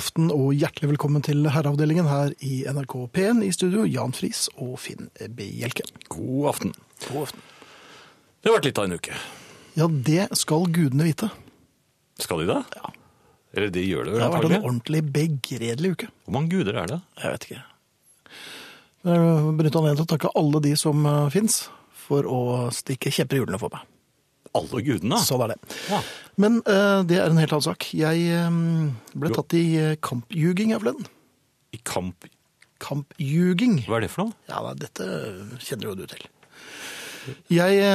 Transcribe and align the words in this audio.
aften 0.00 0.30
og 0.32 0.54
hjertelig 0.56 0.94
velkommen 0.94 1.24
til 1.24 1.44
herreavdelingen 1.52 2.08
her 2.08 2.32
i 2.46 2.62
NRK 2.70 2.94
P1 3.14 3.42
i 3.44 3.50
studio. 3.52 3.84
Jan 3.88 4.14
Friis 4.16 4.46
og 4.56 4.78
Finn 4.80 5.10
Bjelke. 5.36 5.84
God 6.12 6.48
aften. 6.54 6.72
God 7.08 7.26
aften. 7.26 7.42
Det 8.40 8.48
har 8.48 8.56
vært 8.56 8.68
litt 8.70 8.80
av 8.80 8.88
en 8.88 8.96
uke. 8.96 9.18
Ja, 9.76 9.88
det 10.10 10.28
skal 10.40 10.64
gudene 10.72 11.08
vite. 11.10 11.28
Skal 12.20 12.42
de 12.42 12.48
det? 12.52 12.60
Ja. 12.78 12.92
Eller 13.56 13.74
de 13.74 13.82
gjør 13.84 14.06
det 14.06 14.14
vel 14.14 14.20
Det 14.20 14.24
har 14.24 14.32
vært 14.36 14.46
en 14.46 14.54
antagelig. 14.54 14.70
ordentlig 14.70 15.02
begredelig 15.18 15.92
uke. 15.96 16.10
Hvor 16.24 16.36
mange 16.38 16.52
guder 16.54 16.80
er 16.80 16.90
det? 16.94 17.00
Jeg 17.20 17.34
vet 17.34 17.46
ikke. 17.48 17.62
Jeg 19.10 19.54
benytter 19.58 19.80
anledningen 19.82 20.00
til 20.00 20.06
å 20.06 20.12
takke 20.14 20.34
alle 20.40 20.64
de 20.64 20.74
som 20.78 21.06
uh, 21.08 21.28
fins, 21.34 21.62
for 22.06 22.28
å 22.28 22.40
stikke 22.74 23.12
kjepper 23.12 23.36
i 23.36 23.42
hjulene 23.42 23.60
for 23.60 23.72
meg. 23.74 23.89
Alle 24.58 24.80
gudene? 24.82 25.18
Sånn 25.22 25.42
er 25.44 25.48
det. 25.54 25.58
Ja. 25.92 26.00
Men 26.40 26.52
eh, 26.64 27.00
det 27.06 27.16
er 27.20 27.28
en 27.30 27.38
helt 27.38 27.52
annen 27.54 27.68
sak. 27.68 27.86
Jeg 27.94 28.16
eh, 28.34 28.50
ble 29.14 29.30
tatt 29.36 29.54
i 29.58 29.64
eh, 29.78 29.92
kampjuging 30.02 30.72
av 30.74 30.80
forleden. 30.84 31.06
I 31.76 31.78
kamp... 31.86 32.26
Kampjuging. 32.80 33.82
Hva 33.86 33.98
er 34.00 34.04
det 34.06 34.10
for 34.14 34.20
noe? 34.24 34.32
Ja, 34.48 34.58
da, 34.64 34.70
dette 34.80 35.04
kjenner 35.60 35.86
jo 35.90 35.94
du 36.00 36.04
til. 36.08 36.22
Jeg 37.52 37.72
eh, 37.84 37.90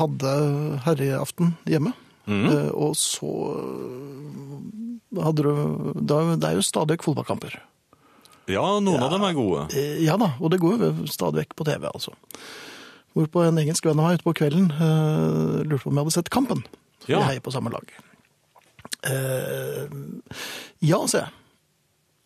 hadde 0.00 0.30
herreaften 0.86 1.46
hjemme, 1.70 1.92
Mm. 2.24 2.46
eh, 2.48 2.70
og 2.72 2.94
så 2.96 3.28
eh, 3.52 5.20
hadde 5.20 5.44
du 5.44 5.52
da, 6.08 6.22
Det 6.40 6.46
er 6.48 6.56
jo 6.56 6.64
stadig 6.64 6.94
vekk 6.96 7.04
fotballkamper. 7.10 7.52
Ja, 8.48 8.64
noen 8.80 9.02
av 9.04 9.12
dem 9.12 9.20
er 9.28 9.36
gode. 9.36 9.66
Eh, 9.76 10.00
Ja 10.06 10.16
da, 10.16 10.30
og 10.40 10.48
det 10.50 10.56
går 10.62 10.80
jo 10.80 10.88
stadig 11.12 11.42
vekk 11.44 11.52
på 11.60 11.66
TV, 11.68 11.84
altså. 11.92 12.16
Hvorpå 13.14 13.44
en 13.46 13.60
engelsk 13.62 13.86
venn 13.86 14.00
av 14.00 14.08
meg 14.08 14.18
ute 14.18 14.26
på 14.26 14.34
kvelden 14.40 14.70
uh, 14.74 15.62
lurte 15.62 15.84
på 15.84 15.92
om 15.92 15.98
jeg 15.98 16.04
hadde 16.06 16.16
sett 16.16 16.32
kampen. 16.34 16.64
For 17.04 17.12
Ja. 17.14 17.20
vi 17.22 17.34
heier 17.34 17.44
på 17.44 17.52
samme 17.54 17.70
lag. 17.70 17.92
Uh, 19.04 19.86
ja, 20.82 20.98
sier 21.06 21.26
jeg. 21.26 21.32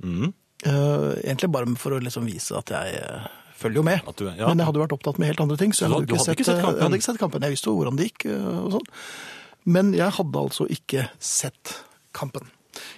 Mm. 0.04 0.30
Uh, 0.66 1.12
egentlig 1.22 1.50
bare 1.54 1.74
for 1.78 1.96
å 1.96 2.00
liksom 2.02 2.26
vise 2.28 2.56
at 2.58 2.72
jeg 2.72 3.02
følger 3.58 3.82
jo 3.82 3.86
med. 3.86 4.06
At 4.06 4.20
du, 4.20 4.28
ja. 4.30 4.46
Men 4.46 4.62
jeg 4.62 4.70
hadde 4.70 4.84
vært 4.84 4.94
opptatt 4.96 5.18
med 5.18 5.32
helt 5.32 5.42
andre 5.44 5.58
ting. 5.60 5.74
Så 5.74 5.84
jeg 5.84 5.92
hadde, 5.92 6.06
du 6.06 6.14
ikke, 6.14 6.24
hadde 6.24 6.36
ikke 6.38 6.48
sett 6.48 6.62
kampen? 6.62 6.78
Jeg 6.78 6.86
hadde 6.86 7.00
ikke 7.00 7.08
sett 7.10 7.22
kampen. 7.22 7.46
Jeg 7.48 7.56
visste 7.56 7.70
jo 7.72 7.78
hvordan 7.80 7.98
det 7.98 8.08
gikk 8.08 8.28
og 8.38 8.70
sånn. 8.78 8.88
Men 9.68 9.90
jeg 9.96 10.14
hadde 10.16 10.44
altså 10.46 10.68
ikke 10.72 11.08
sett 11.20 11.74
kampen. 12.16 12.48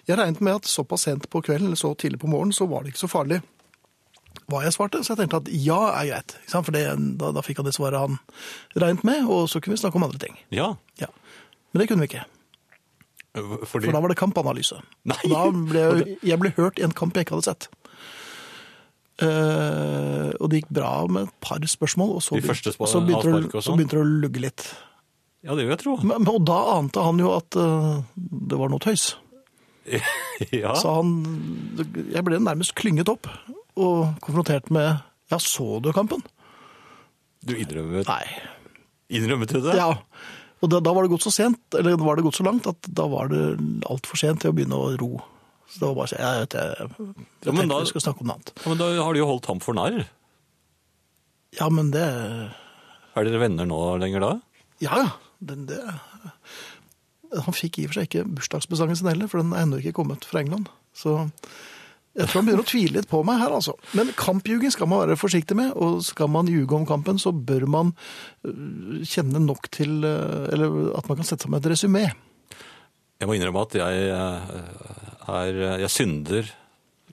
Jeg 0.07 0.19
regnet 0.20 0.42
med 0.45 0.61
at 0.61 0.69
såpass 0.69 1.07
sent 1.09 1.27
på 1.33 1.41
kvelden, 1.42 1.70
eller 1.70 1.81
så 1.81 1.95
tidlig 1.98 2.20
på 2.20 2.29
morgenen, 2.31 2.53
så 2.55 2.69
var 2.69 2.84
det 2.84 2.92
ikke 2.92 3.07
så 3.07 3.11
farlig 3.11 3.41
hva 4.51 4.65
jeg 4.67 4.75
svarte. 4.77 5.01
Så 5.06 5.15
jeg 5.15 5.23
tenkte 5.23 5.41
at 5.43 5.48
ja 5.55 5.79
er 5.95 6.11
greit. 6.11 6.37
For 6.51 6.75
det, 6.75 6.84
da, 7.20 7.31
da 7.37 7.45
fikk 7.47 7.62
han 7.62 7.69
det 7.69 7.77
svaret 7.77 8.03
han 8.03 8.19
regnet 8.77 9.07
med, 9.07 9.25
og 9.31 9.48
så 9.53 9.62
kunne 9.62 9.79
vi 9.79 9.83
snakke 9.83 10.01
om 10.01 10.07
andre 10.09 10.20
ting. 10.23 10.37
Ja. 10.55 10.73
Ja. 11.01 11.09
Men 11.73 11.83
det 11.83 11.89
kunne 11.91 12.03
vi 12.05 12.11
ikke, 12.11 12.27
Fordi... 13.39 13.87
for 13.87 13.95
da 13.95 14.01
var 14.03 14.11
det 14.11 14.19
kampanalyse. 14.19 14.81
Nei. 15.07 15.20
Da 15.31 15.45
ble 15.55 15.84
jeg, 15.87 16.19
jeg 16.33 16.42
ble 16.42 16.53
hørt 16.59 16.81
i 16.83 16.87
en 16.87 16.95
kamp 16.97 17.15
jeg 17.15 17.29
ikke 17.29 17.39
hadde 17.39 17.53
sett. 17.53 17.70
Uh, 19.20 20.31
og 20.41 20.48
det 20.48 20.62
gikk 20.62 20.70
bra 20.73 20.91
med 21.12 21.29
et 21.29 21.35
par 21.45 21.61
spørsmål, 21.69 22.14
og 22.17 22.23
så, 22.25 22.39
begynte- 22.39 22.73
så, 22.73 23.03
begynte, 23.05 23.35
det, 23.35 23.51
og 23.51 23.59
så 23.59 23.67
sånn? 23.69 23.77
begynte 23.81 23.98
det 23.98 24.05
å 24.05 24.12
lugge 24.25 24.45
litt. 24.47 24.64
Ja, 25.45 25.53
det 25.57 25.67
vil 25.67 25.75
jeg 25.75 25.83
tro. 25.83 25.97
Men, 26.01 26.23
men- 26.25 26.31
og 26.33 26.47
da 26.48 26.57
ante 26.79 27.05
han 27.05 27.20
jo 27.20 27.35
at 27.37 27.59
uh, 27.61 28.01
det 28.17 28.61
var 28.61 28.73
noe 28.73 28.81
tøys. 28.81 29.11
ja. 30.55 30.75
Så 30.77 30.92
han 30.92 31.09
Jeg 32.12 32.20
ble 32.27 32.37
nærmest 32.39 32.75
klynget 32.79 33.09
opp 33.11 33.27
og 33.77 34.17
konfrontert 34.25 34.71
med 34.75 34.99
Ja, 35.31 35.39
så 35.39 35.81
du 35.83 35.93
kampen? 35.95 36.23
Du 37.47 37.55
innrømmet, 37.55 38.09
Nei. 38.09 38.27
innrømmet 39.17 39.53
du 39.55 39.61
det? 39.63 39.77
Ja. 39.79 39.93
Og 40.61 40.69
da, 40.69 40.81
da 40.85 40.93
var 40.93 41.07
det 41.07 41.13
gått 41.15 41.23
så 41.25 41.31
sent, 41.33 41.61
eller 41.79 41.95
da 41.97 42.05
var 42.05 42.17
det 42.19 42.25
gått 42.27 42.37
så 42.37 42.45
langt, 42.45 42.67
at 42.69 42.89
da 42.93 43.07
var 43.09 43.31
det 43.33 43.45
altfor 43.89 44.19
sent 44.21 44.43
til 44.43 44.51
å 44.51 44.57
begynne 44.57 44.77
å 44.77 44.91
ro. 45.01 45.13
Så 45.71 45.79
det 45.81 45.87
var 45.87 45.95
bare 46.01 46.09
å 46.09 46.11
si 46.11 46.19
Jeg 46.19 46.41
vet 46.43 46.57
jeg, 46.59 46.75
jeg 46.75 46.89
Ja, 46.91 47.53
tenkte 47.53 47.69
da- 47.71 47.79
vi 47.81 47.87
skulle 47.93 48.05
snakke 48.05 48.21
om 48.21 48.27
noe 48.27 48.35
annet. 48.37 48.53
Ja, 48.59 48.69
Men 48.69 48.79
da 48.83 48.89
har 49.05 49.13
de 49.15 49.23
jo 49.23 49.27
holdt 49.31 49.47
ham 49.47 49.61
for 49.63 49.73
narr. 49.79 50.03
Ja, 51.57 51.69
men 51.70 51.91
det 51.95 52.05
Er 53.17 53.25
dere 53.27 53.41
venner 53.42 53.67
nå 53.67 53.79
lenger 54.03 54.20
da? 54.27 54.33
Ja, 54.83 54.98
ja. 55.05 55.11
Den, 55.41 55.64
det, 55.70 55.79
han 57.33 57.55
fikk 57.57 57.79
i 57.80 57.86
og 57.86 57.92
for 57.95 58.01
seg 58.01 58.09
ikke 58.11 58.27
bursdagsbesangen 58.29 58.98
sin 58.98 59.09
heller, 59.09 59.30
for 59.30 59.41
den 59.41 59.55
er 59.55 59.63
ennå 59.64 59.79
ikke 59.80 59.95
kommet 59.97 60.27
fra 60.29 60.42
England. 60.42 60.69
Så 60.92 61.14
jeg 62.19 62.27
tror 62.27 62.41
han 62.41 62.47
begynner 62.48 62.65
å 62.65 62.69
tvile 62.71 62.97
litt 62.98 63.07
på 63.11 63.21
meg 63.25 63.39
her, 63.39 63.53
altså. 63.55 63.77
Men 63.95 64.09
kampjuging 64.19 64.73
skal 64.75 64.89
man 64.91 65.05
være 65.05 65.17
forsiktig 65.21 65.55
med, 65.57 65.71
og 65.79 66.01
skal 66.03 66.27
man 66.33 66.48
ljuge 66.51 66.75
om 66.75 66.87
kampen, 66.89 67.21
så 67.23 67.31
bør 67.33 67.69
man 67.71 67.93
øh, 68.45 69.05
kjenne 69.07 69.39
nok 69.45 69.69
til 69.71 70.03
øh, 70.05 70.48
Eller 70.51 70.97
at 70.98 71.07
man 71.07 71.21
kan 71.21 71.29
sette 71.29 71.47
sammen 71.47 71.61
et 71.63 71.71
resymé. 71.71 72.09
Jeg 73.21 73.29
må 73.29 73.37
innrømme 73.37 73.63
at 73.63 73.77
jeg 73.79 74.09
eh, 74.11 74.51
er 75.31 75.61
Jeg 75.85 75.91
synder 75.93 76.51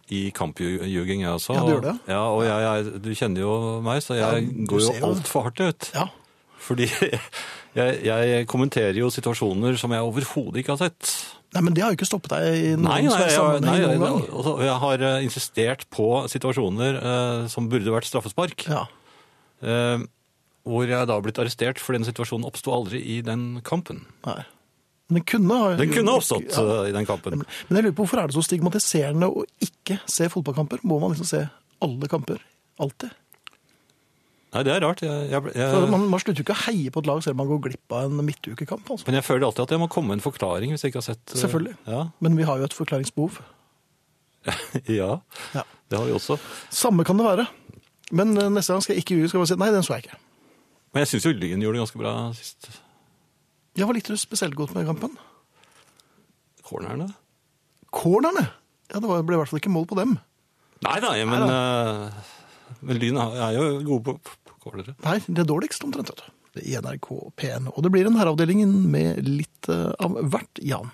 i 0.09 0.29
kampjuging, 0.31 1.21
jeg 1.25 1.29
også. 1.35 1.53
Ja, 1.53 1.61
du 1.67 1.73
gjør 1.75 1.81
det? 1.83 1.95
Ja, 2.07 2.21
og 2.31 2.43
jeg, 2.47 2.63
jeg, 2.63 3.01
du 3.03 3.09
kjenner 3.19 3.41
jo 3.43 3.53
meg, 3.83 3.99
så 4.05 4.15
jeg 4.15 4.23
Ja, 4.47 4.65
går 4.71 4.85
jo- 4.85 4.93
altfor 5.11 5.43
hardt 5.49 5.59
ut. 5.65 5.89
Ja. 5.93 6.05
Fordi 6.63 6.87
jeg, 7.77 7.97
jeg 8.07 8.47
kommenterer 8.47 8.95
jo 8.97 9.09
situasjoner 9.13 9.75
som 9.77 9.91
jeg 9.93 10.01
overhodet 10.07 10.63
ikke 10.63 10.73
har 10.77 10.87
sett. 10.87 11.11
Nei, 11.57 11.63
men 11.65 11.73
det 11.73 11.81
har 11.81 11.89
jo 11.93 11.97
ikke 11.97 12.05
stoppet 12.05 12.29
deg 12.35 12.43
i 12.53 12.67
noen 12.75 12.83
Nei, 12.85 12.97
nei, 13.07 13.15
jeg, 13.23 13.33
sammenheng 13.33 13.79
nei, 13.81 13.95
noen 13.97 14.03
gang. 14.03 14.27
altså, 14.37 14.51
jeg 14.61 14.75
har 14.83 15.05
eh, 15.09 15.23
insistert 15.25 15.85
på 15.89 16.05
situasjoner 16.29 16.99
eh, 17.01 17.47
som 17.49 17.65
burde 17.71 17.89
vært 17.95 18.05
straffespark. 18.05 18.67
Ja. 18.69 18.83
Eh, 19.65 20.03
hvor 20.67 20.83
jeg 20.85 21.07
da 21.09 21.15
har 21.17 21.23
blitt 21.25 21.39
arrestert, 21.41 21.79
for 21.81 21.97
den 21.97 22.05
situasjonen 22.05 22.45
oppsto 22.45 22.73
aldri 22.75 23.01
i 23.01 23.21
den 23.25 23.57
kampen. 23.65 24.03
Nei. 24.27 24.43
Men 25.07 25.21
den 25.21 25.25
kunne 25.31 25.57
ha 25.63 25.67
Den 25.79 25.93
kunne 25.95 26.13
oppstått 26.19 26.51
Ja. 26.51 26.63
eh, 26.83 26.89
i 26.91 26.93
den 26.93 27.07
kampen. 27.07 27.39
Men 27.41 27.77
jeg 27.79 27.85
lurer 27.87 27.95
på 27.95 28.03
hvorfor 28.05 28.21
er 28.21 28.27
det 28.29 28.35
så 28.37 28.43
stigmatiserende 28.45 29.29
å 29.31 29.45
ikke 29.63 29.97
se 30.05 30.27
fotballkamper? 30.29 30.83
Må 30.83 30.99
man 31.01 31.15
liksom 31.15 31.29
se 31.29 31.45
alle 31.81 32.09
kamper? 32.11 32.43
Alltid? 32.77 33.15
Nei, 34.55 34.61
det 34.63 34.71
er 34.73 34.79
rart. 34.85 35.01
Jeg, 35.03 35.27
jeg, 35.31 35.51
jeg, 35.59 35.87
man, 35.91 36.05
man 36.07 36.21
slutter 36.23 36.41
ikke 36.45 36.55
å 36.55 36.61
heie 36.69 36.91
på 36.93 37.01
et 37.03 37.07
lag 37.09 37.19
selv 37.25 37.35
om 37.35 37.41
man 37.43 37.49
går 37.51 37.59
glipp 37.65 37.93
av 37.97 38.05
en 38.07 38.21
midtukekamp. 38.25 38.87
Altså. 38.93 39.03
men 39.09 39.17
jeg 39.19 39.25
føler 39.27 39.43
alltid 39.49 39.65
at 39.65 39.73
jeg 39.75 39.81
må 39.81 39.89
komme 39.91 40.13
med 40.13 40.19
en 40.21 40.23
forklaring 40.23 40.71
hvis 40.71 40.85
jeg 40.85 40.93
ikke 40.93 41.01
har 41.01 41.07
sett 41.09 41.33
eh, 41.35 41.41
Selvfølgelig. 41.41 41.75
Ja, 41.89 42.05
Men 42.23 42.37
vi 42.39 42.45
har 42.47 42.61
jo 42.61 42.67
et 42.69 42.77
forklaringsbehov. 42.77 43.41
ja, 44.99 45.09
Ja. 45.57 45.63
det 45.91 45.99
har 45.99 46.07
vi 46.07 46.15
også. 46.15 46.37
Samme 46.71 47.03
kan 47.07 47.19
det 47.19 47.27
være. 47.27 47.47
Men 48.15 48.31
eh, 48.39 48.47
neste 48.55 48.71
gang 48.77 48.85
skal 48.85 48.95
jeg 48.95 49.03
ikke. 49.03 49.19
Skal 49.27 49.43
jeg 49.43 49.51
si 49.51 49.59
nei, 49.59 49.71
den 49.75 49.83
så 49.83 49.97
jeg 49.97 50.07
ikke. 50.07 50.19
Men 50.95 51.03
jeg 51.03 51.11
syns 51.11 51.27
jo 51.27 51.33
Lyn 51.35 51.65
gjorde 51.65 51.75
det 51.77 51.83
ganske 51.83 51.99
bra 52.05 52.13
sist. 52.37 52.69
Ja, 53.77 53.85
Hva 53.85 53.93
likte 53.93 54.15
litt 54.15 54.23
spesielt 54.23 54.55
godt 54.57 54.71
med 54.73 54.87
kampen. 54.87 55.19
Cornerne? 56.67 57.11
Cornerne! 57.93 58.47
Ja, 58.87 59.01
det 59.03 59.07
ble 59.27 59.35
i 59.35 59.39
hvert 59.41 59.51
fall 59.51 59.59
ikke 59.59 59.71
mål 59.75 59.85
på 59.91 59.97
dem. 59.99 60.15
Nei, 60.85 60.97
nei, 61.03 61.15
men, 61.27 61.43
eh, 61.51 62.33
men 62.87 62.99
Lyn 63.01 63.19
er 63.21 63.55
jo 63.57 63.67
gode 63.87 64.03
på, 64.17 64.35
på. 64.63 64.73
Nei, 65.05 65.17
det 65.27 65.43
er 65.43 65.47
dårligst 65.47 65.85
omtrent, 65.87 66.11
vet 66.11 66.23
du. 66.23 66.33
Det 66.57 66.63
er 66.73 66.81
NRK 66.83 67.09
P1. 67.37 67.69
Og 67.75 67.83
det 67.85 67.91
blir 67.93 68.07
en 68.09 68.17
herreavdeling 68.17 68.63
med 68.89 69.21
litt 69.27 69.69
eh, 69.71 69.91
av 70.03 70.17
hvert, 70.31 70.61
Jan. 70.65 70.89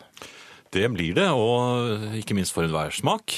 Det 0.74 0.88
blir 0.94 1.16
det, 1.18 1.30
og 1.38 2.18
ikke 2.18 2.36
minst 2.38 2.54
for 2.56 2.66
enhver 2.66 2.94
smak. 2.94 3.36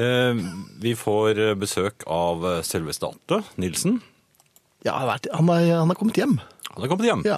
Eh, 0.00 0.44
Vi 0.82 0.94
får 0.96 1.40
besøk 1.60 2.06
av 2.10 2.44
selveste 2.66 3.08
Atle 3.12 3.42
Nilsen. 3.60 4.00
Ja, 4.86 4.96
han, 4.96 5.10
har 5.52 5.60
er, 5.60 5.74
han 5.82 5.92
er 5.92 5.98
kommet 5.98 6.16
hjem. 6.16 6.38
Han 6.72 6.84
er 6.86 6.90
kommet 6.90 7.08
hjem. 7.08 7.24
Ja. 7.28 7.36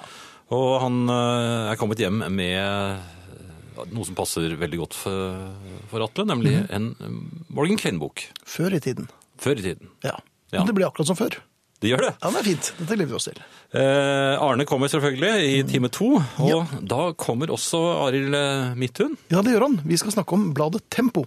Og 0.53 0.77
han 0.83 1.03
eh, 1.09 1.73
er 1.73 1.81
kommet 1.81 2.01
hjem 2.03 2.21
med 2.35 2.59
eh, 2.61 3.87
noe 3.95 4.07
som 4.07 4.17
passer 4.19 4.53
veldig 4.61 4.83
godt 4.83 4.97
for, 4.99 5.41
for 5.91 6.05
Atle, 6.05 6.27
nemlig 6.29 6.59
en 6.69 6.91
eh, 7.01 7.17
Morgan 7.53 7.81
Kane-bok. 7.81 8.27
Før 8.47 8.77
i 8.77 8.83
tiden. 8.85 9.09
Før 9.43 9.59
i 9.59 9.65
tiden. 9.67 9.91
Ja. 10.07 10.17
Ja. 10.53 10.61
Men 10.61 10.69
det 10.71 10.77
blir 10.79 10.87
akkurat 10.89 11.09
som 11.11 11.19
før. 11.19 11.37
Det 11.83 11.91
gjør 11.91 12.03
det. 12.05 12.11
Ja, 12.23 12.31
det 12.31 12.39
er 12.39 12.47
fint. 12.47 12.67
Dette 12.79 12.95
gleder 12.95 13.11
vi 13.11 13.17
oss 13.19 13.25
til. 13.27 13.39
Eh, 13.75 14.39
Arne 14.39 14.67
kommer 14.71 14.91
selvfølgelig 14.93 15.47
i 15.49 15.63
time 15.67 15.89
to, 15.91 16.13
og 16.45 16.75
da 16.87 16.99
kommer 17.19 17.51
også 17.51 17.81
Arild 18.05 18.37
eh, 18.39 18.75
Midthun. 18.79 19.17
Ja, 19.33 19.41
det 19.43 19.57
gjør 19.57 19.67
han. 19.67 19.81
Vi 19.89 19.99
skal 19.99 20.15
snakke 20.15 20.37
om 20.39 20.53
bladet 20.55 20.85
Tempo. 20.95 21.25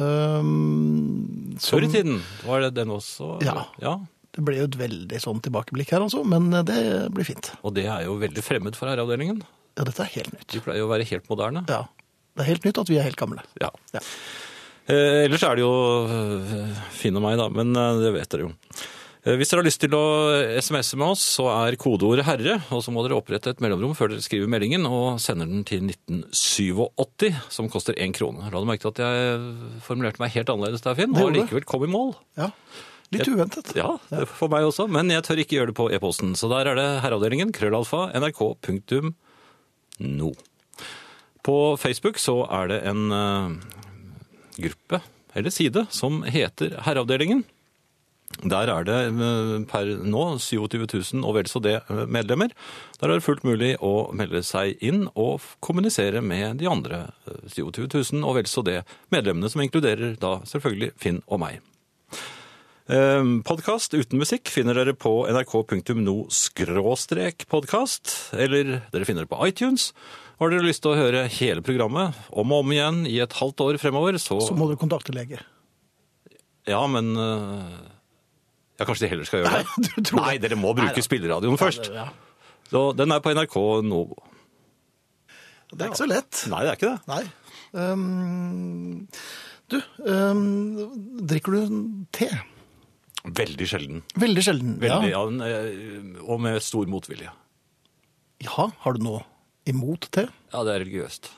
Um, 0.00 1.56
som- 1.58 1.78
Før 1.78 1.84
i 1.84 1.92
tiden 1.92 2.22
var 2.46 2.60
det 2.64 2.74
den 2.78 2.88
også. 2.94 3.42
Ja. 3.44 3.66
ja. 3.82 3.98
Det 4.32 4.44
ble 4.46 4.56
jo 4.60 4.64
et 4.70 4.78
veldig 4.78 5.18
sånn 5.20 5.40
tilbakeblikk 5.42 5.90
her, 5.92 6.04
altså, 6.06 6.22
men 6.24 6.48
det 6.64 6.78
blir 7.12 7.26
fint. 7.26 7.50
Og 7.66 7.74
det 7.74 7.84
er 7.90 8.04
jo 8.06 8.14
veldig 8.20 8.44
fremmed 8.46 8.76
for 8.78 8.88
herreavdelingen. 8.88 9.42
Ja, 9.76 9.84
dette 9.84 10.04
er 10.06 10.12
helt 10.14 10.32
nytt. 10.32 10.54
Vi 10.54 10.60
pleier 10.64 10.80
jo 10.80 10.86
å 10.88 10.92
være 10.92 11.04
helt 11.10 11.28
moderne. 11.28 11.64
Ja. 11.68 11.82
Det 12.38 12.44
er 12.46 12.50
helt 12.54 12.64
nytt 12.64 12.78
at 12.78 12.88
vi 12.88 12.96
er 13.00 13.02
helt 13.08 13.18
gamle. 13.20 13.42
Ja. 13.60 13.68
Ja. 13.92 14.00
Eh, 14.90 15.24
ellers 15.26 15.44
er 15.46 15.54
det 15.58 15.62
jo 15.62 15.74
eh, 16.10 16.80
Finn 16.96 17.18
og 17.18 17.22
meg, 17.22 17.38
da, 17.38 17.46
men 17.54 17.70
eh, 17.76 18.00
det 18.02 18.10
vet 18.16 18.30
dere 18.32 18.48
jo. 18.48 18.50
Eh, 19.22 19.36
Hvis 19.38 19.50
dere 19.52 19.60
har 19.60 19.68
lyst 19.68 19.82
til 19.84 19.94
å 19.94 20.02
SMS-e 20.58 20.96
med 20.98 21.12
oss, 21.14 21.22
så 21.36 21.44
er 21.52 21.76
kodeordet 21.80 22.24
'herre', 22.26 22.56
og 22.74 22.80
så 22.82 22.90
må 22.94 23.04
dere 23.04 23.18
opprette 23.20 23.50
et 23.52 23.60
mellomrom 23.62 23.94
før 23.94 24.08
dere 24.14 24.24
skriver 24.24 24.48
meldingen, 24.50 24.82
og 24.88 25.20
sender 25.22 25.46
den 25.50 25.62
til 25.68 25.80
1987, 25.86 27.30
som 27.52 27.68
koster 27.70 27.94
én 28.00 28.12
krone. 28.16 28.50
La 28.50 28.58
du 28.58 28.66
merke 28.68 28.82
til 28.88 28.92
at 28.96 29.02
jeg 29.04 29.80
formulerte 29.86 30.20
meg 30.22 30.34
helt 30.34 30.48
annerledes 30.50 30.82
der, 30.86 30.96
Finn, 30.98 31.14
og 31.14 31.34
likevel 31.36 31.64
kom 31.68 31.84
i 31.84 31.92
mål. 31.92 32.14
Ja. 32.40 32.50
Litt 33.10 33.26
uventet. 33.26 33.74
Ja, 33.74 33.98
det 34.10 34.28
for 34.30 34.48
meg 34.52 34.62
også, 34.68 34.86
men 34.88 35.10
jeg 35.10 35.22
tør 35.26 35.38
ikke 35.42 35.56
gjøre 35.58 35.70
det 35.72 35.78
på 35.80 35.90
e-posten. 35.90 36.36
Så 36.38 36.46
der 36.52 36.64
er 36.70 36.74
det 36.78 37.02
herreavdelingen, 37.02 37.50
krøllalfa, 37.52 38.06
nrk.no. 38.14 39.14
På 41.42 41.56
Facebook 41.80 42.18
så 42.22 42.46
er 42.46 42.70
det 42.70 42.80
en 42.86 43.10
gruppe, 44.56 45.02
eller 45.34 45.54
side, 45.54 45.86
som 45.94 46.22
heter 46.26 46.78
Herreavdelingen. 46.86 47.44
Der 48.46 48.70
er 48.70 48.84
det 48.86 48.98
eh, 49.10 49.56
per 49.68 49.88
nå 50.06 50.22
27 50.38 50.86
000 50.86 51.24
og 51.26 51.34
vel 51.34 51.48
så 51.50 51.60
det 51.60 51.80
eh, 51.80 52.04
medlemmer. 52.06 52.52
Der 53.00 53.10
er 53.10 53.18
det 53.18 53.26
fullt 53.26 53.42
mulig 53.44 53.74
å 53.82 54.12
melde 54.16 54.44
seg 54.46 54.78
inn 54.86 55.08
og 55.18 55.42
kommunisere 55.60 56.22
med 56.22 56.62
de 56.62 56.70
andre 56.70 57.08
eh, 57.26 57.42
27 57.50 57.88
000 57.90 58.22
og 58.22 58.38
vel 58.38 58.48
så 58.48 58.62
det 58.64 58.78
medlemmene, 59.10 59.50
som 59.50 59.64
inkluderer 59.64 60.14
da 60.22 60.38
selvfølgelig 60.46 60.94
Finn 61.00 61.20
og 61.26 61.42
meg. 61.42 61.60
Podkast 63.46 63.92
uten 63.94 64.18
musikk 64.18 64.50
finner 64.50 64.74
dere 64.74 64.96
på 64.98 65.12
nrk.no 65.30 66.14
podkast, 67.52 68.14
eller 68.34 68.80
dere 68.90 69.06
finner 69.06 69.28
det 69.28 69.30
på 69.30 69.38
iTunes. 69.46 69.92
Har 70.40 70.48
dere 70.52 70.64
lyst 70.64 70.80
til 70.80 70.94
å 70.94 70.96
høre 70.96 71.26
hele 71.36 71.60
programmet 71.64 72.16
om 72.32 72.52
og 72.54 72.62
om 72.64 72.70
igjen 72.72 73.02
i 73.08 73.18
et 73.20 73.34
halvt 73.36 73.60
år 73.66 73.78
fremover, 73.82 74.16
så, 74.16 74.38
Så 74.40 74.54
må 74.56 74.70
du 74.70 74.76
kontakte 74.80 75.12
lege. 75.12 75.42
Ja, 76.68 76.80
men 76.88 77.12
øh, 77.12 77.76
Ja, 78.80 78.86
kanskje 78.88 79.04
de 79.04 79.10
heller 79.12 79.28
skal 79.28 79.42
gjøre 79.42 79.60
det? 79.60 79.90
Nei, 80.14 80.20
Nei, 80.22 80.34
dere 80.40 80.56
må 80.56 80.72
bruke 80.76 80.96
Nei 80.96 81.04
spilleradioen 81.04 81.60
først. 81.60 81.90
Ja. 81.92 82.08
Så 82.70 82.84
den 82.96 83.12
er 83.12 83.20
på 83.20 83.34
NRK 83.36 83.56
nå. 83.84 84.00
Det 85.70 85.84
er 85.84 85.90
ikke 85.90 86.00
så 86.00 86.08
lett. 86.08 86.40
Nei, 86.50 86.62
det 86.64 86.70
er 86.72 86.78
ikke 86.78 86.92
det. 86.94 87.10
Nei. 87.10 87.24
Um, 87.76 89.04
du, 89.70 89.76
um, 90.08 90.40
drikker 91.30 91.54
du 91.58 91.76
te? 92.16 92.30
Veldig 93.28 93.68
sjelden. 93.68 94.00
Veldig 94.18 94.42
sjelden. 94.46 94.72
Veldig, 94.80 95.12
Ja. 95.12 95.26
ja. 95.28 95.60
øh, 95.60 96.24
og 96.24 96.40
med 96.40 96.62
stor 96.64 96.88
motvilje. 96.90 97.28
ja, 98.40 98.70
har 98.80 98.96
du 98.96 99.04
noe 99.04 99.20
imot 99.72 100.08
te? 100.14 100.26
Ja, 100.52 100.64
det 100.66 100.74
er 100.74 100.82
religiøst. 100.84 101.30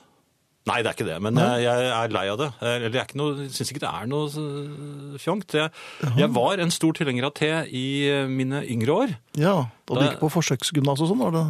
Nei, 0.70 0.76
det 0.78 0.92
er 0.92 0.94
ikke 0.94 1.08
det, 1.08 1.16
men 1.24 1.38
jeg, 1.42 1.64
jeg 1.64 1.86
er 1.90 2.12
lei 2.14 2.22
av 2.30 2.36
det. 2.38 2.46
Eller 2.62 2.92
jeg 2.94 3.00
er 3.00 3.08
ikke 3.08 3.48
synes 3.50 3.72
ikke 3.72 3.82
det 3.82 3.88
er 3.90 4.06
noe 4.06 5.18
fjongt. 5.18 5.56
Jeg, 5.58 5.72
jeg 6.20 6.30
var 6.36 6.62
en 6.62 6.70
stor 6.70 6.94
tilhenger 6.94 7.26
av 7.26 7.32
te 7.34 7.48
i 7.66 7.82
eh, 8.06 8.28
mine 8.30 8.60
yngre 8.70 8.94
år. 8.94 9.14
Ja, 9.42 9.56
da 9.90 9.96
du 9.98 10.04
gikk 10.06 10.20
på 10.22 10.30
forsøksgymnas 10.36 11.02
og 11.02 11.10
sånn, 11.10 11.22
var 11.24 11.34
det 11.34 11.44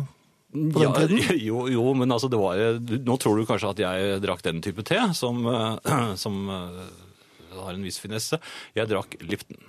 på 0.72 0.80
den 0.80 0.88
Ja, 0.88 0.94
tiden? 0.96 1.36
Jo, 1.48 1.66
jo, 1.72 1.84
men 1.96 2.12
altså 2.12 2.28
det 2.32 2.40
var 2.40 2.58
Nå 2.80 3.18
tror 3.20 3.36
du 3.40 3.46
kanskje 3.48 3.70
at 3.72 3.84
jeg 3.84 4.18
drakk 4.24 4.42
den 4.48 4.64
type 4.64 4.84
te, 4.88 4.98
som, 5.16 5.44
eh, 5.48 6.16
som 6.24 6.40
eh, 6.48 6.82
har 7.60 7.76
en 7.76 7.84
viss 7.84 8.00
finesse. 8.00 8.40
Jeg 8.72 8.88
drakk 8.88 9.18
Lipton. 9.28 9.60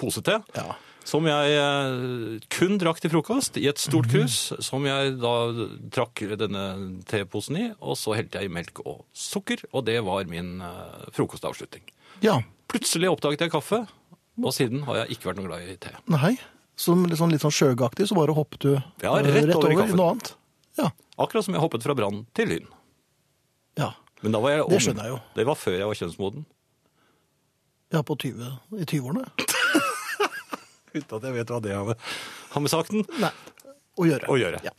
Posete. 0.00 0.40
Ja. 0.58 0.72
Som 1.04 1.24
jeg 1.26 1.54
eh, 1.56 2.38
kun 2.52 2.76
drakk 2.78 3.00
til 3.02 3.10
frokost 3.10 3.56
i 3.58 3.66
et 3.70 3.78
stort 3.80 4.06
Mhm. 4.06 4.12
krus, 4.12 4.52
som 4.62 4.84
jeg 4.86 5.16
da 5.18 5.32
trakk 5.90 6.22
denne 6.38 7.02
teposen 7.08 7.56
i, 7.56 7.72
og 7.80 7.96
så 7.96 8.14
helte 8.14 8.38
jeg 8.38 8.50
i 8.50 8.52
melk 8.52 8.80
og 8.84 9.04
sukker, 9.14 9.64
og 9.72 9.84
det 9.86 9.98
var 10.04 10.24
min 10.30 10.60
eh, 10.60 11.10
frokostavslutning. 11.16 11.82
Ja, 12.22 12.42
Plutselig 12.70 13.08
oppdaget 13.10 13.40
jeg 13.40 13.50
kaffe, 13.50 13.80
og 14.38 14.52
siden 14.54 14.84
har 14.86 15.00
jeg 15.00 15.16
ikke 15.16 15.30
vært 15.32 15.40
noe 15.40 15.48
glad 15.48 15.68
i 15.68 15.76
te. 15.76 15.90
nei. 16.06 16.36
Som 16.80 17.02
litt 17.04 17.18
sånn, 17.18 17.30
litt 17.32 17.42
sånn 17.42 17.52
sjøgaktig, 17.52 18.06
så 18.08 18.14
bare 18.16 18.32
hoppet 18.32 18.60
du 18.60 18.70
Ja, 19.02 19.12
rett, 19.20 19.34
rett 19.44 19.56
over 19.56 19.72
over 19.74 19.84
i 19.90 19.92
noe 19.98 20.12
annet. 20.14 20.34
Ja, 20.78 20.90
Akkurat 21.18 21.44
som 21.44 21.52
jeg 21.52 21.60
hoppet 21.60 21.82
fra 21.82 21.94
brann 21.94 22.26
til 22.32 22.48
lyn. 22.48 22.66
ja. 23.76 23.90
Men 24.22 24.32
da 24.32 24.38
var 24.40 24.50
jeg 24.50 24.60
ung. 24.62 24.68
Det 24.70 24.80
skjønner 24.84 25.02
jeg 25.04 25.12
jo. 25.14 25.18
Det 25.34 25.46
var 25.46 25.54
før 25.56 25.76
jeg 25.78 25.86
var 25.88 25.94
kjønnsmoden. 25.96 26.44
Ja, 27.92 28.02
på 28.02 28.16
20, 28.20 28.58
i 28.78 28.84
20-årene. 28.84 29.24
Uten 30.94 31.16
at 31.18 31.26
jeg 31.30 31.38
vet 31.40 31.54
hva 31.54 31.62
det 31.64 31.74
har 31.76 31.88
med, 31.92 31.96
har 32.54 32.60
med 32.66 32.72
saken 32.72 33.04
Nei, 33.22 33.32
å 34.00 34.06
gjøre. 34.08 34.28
å 34.30 34.38
gjøre. 34.40 34.60
Ja. 34.66 34.74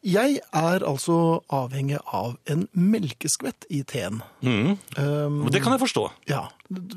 Jeg 0.00 0.38
er 0.56 0.80
altså 0.88 1.14
avhengig 1.52 1.98
av 2.16 2.38
en 2.48 2.62
melkeskvett 2.72 3.66
i 3.68 3.82
teen. 3.84 4.22
Mm. 4.40 4.78
Um, 4.96 5.34
Det 5.52 5.60
kan 5.60 5.74
jeg 5.74 5.82
forstå. 5.82 6.04
ja, 6.30 6.46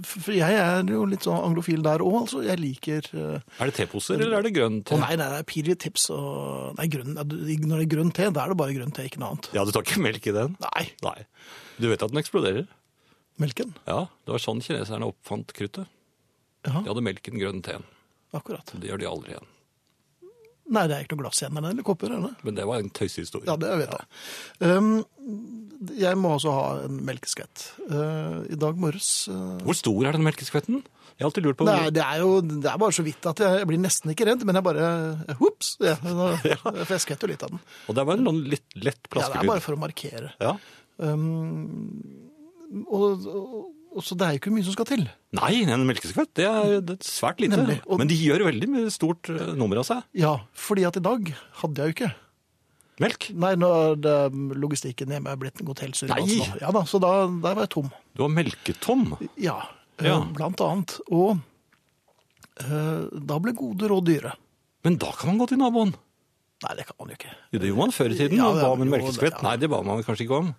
for 0.08 0.32
jeg 0.32 0.56
er 0.56 0.86
jo 0.88 1.02
litt 1.12 1.26
sånn 1.28 1.36
anglofil 1.50 1.84
der 1.84 2.00
òg, 2.00 2.16
altså. 2.22 2.40
Jeg 2.48 2.62
liker 2.62 3.10
uh, 3.12 3.42
Er 3.60 3.68
det 3.68 3.76
teposer, 3.76 4.16
eller 4.24 4.38
er 4.40 4.48
det 4.48 4.54
grønn 4.56 4.78
te? 4.88 4.96
Nei, 5.02 5.18
nei, 5.20 5.28
det 5.34 5.42
er 5.42 5.50
Piri 5.52 5.76
Tips 5.76 6.06
og 6.16 6.78
Nei, 6.80 6.88
grønn, 6.94 7.18
når 7.20 7.28
det 7.76 7.82
er 7.84 7.92
grønn 7.92 8.14
te, 8.16 8.30
da 8.32 8.46
er 8.46 8.54
det 8.54 8.60
bare 8.64 8.78
grønn 8.78 8.96
te, 8.96 9.04
ikke 9.10 9.20
noe 9.20 9.34
annet. 9.36 9.52
Ja, 9.58 9.66
du 9.68 9.74
tar 9.76 9.84
ikke 9.84 10.00
melk 10.06 10.32
i 10.32 10.36
den? 10.40 10.56
Nei, 10.64 10.86
Nei. 11.04 11.18
Du 11.84 11.90
vet 11.92 12.08
at 12.08 12.14
den 12.16 12.24
eksploderer? 12.24 12.70
melken. 13.42 13.72
Ja, 13.90 14.04
det 14.24 14.32
var 14.32 14.40
sånn 14.40 14.60
kineserne 14.64 15.08
oppfant 15.10 15.52
kruttet. 15.58 15.90
Ja, 16.64 16.80
De 16.80 16.88
hadde 16.88 17.02
melken, 17.04 17.36
grønn 17.42 17.60
teen. 17.66 17.84
Akkurat. 18.38 18.74
Det 18.74 18.90
gjør 18.90 19.04
de 19.04 19.10
aldri 19.10 19.36
igjen. 19.36 19.52
Nei, 20.74 20.86
det 20.88 20.96
er 20.96 21.04
ikke 21.04 21.18
noe 21.18 21.26
glass 21.26 21.42
igjen 21.42 21.60
eller 21.60 21.86
kopper, 21.86 22.14
Eller? 22.16 22.36
Men 22.48 22.56
det 22.56 22.66
var 22.68 22.80
en 22.80 22.92
tøysehistorie. 22.96 23.48
Ja, 23.50 23.58
det 23.60 23.72
vet 23.82 23.92
jeg. 23.92 24.06
Um, 24.64 24.94
jeg 26.00 26.20
må 26.20 26.32
også 26.38 26.54
ha 26.56 26.68
en 26.86 27.02
melkeskvett. 27.04 27.66
Uh, 27.90 28.46
I 28.48 28.60
dag 28.60 28.80
morges 28.80 29.28
uh, 29.32 29.60
Hvor 29.68 29.76
stor 29.76 30.08
er 30.08 30.16
den 30.16 30.24
melkeskvetten? 30.24 30.80
Jeg 31.14 31.22
har 31.22 31.30
alltid 31.30 31.46
lurt 31.46 31.60
på 31.60 31.68
Nei, 31.68 31.92
det 31.94 32.02
er 32.02 32.24
jo 32.24 32.40
det 32.42 32.70
er 32.72 32.80
bare 32.82 32.96
så 32.96 33.04
vidt 33.06 33.28
at 33.30 33.44
jeg, 33.44 33.60
jeg 33.62 33.70
blir 33.70 33.82
nesten 33.84 34.14
ikke 34.16 34.26
redd, 34.32 34.48
men 34.48 34.58
jeg 34.58 34.66
bare 34.66 34.88
Ops! 35.36 35.76
Ja, 35.84 35.98
for 36.00 36.96
jeg 36.96 37.04
skvetter 37.04 37.28
jo 37.28 37.34
litt 37.36 37.46
av 37.46 37.54
den. 37.54 37.62
Og 37.92 38.00
det 38.00 38.08
var 38.08 38.18
en 38.18 38.32
sånn 38.32 38.42
litt 38.56 38.80
lett 38.80 39.12
Ja, 39.12 39.28
det 39.28 39.44
er 39.44 39.52
bare 39.52 39.66
for 39.66 39.76
å 39.76 39.84
markere. 39.84 40.32
Ja. 40.42 40.56
Um, 41.04 42.80
og, 42.88 43.28
og 43.28 43.83
så 44.02 44.16
det 44.18 44.26
er 44.26 44.32
jo 44.34 44.40
ikke 44.42 44.54
mye 44.56 44.64
som 44.66 44.74
skal 44.74 44.86
til. 44.90 45.04
Nei, 45.38 45.52
en 45.70 45.86
melkeskvett, 45.86 46.32
det 46.34 46.46
er, 46.50 46.80
det 46.82 46.96
er 46.98 47.04
svært 47.06 47.40
lite. 47.44 47.58
Nemlig. 47.60 47.82
Og- 47.86 48.00
Men 48.00 48.08
de 48.08 48.16
gjør 48.16 48.46
veldig 48.50 48.92
stort 48.92 49.30
eh, 49.30 49.54
nummer 49.54 49.78
av 49.78 49.86
seg. 49.86 50.02
Ja, 50.18 50.40
fordi 50.56 50.88
at 50.88 50.98
i 50.98 51.04
dag 51.04 51.34
hadde 51.62 51.76
jeg 51.78 51.94
jo 51.94 51.94
ikke. 51.98 52.14
Melk. 53.00 53.30
Nei, 53.34 53.56
nå 53.56 53.70
er 53.92 53.96
det 53.98 54.16
logistikken 54.58 55.10
hjemme 55.10 55.28
er 55.32 55.36
blitt 55.42 55.58
gått 55.66 55.80
helt 55.82 55.96
surr. 55.98 56.10
Nei! 56.10 56.22
altså. 56.22 56.60
Ja 56.62 56.72
da, 56.72 56.82
så 56.86 57.00
da, 57.02 57.12
der 57.28 57.56
var 57.58 57.64
jeg 57.66 57.70
tom. 57.70 57.92
Du 58.16 58.22
var 58.26 58.30
melketom. 58.30 59.18
Ja, 59.38 59.60
Ja. 60.02 60.20
eh, 60.22 60.26
blant 60.34 60.62
annet. 60.62 61.00
Og 61.12 61.38
øh, 62.64 63.10
da 63.28 63.40
ble 63.42 63.54
gode 63.58 63.90
råd 63.90 64.06
dyre. 64.10 64.34
Men 64.84 64.98
da 65.02 65.12
kan 65.12 65.32
man 65.34 65.40
gå 65.42 65.48
til 65.54 65.58
naboen. 65.62 65.94
Nei, 66.64 66.76
det 66.80 66.86
kan 66.88 66.96
man 67.00 67.10
jo 67.12 67.18
ikke. 67.18 67.32
Jo, 67.52 67.60
Det 67.60 67.68
gjorde 67.70 67.82
man 67.82 67.92
før 67.92 68.12
i 68.14 68.18
tiden. 68.18 68.38
Ja, 68.38 68.52
det- 68.54 68.62
ba 68.64 68.72
om 68.72 68.82
en 68.82 68.90
melkeskvett. 68.94 69.38
ja. 69.42 69.42
Nei, 69.50 69.56
det 69.58 69.70
ba 69.70 69.82
man 69.84 70.04
kanskje 70.04 70.26
ikke 70.28 70.38
om. 70.40 70.56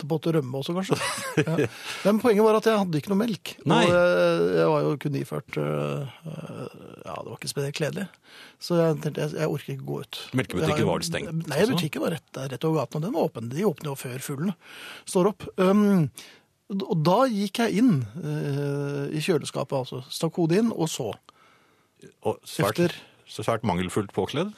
Og 0.00 0.06
åtte 0.06 0.08
potter 0.08 0.36
rømme 0.38 0.60
også, 0.60 0.74
kanskje. 0.76 0.96
Ja. 1.40 1.66
Men 2.04 2.18
poenget 2.20 2.44
var 2.44 2.56
at 2.58 2.66
jeg 2.68 2.78
hadde 2.80 2.98
ikke 3.00 3.10
noe 3.12 3.20
melk. 3.20 3.52
Nei. 3.68 3.84
Og 3.86 3.92
jeg, 3.92 4.48
jeg 4.58 4.68
var 4.70 4.82
jo 4.84 4.90
kun 5.00 5.16
iført 5.20 5.56
øh, 5.60 6.08
Ja, 7.04 7.14
det 7.16 7.28
var 7.30 7.36
ikke 7.38 7.50
spesielt 7.50 7.76
kledelig. 7.76 8.06
Så 8.60 8.76
jeg 8.80 8.98
tenkte 9.04 9.22
jeg, 9.24 9.34
jeg 9.40 9.48
orker 9.54 9.72
ikke 9.74 9.86
gå 9.88 10.00
ut. 10.04 10.20
Melkebutikken 10.36 10.88
var 10.88 11.00
det 11.02 11.08
stengt 11.08 11.48
Nei, 11.50 11.60
butikken 11.70 12.04
var 12.04 12.14
rett, 12.16 12.40
rett 12.52 12.66
over 12.68 12.82
gaten, 12.82 13.00
og 13.00 13.06
den 13.06 13.16
var 13.16 13.28
åpen. 13.28 13.50
De 13.52 13.64
åpner 13.68 13.90
jo 13.92 13.96
før 14.00 14.24
fuglen 14.24 14.54
står 15.08 15.30
opp. 15.32 15.46
Um, 15.60 16.08
og 16.70 16.96
da 17.06 17.18
gikk 17.32 17.62
jeg 17.64 17.80
inn 17.82 17.94
uh, 18.20 19.06
i 19.10 19.22
kjøleskapet, 19.24 19.74
altså. 19.80 20.02
Stakk 20.12 20.36
hodet 20.38 20.60
inn, 20.62 20.72
og 20.74 20.90
så. 20.92 21.08
Og 22.24 22.38
svært, 22.48 22.78
Efter- 22.78 22.98
så 23.30 23.46
svært 23.46 23.66
mangelfullt 23.66 24.12
påkledd. 24.16 24.52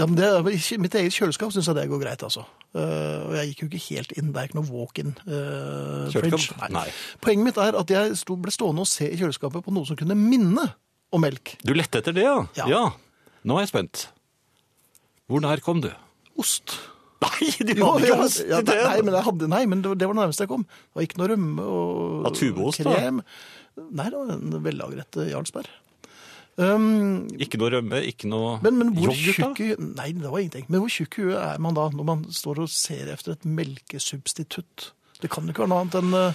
Ja, 0.00 0.06
men 0.08 0.16
det, 0.16 0.28
I 0.48 0.78
mitt 0.80 0.94
eget 0.96 1.12
kjøleskap 1.12 1.52
syns 1.52 1.68
jeg 1.68 1.76
det 1.76 1.88
går 1.90 2.00
greit, 2.00 2.22
altså. 2.24 2.46
Eh, 2.72 3.18
og 3.26 3.34
jeg 3.36 3.50
gikk 3.50 3.64
jo 3.64 3.68
ikke 3.68 3.82
helt 3.90 4.14
inn. 4.16 4.30
Det 4.32 4.40
er 4.40 4.48
ikke 4.48 4.58
noe 4.60 4.70
walk-in 4.72 5.10
uh, 5.26 6.06
fridge. 6.14 6.54
Nei. 6.72 6.86
Poenget 7.20 7.50
mitt 7.50 7.60
er 7.60 7.76
at 7.76 7.92
jeg 7.92 8.14
sto, 8.20 8.38
ble 8.40 8.54
stående 8.54 8.86
og 8.86 8.88
se 8.88 9.10
i 9.10 9.18
kjøleskapet 9.20 9.66
på 9.66 9.74
noe 9.76 9.88
som 9.88 9.98
kunne 10.00 10.16
minne 10.16 10.70
om 11.12 11.20
melk. 11.20 11.58
Du 11.66 11.74
lette 11.76 12.00
etter 12.00 12.16
det, 12.16 12.24
ja? 12.24 12.38
Ja. 12.70 12.86
Nå 13.44 13.58
er 13.58 13.66
jeg 13.66 13.72
spent. 13.74 14.06
Hvor 15.30 15.44
nær 15.44 15.60
kom 15.64 15.82
du? 15.84 15.90
Ost. 16.40 16.78
Nei, 17.20 17.50
du 17.60 17.74
Jo, 17.76 17.90
hadde 17.98 18.08
ja, 18.08 18.14
ikke 18.16 18.24
ost 18.24 18.40
ja, 18.40 18.62
i 18.62 18.64
det! 18.64 18.78
nei, 18.80 19.00
men, 19.04 19.12
jeg 19.18 19.26
hadde, 19.26 19.48
nei, 19.52 19.60
men 19.68 19.82
det, 19.84 19.92
det 20.00 20.08
var 20.08 20.16
det 20.16 20.22
nærmeste 20.22 20.46
jeg 20.46 20.50
kom. 20.54 20.64
Det 20.64 20.96
var 20.96 21.04
ikke 21.04 21.20
noe 21.20 21.28
rømme 21.34 21.66
og 21.68 22.24
Ja, 22.24 22.32
tubeost, 22.38 22.84
da? 22.86 22.96
Nei, 23.12 24.06
det 24.08 24.16
var 24.16 24.32
en 24.38 24.56
vellagret 24.64 25.20
eh, 25.20 25.28
Jarlsberg. 25.34 25.68
Um, 26.60 27.24
Ikke 27.40 27.56
noe 27.56 27.70
rømme, 27.72 28.02
ikke 28.04 28.28
noe 28.28 28.58
men, 28.60 28.76
men 28.76 28.90
hvor 28.92 29.14
yoghurt, 29.14 29.56
da? 29.56 29.76
Nei, 29.96 30.10
det 30.12 30.28
var 30.28 30.42
ingenting. 30.42 30.66
Men 30.68 30.82
hvor 30.82 30.92
tjukk 30.92 31.16
i 31.16 31.22
huet 31.30 31.38
er 31.40 31.62
man 31.62 31.76
da 31.78 31.86
når 31.94 32.04
man 32.10 32.24
står 32.36 32.60
og 32.66 32.72
ser 32.74 33.08
efter 33.14 33.32
et 33.32 33.46
melkesubstitutt? 33.48 34.90
Det 35.22 35.30
kan 35.32 35.46
jo 35.46 35.50
ikke 35.54 35.64
være 35.64 35.72
noe 35.72 35.80
annet 35.86 35.96
enn 36.00 36.12
uh, 36.20 36.32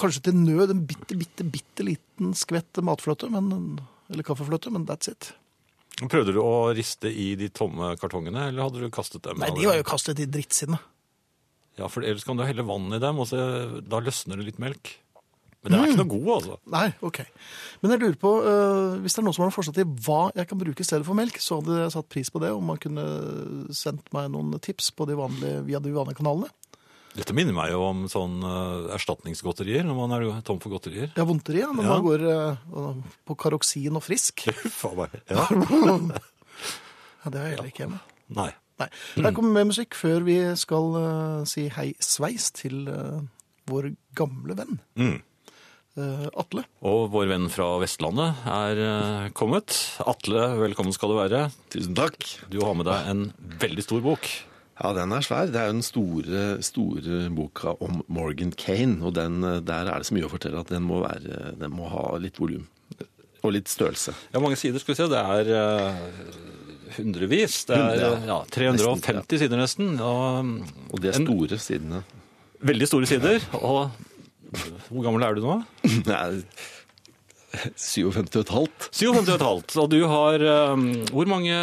Kanskje 0.00 0.24
til 0.28 0.36
nød 0.38 0.70
en 0.74 0.82
bitte, 0.88 1.14
bitte, 1.18 1.46
bitte 1.46 1.82
liten 1.86 2.34
skvett 2.38 2.80
matfløte, 2.82 3.30
men, 3.34 3.78
eller 4.10 4.24
kaffefløte, 4.26 4.70
men 4.74 4.86
that's 4.88 5.10
it. 5.10 5.22
Prøvde 5.98 6.32
du 6.34 6.40
å 6.42 6.70
riste 6.74 7.10
i 7.10 7.32
de 7.38 7.48
tomme 7.50 7.96
kartongene, 7.98 8.48
eller 8.50 8.62
hadde 8.68 8.82
du 8.82 8.90
kastet 8.94 9.24
dem? 9.26 9.38
Nei, 9.42 9.50
de 9.54 9.66
var 9.66 9.76
jo 9.78 9.86
kastet 9.86 10.20
i 10.22 10.28
drittsinnet. 10.30 10.80
Ja, 11.78 11.86
for 11.90 12.00
ellers 12.06 12.24
kan 12.26 12.38
du 12.38 12.44
helle 12.46 12.64
vann 12.66 12.90
i 12.94 13.00
dem, 13.02 13.18
og 13.22 13.26
så, 13.30 13.36
da 13.82 13.98
løsner 14.02 14.36
det 14.38 14.46
litt 14.48 14.60
melk. 14.62 14.84
Men 15.68 15.74
den 15.76 15.84
er 15.84 15.92
ikke 15.92 16.00
noe 16.02 16.12
god, 16.14 16.28
altså. 16.38 16.56
Nei, 16.72 16.86
ok. 17.04 17.18
Men 17.82 17.92
jeg 17.94 18.00
lurer 18.02 18.18
på, 18.22 18.30
eh, 18.50 18.98
hvis 19.04 19.14
det 19.14 19.20
er 19.22 19.26
noen 19.28 19.36
som 19.36 19.44
har 19.44 19.52
forslag 19.54 19.76
til 19.76 19.90
hva 20.06 20.20
jeg 20.34 20.48
kan 20.50 20.58
bruke 20.62 20.80
i 20.80 20.88
stedet 20.88 21.06
for 21.06 21.18
melk, 21.18 21.36
så 21.44 21.58
hadde 21.60 21.76
jeg 21.82 21.92
satt 21.94 22.08
pris 22.08 22.30
på 22.32 22.40
det, 22.42 22.50
om 22.56 22.64
man 22.72 22.80
kunne 22.80 23.04
sendt 23.76 24.08
meg 24.16 24.30
noen 24.32 24.56
tips 24.64 24.90
på 24.96 25.06
de 25.10 25.18
vanlige, 25.18 25.60
via 25.68 25.80
de 25.84 25.92
vanlige 25.92 26.18
kanalene. 26.22 26.48
Dette 27.18 27.34
minner 27.34 27.54
meg 27.56 27.72
jo 27.72 27.80
om 27.82 28.04
sånn 28.10 28.36
eh, 28.46 28.92
erstatningsgodterier, 28.94 29.82
når 29.86 29.96
man 29.98 30.12
er 30.18 30.26
tom 30.46 30.60
for 30.62 30.70
godterier. 30.70 31.08
Ja, 31.18 31.24
vondteri 31.26 31.62
ja, 31.64 31.70
når 31.74 31.84
Ja. 31.84 31.94
man 31.96 32.04
går 32.06 32.26
eh, 32.32 33.16
på 33.26 33.36
karoksin 33.44 33.96
og 33.98 34.04
frisk. 34.06 34.44
Faen 34.80 34.96
meg. 35.04 35.20
Ja. 35.28 35.46
Ja, 37.24 37.30
det 37.34 37.40
har 37.40 37.48
jeg 37.48 37.56
heller 37.56 37.70
ikke 37.72 37.82
hjemme. 37.82 37.98
Nei. 38.36 38.50
Nei. 38.78 38.86
Her 39.18 39.32
kommer 39.34 39.50
mer 39.56 39.66
musikk 39.72 39.96
før 39.98 40.22
vi 40.26 40.36
skal 40.60 40.92
eh, 41.00 41.40
si 41.50 41.64
hei 41.74 41.88
sveis 41.98 42.52
til 42.54 42.86
eh, 42.92 43.18
vår 43.68 43.88
gamle 44.16 44.54
venn. 44.58 44.78
Mm. 44.94 45.16
Eh, 45.98 46.26
Atle. 46.38 46.62
Og 46.86 47.08
vår 47.12 47.28
venn 47.32 47.48
fra 47.52 47.66
Vestlandet 47.82 48.44
er 48.48 48.80
eh, 48.84 49.28
kommet. 49.36 49.74
Atle, 50.08 50.44
velkommen 50.62 50.94
skal 50.96 51.12
du 51.12 51.16
være. 51.18 51.40
Tusen 51.74 51.96
takk. 51.98 52.16
Du 52.52 52.60
har 52.64 52.76
med 52.78 52.88
deg 52.88 53.10
en 53.12 53.24
veldig 53.62 53.84
stor 53.86 54.04
bok. 54.04 54.28
Ja, 54.78 54.92
den 54.94 55.10
er 55.16 55.24
svær. 55.26 55.50
Det 55.50 55.58
er 55.58 55.68
jo 55.72 55.76
den 55.76 55.86
store, 55.86 56.42
store 56.62 57.24
boka 57.34 57.74
om 57.82 58.00
Morgan 58.06 58.52
Kane, 58.54 59.00
og 59.02 59.16
den, 59.18 59.40
eh, 59.42 59.58
der 59.66 59.90
er 59.90 59.98
det 60.02 60.08
så 60.10 60.14
mye 60.16 60.28
å 60.28 60.32
fortelle 60.32 60.62
at 60.62 60.70
den 60.72 60.86
må, 60.86 61.02
være, 61.06 61.54
den 61.58 61.74
må 61.74 61.90
ha 61.92 62.04
litt 62.22 62.38
volum. 62.38 62.66
Og 63.42 63.52
litt 63.54 63.70
størrelse. 63.70 64.14
Ja, 64.34 64.40
mange 64.42 64.56
sider 64.58 64.82
skal 64.82 64.94
vi 64.94 64.98
se. 64.98 65.10
Det 65.12 65.20
er 65.22 65.98
hundrevis. 66.96 67.60
Det 67.68 67.76
er 67.78 68.00
ja. 68.02 68.12
ja, 68.26 68.38
350 68.50 69.42
sider 69.44 69.60
nesten. 69.60 69.92
Og, 70.02 70.54
Og 70.90 71.02
de 71.02 71.10
er 71.12 71.18
en- 71.20 71.26
store 71.28 71.58
sidene. 71.62 72.00
Veldig 72.58 72.88
store 72.90 73.06
sider. 73.06 73.44
Og 73.60 73.92
hvor 74.88 75.04
gammel 75.04 75.24
er 75.26 75.38
du 75.38 75.44
nå? 75.44 75.60
Nei, 76.08 76.42
57 77.48 78.36
og 78.36 78.42
et 78.42 78.52
halvt. 78.52 78.88
57 78.92 79.22
og 79.22 79.34
et 79.34 79.46
halvt. 79.46 79.76
Og 79.82 79.88
du 79.92 79.98
har 80.10 80.44
um, 80.74 80.84
hvor, 81.12 81.30
mange, 81.30 81.54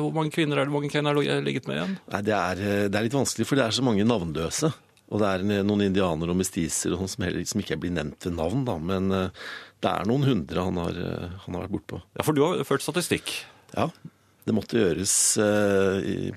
hvor 0.00 0.14
mange 0.16 0.32
kvinner 0.34 0.60
er 0.60 0.68
det 0.68 0.74
mange 0.74 0.90
kvinner 0.92 1.14
har 1.14 1.44
ligget 1.44 1.68
med 1.68 1.78
igjen? 1.78 1.94
Nei, 2.14 2.22
det 2.24 2.34
er, 2.36 2.64
eh, 2.64 2.86
det 2.88 2.98
er 2.98 3.06
litt 3.06 3.16
vanskelig, 3.16 3.46
for 3.48 3.60
det 3.60 3.66
er 3.66 3.76
så 3.76 3.84
mange 3.84 4.06
navnløse. 4.08 4.72
Og 5.12 5.20
det 5.20 5.28
er 5.30 5.62
noen 5.66 5.84
indianere 5.84 6.32
og 6.32 6.40
mestiser 6.40 6.94
og 6.94 7.02
sånn 7.02 7.12
som, 7.12 7.26
heller, 7.26 7.44
som 7.46 7.60
ikke 7.60 7.78
blir 7.82 7.92
nevnt 7.94 8.24
ved 8.24 8.38
navn, 8.38 8.64
da. 8.66 8.78
Men 8.80 9.12
eh, 9.12 9.44
det 9.84 9.92
er 9.92 10.08
noen 10.08 10.24
hundre 10.26 10.64
han 10.64 10.80
har, 10.80 11.00
eh, 11.04 11.38
han 11.44 11.58
har 11.58 11.66
vært 11.66 11.76
bortpå. 11.76 12.00
Ja, 12.16 12.26
for 12.26 12.36
du 12.36 12.44
har 12.46 12.64
ført 12.66 12.86
statistikk. 12.86 13.36
Ja, 13.74 13.90
det 14.44 14.52
måtte 14.52 14.76
gjøres 14.76 15.14
eh, 15.40 16.34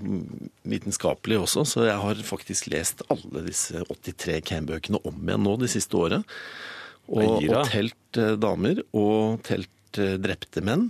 vitenskapelig 0.68 1.42
også, 1.42 1.66
så 1.68 1.88
jeg 1.90 2.00
har 2.00 2.22
faktisk 2.24 2.70
lest 2.72 3.04
alle 3.12 3.44
disse 3.50 3.82
83 3.84 4.38
Kane-bøkene 4.48 5.02
om 5.04 5.18
igjen 5.26 5.44
nå 5.44 5.56
det 5.60 5.72
siste 5.74 6.00
året. 6.00 6.38
Og, 7.08 7.44
og 7.44 7.68
telt 7.68 8.20
eh, 8.20 8.36
damer, 8.40 8.80
og 8.96 9.42
telt 9.48 10.00
eh, 10.00 10.16
drepte 10.24 10.64
menn. 10.64 10.90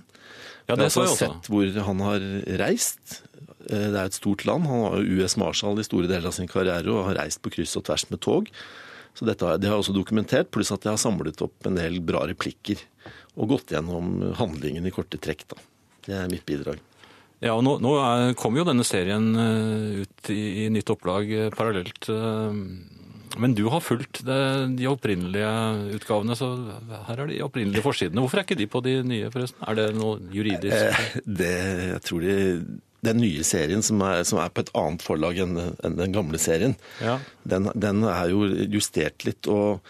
Ja, 0.67 0.75
det 0.75 0.77
har 0.77 0.83
jeg 0.83 0.91
også 0.91 1.05
også. 1.07 1.17
sett 1.23 1.49
hvor 1.49 1.79
han 1.87 2.03
har 2.05 2.27
reist. 2.61 3.21
Det 3.67 3.87
er 3.87 4.03
et 4.03 4.17
stort 4.17 4.45
land. 4.47 4.67
Han 4.69 4.83
var 4.83 5.01
jo 5.01 5.23
US 5.23 5.37
Marshal 5.41 5.81
i 5.81 5.85
store 5.87 6.09
deler 6.09 6.29
av 6.29 6.35
sin 6.37 6.49
karriere 6.51 6.91
og 6.93 7.07
har 7.09 7.23
reist 7.23 7.41
på 7.41 7.51
kryss 7.55 7.73
og 7.79 7.87
tvers 7.87 8.05
med 8.11 8.21
tog. 8.23 8.51
Så 9.17 9.25
dette 9.25 9.47
har, 9.47 9.57
det 9.57 9.71
har 9.71 9.79
jeg 9.79 9.87
også 9.87 9.95
dokumentert, 9.95 10.51
pluss 10.53 10.69
at 10.75 10.85
jeg 10.85 10.93
har 10.93 11.01
samlet 11.01 11.41
opp 11.41 11.65
en 11.65 11.79
del 11.79 11.97
bra 12.05 12.27
replikker. 12.29 12.83
Og 13.41 13.55
gått 13.55 13.73
gjennom 13.73 14.35
handlingen 14.37 14.85
i 14.85 14.93
korte 14.93 15.17
trekk. 15.17 15.47
da. 15.49 15.63
Det 16.05 16.19
er 16.19 16.29
mitt 16.29 16.45
bidrag. 16.45 16.83
Ja, 17.43 17.53
og 17.53 17.61
nå, 17.67 17.75
nå 17.83 17.91
er, 18.01 18.31
kommer 18.39 18.63
jo 18.63 18.67
denne 18.71 18.85
serien 18.87 19.27
eh, 19.37 20.03
ut 20.05 20.29
i, 20.33 20.39
i 20.63 20.69
nytt 20.73 20.89
opplag 20.89 21.29
eh, 21.29 21.49
parallelt. 21.53 22.07
eh, 22.09 22.61
men 23.37 23.53
du 23.53 23.67
har 23.69 23.83
fulgt 23.85 24.23
det, 24.25 24.37
de 24.79 24.87
opprinnelige 24.89 25.49
utgavene, 25.99 26.33
så 26.39 26.47
her 27.09 27.19
er 27.21 27.29
de 27.29 27.41
opprinnelige 27.45 27.83
forsidene. 27.85 28.23
Hvorfor 28.23 28.39
er 28.41 28.47
ikke 28.47 28.57
de 28.57 28.65
på 28.71 28.81
de 28.81 28.95
nye, 29.05 29.29
forresten? 29.29 29.61
Er 29.69 29.77
det 29.77 29.87
noe 29.99 30.17
juridisk? 30.33 31.05
Det, 31.27 31.51
jeg 31.91 32.01
tror 32.07 32.25
de, 32.25 32.37
Den 33.05 33.21
nye 33.21 33.45
serien, 33.45 33.83
som 33.85 34.01
er, 34.01 34.23
som 34.25 34.39
er 34.41 34.49
på 34.49 34.63
et 34.65 34.71
annet 34.79 35.05
forlag 35.05 35.37
enn 35.43 35.53
enn 35.61 35.99
den 35.99 36.15
gamle 36.15 36.39
serien, 36.41 36.73
Ja. 37.03 37.19
den, 37.45 37.69
den 37.77 38.01
er 38.09 38.31
jo 38.33 38.47
justert 38.73 39.27
litt 39.27 39.45
og 39.53 39.83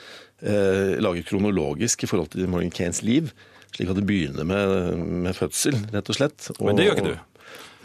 eh, 0.44 0.98
laget 1.00 1.30
kronologisk 1.32 2.04
i 2.04 2.10
forhold 2.12 2.34
til 2.36 2.50
Morgan 2.52 2.74
Kanes 2.76 3.00
liv. 3.08 3.32
Slik 3.78 3.90
at 3.92 3.98
det 4.00 4.06
begynner 4.10 4.46
med, 4.48 4.98
med 5.28 5.36
fødsel, 5.38 5.76
rett 5.94 6.08
og 6.10 6.16
slett. 6.18 6.52
Og, 6.58 6.66
Men 6.70 6.78
det 6.80 6.86
gjør 6.88 6.98
ikke 7.00 7.10
du? 7.14 7.18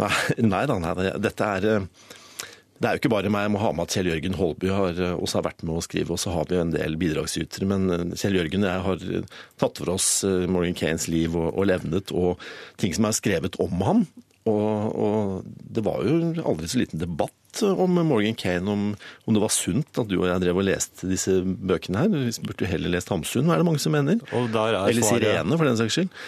Nei, 0.02 0.48
nei 0.48 0.64
da, 0.70 0.78
nei. 0.82 1.12
Dette 1.22 1.52
er 1.58 1.68
eh, 1.70 1.86
det 2.82 2.88
er 2.88 2.96
jo 2.96 3.02
ikke 3.04 3.12
bare 3.12 3.30
meg. 3.30 3.44
Jeg 3.46 3.52
må 3.54 3.60
ha 3.62 3.68
med 3.76 3.86
at 3.86 3.94
Kjell 3.94 4.08
Jørgen 4.10 4.34
Holby 4.40 4.72
har 4.74 4.98
eh, 4.98 5.14
også 5.14 5.38
har 5.38 5.46
vært 5.50 5.62
med 5.66 5.76
å 5.78 5.84
skrive. 5.84 6.16
Og 6.16 6.22
så 6.22 6.34
har 6.34 6.48
vi 6.50 6.58
jo 6.58 6.64
en 6.64 6.74
del 6.74 6.98
bidragsytere. 7.00 7.68
Men 7.70 7.86
eh, 7.94 8.04
Kjell 8.18 8.40
Jørgen 8.40 8.66
og 8.66 8.72
jeg 8.72 8.86
har 8.88 9.30
tatt 9.62 9.78
for 9.82 9.94
oss 9.94 10.10
Morgan 10.50 10.76
Kanes 10.78 11.08
liv 11.12 11.36
og, 11.38 11.52
og 11.52 11.70
levnet, 11.70 12.10
og 12.10 12.42
ting 12.82 12.94
som 12.96 13.08
er 13.08 13.18
skrevet 13.18 13.58
om 13.62 13.86
ham. 13.86 14.04
Og, 14.50 14.96
og 14.98 15.50
det 15.70 15.84
var 15.86 16.02
jo 16.02 16.16
aldri 16.42 16.66
så 16.66 16.80
liten 16.80 16.98
debatt 16.98 17.60
om 17.62 18.00
Morgan 18.08 18.34
Kane, 18.34 18.66
om, 18.72 18.88
om 19.28 19.36
det 19.36 19.42
var 19.44 19.52
sunt 19.54 20.00
at 20.00 20.08
du 20.10 20.16
og 20.16 20.26
jeg 20.26 20.42
drev 20.42 20.58
og 20.58 20.66
leste 20.66 21.06
disse 21.06 21.36
bøkene 21.44 22.02
her. 22.02 22.10
Vi 22.10 22.32
burde 22.42 22.66
jo 22.66 22.70
heller 22.72 22.96
lest 22.96 23.12
Hamsun, 23.12 23.52
er 23.52 23.62
det 23.62 23.68
mange 23.68 23.82
som 23.82 23.94
mener. 23.94 24.18
Er 24.32 24.80
Eller 24.88 25.06
Sirene, 25.06 25.58
for 25.58 25.68
den 25.68 25.78
saks 25.78 25.98
skyld. 26.00 26.18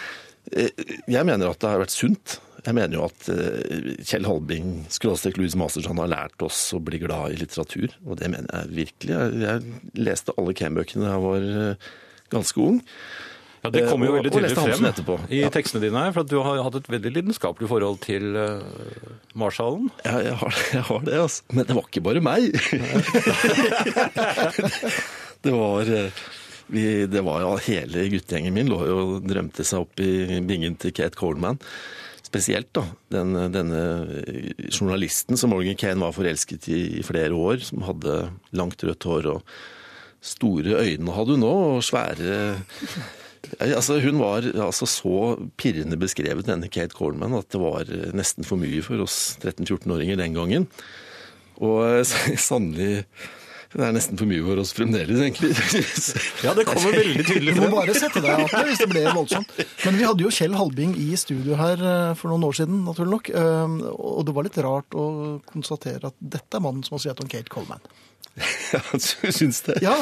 Jeg 1.11 1.27
mener 1.27 1.49
at 1.49 1.59
det 1.59 1.71
har 1.73 1.81
vært 1.81 1.95
sunt. 1.95 2.37
Jeg 2.65 2.73
mener 2.73 2.97
jo 2.97 3.03
at 3.05 3.27
eh, 3.29 3.93
Kjell 4.01 4.25
Halbing, 4.25 4.87
skråstrek 4.93 5.37
Louise 5.37 5.57
Masterson, 5.59 5.99
har 6.01 6.09
lært 6.11 6.41
oss 6.45 6.59
å 6.73 6.79
bli 6.81 6.97
glad 7.03 7.31
i 7.35 7.37
litteratur. 7.43 7.89
Og 8.07 8.13
det 8.21 8.27
mener 8.33 8.49
jeg 8.49 8.65
virkelig. 8.81 9.13
Jeg, 9.13 9.27
jeg 9.45 9.57
leste 10.07 10.33
alle 10.39 10.53
Kane-bøkene 10.57 11.05
da 11.05 11.09
jeg 11.13 11.23
var 11.27 11.41
eh, 11.65 11.75
ganske 12.33 12.57
ung. 12.65 12.79
Ja, 13.65 13.69
Det 13.73 13.81
kommer 13.89 14.05
jo 14.05 14.13
veldig 14.17 14.29
tydelig 14.33 14.53
frem 14.57 14.85
etterpå. 14.91 15.13
i 15.33 15.35
Ja. 15.41 15.49
tekstene 15.53 15.81
dine 15.81 15.97
her, 15.97 16.11
for 16.13 16.21
at 16.21 16.29
du 16.29 16.37
har 16.45 16.59
hatt 16.67 16.75
et 16.77 16.89
veldig 16.93 17.11
lidenskapelig 17.15 17.65
forhold 17.71 17.97
til 18.03 18.23
uh, 18.37 18.61
marshallen. 19.33 19.87
Ja, 20.05 20.19
jeg 20.21 20.35
har, 20.37 20.53
jeg 20.75 20.83
har 20.89 21.01
det, 21.07 21.15
altså. 21.23 21.41
Men 21.49 21.65
det 21.65 21.73
var 21.79 21.85
ikke 21.89 22.03
bare 22.05 22.21
meg. 22.21 22.53
det 25.45 25.51
var 25.55 25.81
eh, 25.97 26.09
vi, 26.67 27.05
det 27.09 27.21
var 27.25 27.41
jo 27.41 27.55
Hele 27.67 28.07
guttegjengen 28.09 28.53
min 28.55 28.69
lå 28.71 28.79
jo 28.89 28.95
og 29.01 29.27
drømte 29.29 29.65
seg 29.65 29.83
opp 29.85 29.99
i 30.01 30.39
bingen 30.45 30.77
til 30.81 30.93
Kate 30.97 31.17
Coleman. 31.17 31.57
Spesielt 32.35 32.73
da, 32.75 32.83
den, 33.15 33.31
denne 33.53 33.81
journalisten 34.67 35.39
som 35.39 35.53
Morgan 35.55 35.77
Kane 35.79 36.03
var 36.03 36.11
forelsket 36.11 36.67
i 36.67 36.81
i 36.99 37.03
flere 37.05 37.31
år, 37.31 37.61
som 37.63 37.85
hadde 37.87 38.25
langt 38.51 38.83
rødt 38.83 39.07
hår 39.07 39.29
og 39.37 39.53
store 40.25 40.81
øyne 40.81 41.15
hadde 41.15 41.37
hun 41.37 41.45
nå, 41.45 41.53
og 41.77 41.85
svære 41.85 42.57
Altså, 43.61 43.99
hun 44.01 44.17
var 44.17 44.41
altså 44.57 44.87
så 44.89 45.17
pirrende 45.55 45.99
beskrevet, 46.01 46.47
denne 46.47 46.65
Kate 46.67 46.97
Coleman, 46.97 47.37
at 47.37 47.51
det 47.53 47.61
var 47.61 47.85
nesten 48.17 48.43
for 48.43 48.57
mye 48.57 48.81
for 48.81 49.03
oss 49.05 49.37
13-14-åringer 49.43 50.17
den 50.17 50.33
gangen. 50.33 50.65
Og 51.61 52.01
sannelig 52.49 53.05
Det 53.75 53.83
er 53.83 53.91
nesten 53.91 54.15
for 54.15 54.29
mye 54.29 54.39
for 54.45 54.61
oss 54.61 54.69
fremdeles, 54.71 55.19
egentlig. 55.19 55.49
Ja, 56.45 56.53
det 56.55 56.63
kommer 56.69 56.93
veldig 56.95 57.25
tydelig 57.27 57.55
Du 57.57 57.61
må 57.65 57.69
bare 57.73 57.95
sette 57.97 58.21
deg 58.23 58.45
Atle, 58.45 58.61
hvis 58.69 58.79
det 58.79 58.87
ble 58.93 59.01
voldsomt. 59.11 59.51
Men 59.83 59.97
vi 59.99 60.05
hadde 60.07 60.23
jo 60.23 60.31
Kjell 60.31 60.55
Halbing 60.55 60.93
i 61.01 61.09
studio 61.19 61.57
her 61.59 61.81
eh, 61.83 62.13
for 62.15 62.31
noen 62.31 62.45
år 62.47 62.55
siden, 62.61 62.85
naturlig 62.87 63.11
nok. 63.17 63.31
eh, 63.35 63.75
Og 63.91 64.21
det 64.29 64.35
var 64.37 64.47
litt 64.47 64.59
rart 64.63 64.95
å 64.95 65.05
konstatere 65.51 66.07
at 66.13 66.15
dette 66.23 66.55
er 66.55 66.63
mannen 66.63 66.87
som 66.87 66.95
har 66.95 67.03
skrevet 67.03 67.25
om 67.25 67.31
Kate 67.35 67.51
Coleman. 67.51 67.83
Ja, 68.71 68.79
Han 68.91 68.99
syns 68.99 69.61
det? 69.67 69.77
Ja, 69.83 69.93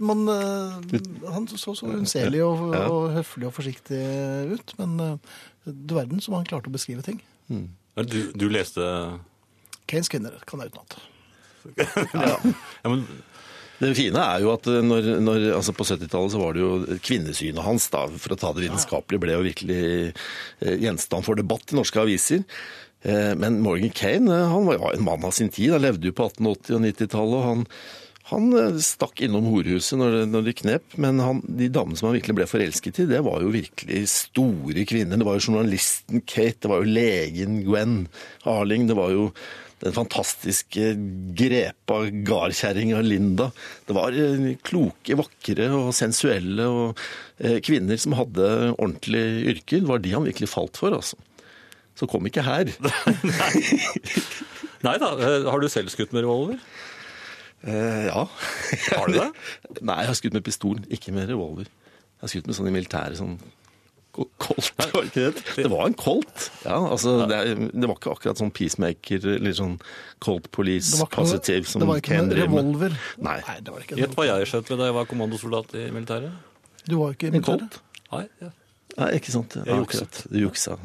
man, 0.00 0.22
eh, 0.32 1.00
han 1.32 1.48
så 1.50 1.74
så 1.76 1.88
unnselig 1.88 2.44
og, 2.44 2.68
og 2.76 3.10
høflig 3.16 3.48
og 3.48 3.56
forsiktig 3.56 3.98
ut, 4.52 4.76
men 4.80 4.94
eh, 5.08 5.34
du 5.66 5.96
verden 5.96 6.20
som 6.24 6.36
han 6.38 6.46
klarte 6.48 6.68
å 6.70 6.76
beskrive 6.76 7.04
ting. 7.04 7.18
Mm. 7.48 7.66
Du, 8.12 8.20
du 8.36 8.46
leste 8.52 8.84
Kanes 9.88 10.08
kvinner 10.12 10.36
kan 10.48 10.60
jeg 10.60 10.72
utenat. 10.72 10.96
Ja, 11.76 12.36
men, 12.86 13.06
Det 13.76 13.90
fine 13.98 14.22
er 14.22 14.40
jo 14.40 14.54
at 14.54 14.64
når, 14.64 15.10
når, 15.20 15.42
altså 15.58 15.74
på 15.76 15.84
70-tallet 15.84 16.32
så 16.32 16.40
var 16.40 16.56
det 16.56 16.62
jo 16.62 16.98
kvinnesynet 17.04 17.60
hans, 17.66 17.90
da, 17.92 18.06
for 18.08 18.32
å 18.32 18.40
ta 18.40 18.54
det 18.56 18.64
vitenskapelig, 18.64 19.20
ble 19.20 19.34
jo 19.36 19.44
virkelig 19.44 19.82
eh, 20.08 20.76
gjenstand 20.80 21.26
for 21.26 21.36
debatt 21.36 21.74
i 21.74 21.76
norske 21.76 22.00
aviser. 22.00 22.46
Eh, 23.04 23.34
Men 23.36 23.60
Morgan 23.60 23.92
Kane 23.92 24.32
eh, 24.32 24.48
han 24.48 24.66
var 24.66 24.78
jo 24.78 24.90
en 24.94 25.04
mann 25.04 25.28
av 25.28 25.36
sin 25.36 25.52
tid. 25.52 25.74
Han 25.76 25.84
levde 25.84 26.08
jo 26.08 26.16
på 26.16 26.30
1880- 26.30 26.78
og 26.78 26.84
90-tallet. 26.86 27.36
og 27.36 27.44
han, 27.50 27.66
han 28.32 28.48
eh, 28.58 28.80
stakk 28.82 29.20
innom 29.22 29.50
horehuset 29.52 30.00
når 30.00 30.16
de 30.16 30.24
når 30.32 30.50
knep, 30.62 30.96
men 30.96 31.20
han, 31.22 31.44
de 31.44 31.68
damene 31.68 32.00
som 32.00 32.08
han 32.08 32.16
virkelig 32.16 32.38
ble 32.40 32.48
forelsket 32.50 33.04
i, 33.04 33.08
det 33.12 33.20
var 33.28 33.44
jo 33.44 33.52
virkelig 33.54 34.02
store 34.14 34.86
kvinner. 34.88 35.20
Det 35.20 35.28
var 35.28 35.38
jo 35.38 35.50
journalisten 35.50 36.24
Kate, 36.24 36.64
det 36.64 36.72
var 36.72 36.82
jo 36.82 36.96
legen 36.96 37.60
Gwen 37.68 38.00
Harling, 38.48 38.88
det 38.88 38.98
var 38.98 39.12
jo 39.14 39.28
den 39.82 39.92
fantastiske 39.92 40.94
grepa 41.36 41.98
gardkjerringa 42.26 43.02
Linda. 43.04 43.50
Det 43.86 43.96
var 43.96 44.16
eh, 44.16 44.54
kloke, 44.64 45.18
vakre 45.20 45.68
og 45.76 45.92
sensuelle 45.96 46.68
og 46.72 47.02
eh, 47.38 47.58
kvinner 47.64 48.00
som 48.00 48.16
hadde 48.16 48.48
ordentlige 48.76 49.52
yrker. 49.52 49.82
Det 49.82 49.90
var 49.90 50.00
de 50.04 50.14
han 50.16 50.28
virkelig 50.28 50.48
falt 50.52 50.80
for, 50.80 50.96
altså. 50.96 51.20
Så 51.96 52.08
kom 52.08 52.28
ikke 52.28 52.44
her. 52.44 52.72
nei 54.86 54.96
da, 55.00 55.12
eh, 55.16 55.48
har 55.48 55.60
du 55.60 55.68
selv 55.72 55.92
skutt 55.92 56.16
med 56.16 56.24
revolver? 56.24 56.60
Eh, 57.66 58.06
ja. 58.08 58.24
Har 58.92 59.06
du 59.08 59.16
det? 59.16 59.30
Nei, 59.88 60.00
jeg 60.04 60.10
har 60.12 60.18
skutt 60.18 60.36
med 60.36 60.44
pistol, 60.46 60.80
ikke 60.92 61.14
med 61.16 61.28
revolver. 61.30 61.66
Jeg 61.66 62.24
har 62.24 62.32
skutt 62.32 62.48
med 62.48 62.56
sånn 62.56 62.68
i 62.70 62.74
militæret, 62.74 63.18
sånn 63.18 63.38
Colt, 64.16 64.72
var 64.78 64.92
det 64.94 65.08
ikke 65.10 65.24
det? 65.26 65.42
Det 65.56 65.70
var 65.72 65.86
en 65.86 65.96
Colt. 66.00 66.50
Ja, 66.64 66.78
altså, 66.78 67.14
det, 67.28 67.36
er, 67.36 67.62
det 67.68 67.88
var 67.90 67.98
ikke 67.98 68.12
akkurat 68.14 68.40
sånn 68.40 68.52
peacemaker 68.56 69.26
eller 69.36 69.56
sånn 69.56 69.74
Colt 70.24 70.50
Police 70.56 70.94
Det 70.94 71.02
var 71.02 71.10
ikke 71.10 71.24
noe, 71.24 71.32
positive 71.32 71.70
som 71.70 71.84
det 71.84 71.88
var 71.90 72.02
ikke 72.02 72.20
en 72.20 72.30
revolver. 72.40 73.00
Nei. 73.26 73.38
det 73.60 73.74
var 73.74 73.84
ikke 73.84 73.98
Gjett 74.00 74.14
hva 74.16 74.28
jeg 74.30 74.52
skjøt 74.52 74.70
med 74.72 74.80
da 74.82 74.90
jeg 74.90 74.96
var 74.98 75.10
kommandosoldat 75.10 75.74
i 75.76 75.88
militæret? 75.94 76.54
Du 76.86 76.96
var 77.00 77.16
ikke 77.16 77.28
i 77.28 77.32
En 77.32 77.38
militæret. 77.38 77.76
Colt? 77.76 78.06
Nei, 78.12 78.24
ja. 78.44 78.52
Nei, 78.96 79.10
ikke 79.18 79.34
sant. 79.34 79.58
Jeg 79.60 79.82
jukset. 79.82 80.22
Du 80.32 80.38
juksa. 80.40 80.78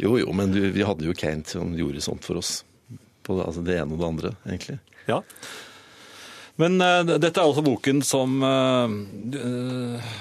Jo, 0.00 0.16
jo, 0.20 0.32
men 0.36 0.52
du, 0.54 0.62
vi 0.72 0.84
hadde 0.86 1.06
jo 1.06 1.14
Kane 1.18 1.44
som 1.48 1.74
gjorde 1.76 2.02
sånt 2.04 2.24
for 2.24 2.40
oss. 2.40 2.62
på 3.24 3.36
altså 3.40 3.62
det 3.64 3.78
ene 3.80 3.96
og 3.96 4.00
det 4.00 4.08
andre, 4.08 4.34
egentlig. 4.46 4.78
Ja. 5.08 5.20
Men 6.60 6.78
uh, 6.80 7.02
dette 7.02 7.34
er 7.34 7.44
altså 7.44 7.64
boken 7.66 8.02
som 8.06 8.36
uh, 8.44 8.92
eh, 9.34 10.12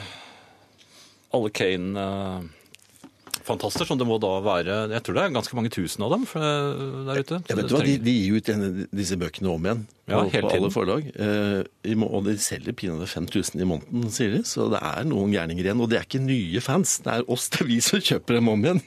alle 1.33 1.49
Kane-fantaster, 1.53 3.85
som 3.89 3.97
det 3.99 4.05
må 4.07 4.17
da 4.21 4.33
være 4.45 4.75
Jeg 4.93 5.01
tror 5.03 5.13
det 5.17 5.23
er 5.23 5.35
ganske 5.37 5.55
mange 5.57 5.71
tusen 5.73 6.03
av 6.05 6.09
dem 6.13 6.23
eh, 6.37 6.69
der 7.09 7.17
ute. 7.23 7.37
Ja, 7.49 7.53
vet 7.57 7.67
du 7.69 7.73
hva, 7.75 7.83
de, 7.87 7.93
de 8.05 8.13
gir 8.13 8.33
ut 8.37 8.47
denne, 8.51 8.67
disse 8.93 9.15
bøkene 9.19 9.49
om 9.51 9.63
igjen 9.65 9.81
på, 9.87 9.91
Ja, 10.11 10.19
på 10.43 10.49
alle 10.51 10.69
forlag. 10.73 11.03
Eh, 11.15 11.61
og 12.03 12.21
de 12.27 12.33
selger 12.43 12.73
pinadø 12.77 13.05
5000 13.09 13.61
i 13.63 13.65
måneden, 13.67 14.01
sier 14.13 14.31
de. 14.35 14.41
Så 14.47 14.59
det 14.73 14.81
er 14.83 15.01
noen 15.07 15.31
gærninger 15.33 15.63
igjen. 15.65 15.81
Og 15.81 15.87
det 15.89 15.97
er 15.99 16.05
ikke 16.05 16.19
nye 16.21 16.59
fans, 16.63 16.89
det 17.05 17.11
er 17.13 17.21
oss, 17.31 17.45
det 17.53 17.59
er 17.63 17.67
vi 17.71 17.77
som 17.85 17.99
kjøper 18.03 18.31
dem 18.37 18.47
om 18.51 18.59
igjen. 18.67 18.81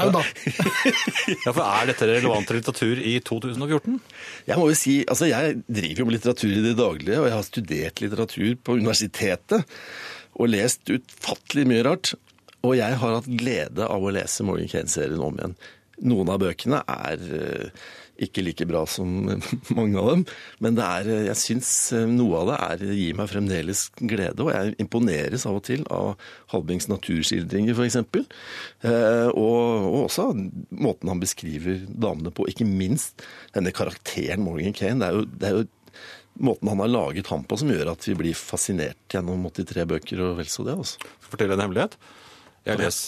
Au 0.00 0.08
da. 0.16 0.22
Ja, 1.44 1.50
for 1.52 1.62
Er 1.62 1.86
dette 1.92 2.04
relevant 2.08 2.48
litteratur 2.54 2.96
i 2.98 3.20
2014? 3.22 4.00
Jeg 4.48 4.56
må 4.58 4.64
jo 4.72 4.76
si, 4.78 4.94
altså 5.06 5.26
jeg 5.30 5.42
driver 5.68 5.98
jo 6.02 6.06
med 6.08 6.16
litteratur 6.18 6.50
i 6.50 6.64
det 6.64 6.74
daglige, 6.78 7.18
og 7.20 7.26
jeg 7.28 7.36
har 7.36 7.44
studert 7.46 7.96
litteratur 8.02 8.50
på 8.66 8.70
universitetet 8.80 9.60
og 10.36 10.52
lest 10.52 10.88
utfattelig 10.92 11.66
mye 11.70 11.84
rart. 11.86 12.14
Og 12.66 12.76
jeg 12.78 12.98
har 13.00 13.18
hatt 13.18 13.28
glede 13.40 13.86
av 13.86 14.02
å 14.04 14.12
lese 14.14 14.44
Morgan 14.46 14.70
Kane-serien 14.70 15.22
om 15.22 15.36
igjen. 15.38 15.54
Noen 16.06 16.32
av 16.32 16.42
bøkene 16.42 16.82
er 16.92 17.22
eh, 17.36 17.84
ikke 18.22 18.44
like 18.44 18.66
bra 18.68 18.82
som 18.88 19.08
mange 19.76 20.00
av 20.00 20.10
dem, 20.10 20.24
men 20.64 20.78
er, 20.82 21.08
eh, 21.08 21.24
jeg 21.30 21.40
syns 21.40 21.70
eh, 21.96 22.06
noe 22.10 22.42
av 22.42 22.50
det 22.50 22.58
er, 22.66 22.84
gir 22.98 23.18
meg 23.18 23.30
fremdeles 23.30 23.86
glede, 24.00 24.44
og 24.44 24.52
jeg 24.52 24.76
imponeres 24.82 25.46
av 25.48 25.60
og 25.60 25.64
til 25.68 25.86
av 25.92 26.14
Halbings 26.52 26.88
naturskildringer, 26.92 27.76
f.eks. 27.76 28.00
Eh, 28.02 29.28
og, 29.32 29.88
og 29.92 29.98
også 30.06 30.30
måten 30.76 31.12
han 31.12 31.22
beskriver 31.22 31.84
damene 31.88 32.32
på, 32.34 32.48
ikke 32.50 32.68
minst 32.68 33.24
denne 33.56 33.74
karakteren 33.76 34.44
Morgan 34.46 34.76
Kane. 34.76 35.00
Det 35.00 35.08
er 35.08 35.16
jo, 35.18 35.26
det 35.32 35.48
er 35.48 35.58
jo 35.60 35.66
måten 36.38 36.68
han 36.68 36.80
har 36.82 36.90
laget 36.92 37.26
ham 37.32 37.44
på 37.48 37.58
som 37.60 37.70
gjør 37.72 37.92
at 37.94 38.06
vi 38.08 38.14
blir 38.18 38.36
fascinert 38.38 38.98
gjennom 39.12 39.44
83 39.50 39.84
bøker 39.88 40.22
og 40.26 40.36
vel 40.40 40.48
så 40.52 40.64
det. 40.66 40.74
altså. 40.76 41.12
Fortell 41.24 41.52
en 41.54 41.62
hemmelighet? 41.64 41.96
Jeg, 42.66 42.80
les, 42.80 42.98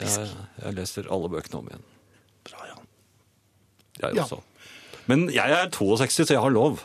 jeg, 0.00 0.26
jeg 0.62 0.76
leser 0.76 1.08
alle 1.12 1.30
bøkene 1.32 1.60
om 1.62 1.70
igjen. 1.70 1.86
Bra, 2.50 2.66
Jan. 2.72 2.84
Jeg 4.02 4.20
Ja. 4.20 4.28
Men 5.06 5.28
jeg 5.30 5.52
er 5.54 5.68
62, 5.70 6.24
så 6.26 6.34
jeg 6.34 6.42
har 6.42 6.50
lov. 6.50 6.80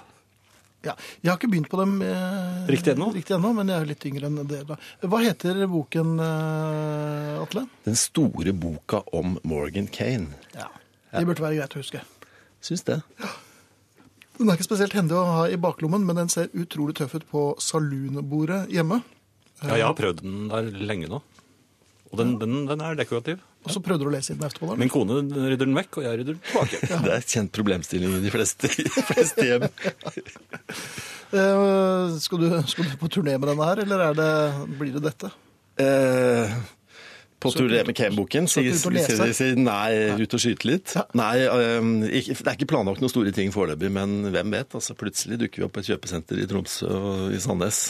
Ja, 0.86 0.94
jeg 1.22 1.30
har 1.30 1.38
ikke 1.38 1.50
begynt 1.52 1.70
på 1.70 1.78
dem 1.78 2.00
eh, 2.06 2.68
Riktig 2.70 2.94
ennå? 2.96 3.12
riktig 3.14 3.36
ennå, 3.36 3.52
men 3.54 3.70
jeg 3.70 3.82
er 3.82 3.90
litt 3.90 4.06
yngre 4.10 4.30
enn 4.30 4.40
det. 4.50 4.62
da. 4.70 4.78
Hva 5.06 5.20
heter 5.22 5.60
boken, 5.70 6.16
eh, 6.26 7.42
Atle? 7.42 7.66
Den 7.86 7.98
store 7.98 8.54
boka 8.54 9.04
om 9.14 9.36
Morgan 9.46 9.90
Kane. 9.94 10.34
Ja. 10.56 10.70
Det 11.14 11.26
burde 11.28 11.44
være 11.44 11.60
greit 11.60 11.76
å 11.78 11.82
huske. 11.82 12.02
Syns 12.66 12.86
det. 12.88 13.02
Den 14.42 14.50
er 14.50 14.58
ikke 14.58 14.66
spesielt 14.66 14.96
hendig 14.98 15.14
å 15.14 15.26
ha 15.38 15.42
i 15.54 15.58
baklommen, 15.62 16.02
men 16.08 16.18
den 16.18 16.32
ser 16.34 16.50
utrolig 16.58 16.96
tøff 16.98 17.14
ut 17.14 17.28
på 17.30 17.44
saloonbordet 17.62 18.64
hjemme. 18.74 19.04
Ja, 19.62 19.76
jeg 19.78 19.86
har 19.86 19.94
prøvd 19.98 20.24
den 20.24 20.48
der 20.50 20.72
lenge 20.90 21.10
nå. 21.12 21.20
Og 22.12 22.20
den, 22.20 22.34
den, 22.42 22.64
den 22.68 22.82
er 22.84 22.98
dekorativ. 22.98 23.44
Og 23.62 23.70
så 23.76 23.80
prøvde 23.86 24.04
du 24.04 24.10
å 24.10 24.14
lese 24.16 24.34
i 24.34 24.40
den 24.40 24.48
etterpå. 24.48 24.72
da? 24.72 24.76
Min 24.82 24.90
kone 24.92 25.20
rydder 25.22 25.68
den 25.68 25.78
vekk, 25.78 26.00
og 26.02 26.08
jeg 26.08 26.20
rydder 26.20 26.34
den 26.34 26.42
tilbake. 26.48 26.80
Det 27.06 27.14
er 27.14 27.28
kjent 27.36 27.54
problemstilling 27.56 28.18
i 28.18 28.24
de 28.24 28.34
fleste, 28.34 28.72
de 28.82 29.06
fleste 29.12 29.48
hjem. 29.48 29.68
Eh, 31.32 32.16
skal, 32.20 32.42
du, 32.42 32.48
skal 32.68 32.90
du 32.90 32.96
på 33.00 33.08
turné 33.08 33.38
med 33.40 33.48
denne 33.48 33.64
her, 33.64 33.80
eller 33.86 34.02
er 34.04 34.16
det, 34.18 34.32
blir 34.76 34.98
det 34.98 35.04
dette? 35.06 35.30
Eh, 35.80 36.52
på 37.42 37.52
tur 37.56 37.72
med 37.72 37.96
Kane-boken 37.98 38.50
så 38.52 38.62
sier 38.64 39.34
sier 39.34 39.58
nei, 39.60 40.18
ut 40.22 40.36
og 40.38 40.44
skyte 40.44 40.70
litt. 40.70 40.94
Ja. 40.98 41.06
Nei, 41.18 41.34
eh, 41.46 41.90
ikke, 42.22 42.38
det 42.38 42.52
er 42.52 42.60
ikke 42.60 42.70
planlagt 42.74 43.02
noen 43.04 43.14
store 43.14 43.34
ting 43.36 43.54
foreløpig, 43.56 43.90
men 43.94 44.32
hvem 44.34 44.54
vet? 44.54 44.78
altså 44.78 44.96
Plutselig 44.98 45.40
dukker 45.42 45.64
vi 45.64 45.68
opp 45.68 45.76
på 45.78 45.84
et 45.84 45.90
kjøpesenter 45.92 46.42
i 46.42 46.48
Tromsø 46.50 46.92
og 46.92 47.36
i 47.36 47.42
Sandnes. 47.42 47.84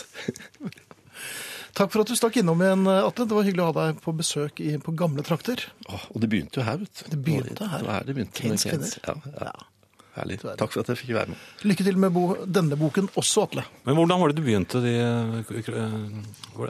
Takk 1.77 1.91
for 1.93 2.03
at 2.03 2.09
du 2.11 2.17
stakk 2.19 2.35
innom 2.41 2.59
igjen, 2.63 2.83
Atle. 2.91 3.25
Det 3.29 3.35
var 3.37 3.45
hyggelig 3.47 3.63
å 3.63 3.67
ha 3.69 3.75
deg 3.77 3.99
på 4.03 4.11
besøk 4.15 4.59
i, 4.63 4.73
på 4.83 4.91
gamle 4.99 5.23
trakter. 5.23 5.61
Åh, 5.87 6.07
og 6.11 6.23
det 6.23 6.27
begynte 6.31 6.59
jo 6.59 6.65
her, 6.67 6.81
vet 6.81 6.91
du. 6.99 7.03
Det 7.13 7.19
begynte 7.23 7.67
her. 7.71 7.79
Det 7.79 7.87
var 7.87 7.95
her 8.01 8.09
det 8.09 8.15
begynte. 8.17 8.35
Kanes 8.41 8.65
kvinner. 8.67 8.97
Ja, 9.07 9.15
Ja, 9.31 9.51
ja. 9.53 9.67
Herlig. 10.11 10.41
Du 10.41 10.47
er 10.49 10.51
det. 10.51 10.59
Takk 10.59 10.73
for 10.73 10.83
at 10.83 10.89
jeg 10.91 10.99
fikk 10.99 11.13
være 11.15 11.31
med. 11.31 11.43
Lykke 11.71 11.85
til 11.87 11.99
med 12.03 12.11
bo, 12.11 12.25
denne 12.43 12.75
boken 12.79 13.07
også, 13.19 13.45
Atle. 13.47 13.63
Men 13.87 13.95
hvordan 13.95 14.19
var 14.19 14.31
det 14.31 14.41
du 14.41 14.43
begynte 14.43 14.81
de 14.83 14.95
eh, 14.99 16.65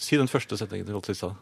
Si 0.00 0.18
den 0.18 0.30
første 0.32 0.58
setningen 0.58 0.88
til 0.88 0.96
Lotte 0.96 1.14
i 1.14 1.18
stad. 1.18 1.36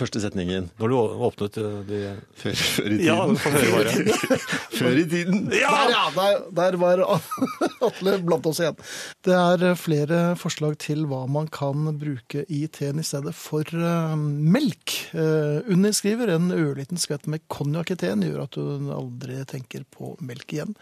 Første 0.00 0.22
setningen 0.22 0.70
Når 0.80 0.92
du 0.92 0.96
åpnet 1.26 1.58
eh, 1.60 1.78
de 1.88 2.00
før, 2.40 2.56
før 2.56 2.88
i 2.88 2.96
tiden. 2.96 3.04
Ja, 3.04 3.18
bare. 3.28 3.94
Før 4.80 4.96
i 4.96 5.04
tiden. 5.04 5.42
Der, 5.50 5.60
ja! 5.60 6.04
Der, 6.14 6.44
der 6.56 6.76
var 6.80 7.02
Atle 7.86 8.16
blant 8.24 8.46
oss 8.48 8.60
igjen. 8.62 8.78
Det 9.26 9.36
er 9.36 9.74
flere 9.76 10.20
forslag 10.40 10.78
til 10.80 11.04
hva 11.10 11.24
man 11.30 11.50
kan 11.52 11.90
bruke 12.00 12.46
i 12.48 12.62
teen 12.72 13.02
i 13.02 13.06
stedet 13.06 13.34
for 13.36 13.66
uh, 13.76 14.14
melk. 14.16 14.94
Uh, 15.12 15.60
Unni 15.70 15.92
skriver 15.96 16.32
en 16.36 16.48
ørliten 16.54 17.00
skvett 17.00 17.28
med 17.30 17.44
konjakk 17.52 17.92
i 17.94 17.98
teen 18.00 18.24
gjør 18.24 18.46
at 18.46 18.56
du 18.56 18.92
aldri 18.94 19.42
tenker 19.50 19.84
på 19.92 20.14
melk 20.24 20.56
igjen. 20.56 20.76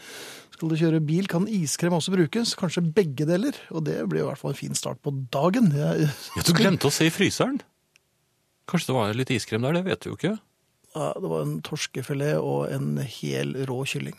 Skal 0.55 0.73
du 0.73 0.79
kjøre 0.79 1.03
bil, 1.07 1.27
kan 1.31 1.45
iskrem 1.47 1.95
også 1.95 2.15
brukes. 2.15 2.55
Kanskje 2.59 2.83
begge 2.83 3.27
deler. 3.29 3.55
Og 3.71 3.85
det 3.87 4.01
blir 4.11 4.25
i 4.25 4.29
hvert 4.29 4.41
fall 4.41 4.55
en 4.55 4.59
fin 4.59 4.79
start 4.79 4.99
på 5.03 5.15
dagen. 5.35 5.71
Jeg, 5.75 6.09
Ja, 6.35 6.47
du 6.47 6.55
glemte 6.57 6.91
å 6.91 6.95
se 6.95 7.07
i 7.07 7.15
fryseren. 7.15 7.61
Kanskje 8.69 8.91
det 8.91 8.99
var 8.99 9.17
litt 9.17 9.33
iskrem 9.33 9.65
der, 9.65 9.79
det 9.79 9.87
vet 9.87 10.05
du 10.05 10.11
jo 10.11 10.19
ikke. 10.19 10.35
Ja, 10.95 11.13
det 11.17 11.31
var 11.31 11.45
en 11.45 11.59
torskefilet 11.65 12.41
og 12.41 12.69
en 12.73 12.99
hel 13.01 13.55
rå 13.69 13.81
kylling. 13.89 14.19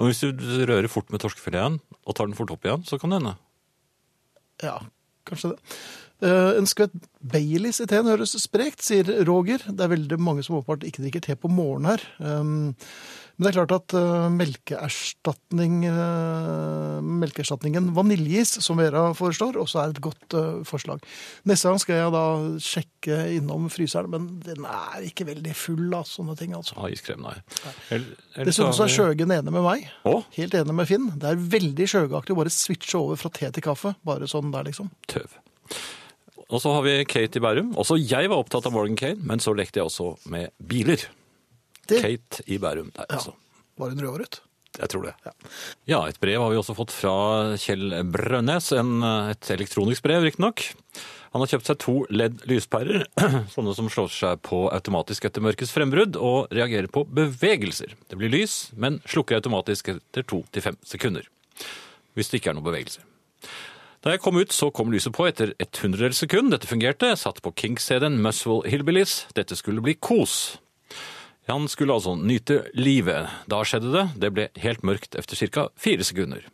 Og 0.00 0.08
hvis 0.08 0.22
du 0.24 0.44
rører 0.68 0.88
fort 0.88 1.10
med 1.12 1.20
torskefileten 1.20 1.80
og 2.08 2.16
tar 2.16 2.28
den 2.28 2.36
fort 2.38 2.52
opp 2.54 2.64
igjen, 2.64 2.86
så 2.88 2.96
kan 3.00 3.12
det 3.12 3.20
hende. 3.20 3.34
Ja, 4.64 4.78
kanskje 5.28 5.52
det. 5.54 5.76
Eh, 6.20 6.58
en 6.58 6.68
skvett 6.68 6.92
Baileys 7.20 7.80
i 7.80 7.88
teen 7.88 8.08
høres 8.08 8.36
sprekt, 8.42 8.84
sier 8.84 9.08
Roger. 9.28 9.62
Det 9.68 9.84
er 9.84 9.94
veldig 9.94 10.20
mange 10.20 10.44
som 10.44 10.58
åpenbart 10.58 10.84
ikke 10.88 11.04
drikker 11.06 11.24
te 11.24 11.36
på 11.36 11.48
morgenen 11.52 11.94
her. 11.94 12.04
Um, 12.20 12.52
men 13.40 13.46
det 13.46 13.50
er 13.50 13.56
klart 13.56 13.72
at 13.72 13.94
uh, 13.96 14.26
melkeerstatning, 14.32 15.78
uh, 15.88 16.98
melkeerstatningen 17.00 17.86
vaniljeis, 17.96 18.58
som 18.60 18.80
Vera 18.80 19.06
foreslår, 19.16 19.56
også 19.62 19.80
er 19.80 19.94
et 19.94 20.00
godt 20.04 20.36
forslag. 20.68 21.04
Neste 21.48 21.70
gang 21.70 21.80
skal 21.80 22.00
jeg 22.02 22.14
da 22.16 22.24
sjekke 22.64 23.20
innom 23.38 23.70
fryseren, 23.72 24.12
men 24.12 24.26
den 24.44 24.68
er 24.68 25.06
ikke 25.08 25.28
veldig 25.30 25.54
full 25.56 25.88
av 25.96 26.04
sånne 26.08 26.36
ting, 26.40 26.52
altså. 26.56 26.76
Ah, 26.76 26.90
iskrem, 26.92 27.24
nei. 27.24 27.38
Det 27.88 28.00
synes 28.00 28.50
Dessuten 28.50 28.76
så 28.76 28.88
er 28.88 28.96
Sjøgen 28.96 29.32
enig 29.38 29.56
med 29.56 29.64
meg. 29.64 29.88
Å, 30.08 30.18
Helt 30.36 30.56
enig 30.60 30.76
med 30.76 30.88
Finn. 30.90 31.08
Det 31.20 31.32
er 31.32 31.48
veldig 31.56 31.88
sjøgaktig 31.94 32.36
å 32.36 32.42
bare 32.42 32.52
switche 32.52 33.00
over 33.00 33.20
fra 33.20 33.32
te 33.32 33.48
til 33.56 33.64
kaffe. 33.64 33.96
Bare 34.04 34.28
sånn 34.28 34.52
der, 34.52 34.68
liksom. 34.68 34.92
tøv. 35.08 35.40
Og 36.50 36.62
så 36.62 36.72
har 36.74 36.82
vi 36.86 36.96
Kate 37.06 37.38
i 37.38 37.42
Bærum. 37.42 37.72
Også 37.78 37.96
jeg 38.00 38.30
var 38.30 38.42
opptatt 38.42 38.66
av 38.66 38.74
Morgan 38.74 38.98
Kane, 38.98 39.22
men 39.22 39.42
så 39.42 39.54
lekte 39.54 39.80
jeg 39.80 39.86
også 39.86 40.16
med 40.30 40.50
biler. 40.58 41.04
Det 41.86 42.00
Kate 42.02 42.44
i 42.50 42.58
Bærum 42.62 42.90
der, 42.94 43.06
ja, 43.06 43.18
altså. 43.18 43.34
var 43.78 43.94
hun 43.94 44.02
rødhåret. 44.02 44.40
Jeg 44.78 44.90
tror 44.92 45.02
det. 45.08 45.14
Ja, 45.26 45.32
ja. 45.90 46.00
et 46.06 46.20
brev 46.22 46.40
har 46.42 46.52
vi 46.52 46.58
også 46.60 46.76
fått 46.78 46.92
fra 46.94 47.14
Kjell 47.58 47.94
Brønnes. 48.10 48.70
En, 48.78 49.00
et 49.32 49.50
elektronisk 49.50 50.04
brev, 50.06 50.22
riktignok. 50.26 50.62
Han 51.34 51.42
har 51.42 51.50
kjøpt 51.52 51.68
seg 51.68 51.78
to 51.82 51.94
LED-lyspærer, 52.10 53.04
sånne 53.54 53.74
som 53.78 53.90
slår 53.92 54.10
seg 54.14 54.40
på 54.46 54.64
automatisk 54.74 55.26
etter 55.28 55.42
mørkets 55.44 55.74
frembrudd, 55.74 56.18
og 56.18 56.50
reagerer 56.54 56.90
på 56.90 57.04
bevegelser. 57.06 57.94
Det 58.10 58.18
blir 58.18 58.32
lys, 58.32 58.72
men 58.74 58.98
slukker 59.10 59.38
automatisk 59.38 59.92
etter 59.94 60.26
to 60.26 60.42
til 60.50 60.66
fem 60.66 60.78
sekunder. 60.86 61.26
Hvis 62.18 62.30
det 62.30 62.40
ikke 62.40 62.54
er 62.54 62.58
noen 62.58 62.66
bevegelse. 62.66 63.06
Da 64.00 64.14
jeg 64.14 64.22
kom 64.24 64.38
ut, 64.40 64.52
så 64.56 64.70
kom 64.72 64.88
lyset 64.88 65.12
på 65.12 65.26
etter 65.28 65.50
et 65.60 65.76
hundredels 65.82 66.22
sekund. 66.22 66.54
Dette 66.54 66.68
fungerte. 66.68 67.10
Jeg 67.10 67.20
satt 67.20 67.42
på 67.44 67.52
Kings-CD-en 67.52 68.16
Muswell 68.24 68.62
Hillbillies. 68.64 69.26
Dette 69.36 69.58
skulle 69.58 69.84
bli 69.84 69.92
kos. 70.00 70.56
Han 71.50 71.68
skulle 71.68 71.98
altså 71.98 72.14
nyte 72.16 72.62
livet. 72.78 73.28
Da 73.50 73.60
skjedde 73.60 73.92
det. 73.92 74.06
Det 74.22 74.32
ble 74.32 74.48
helt 74.62 74.86
mørkt 74.88 75.18
etter 75.20 75.36
ca. 75.52 75.68
fire 75.76 76.06
sekunder. 76.08 76.48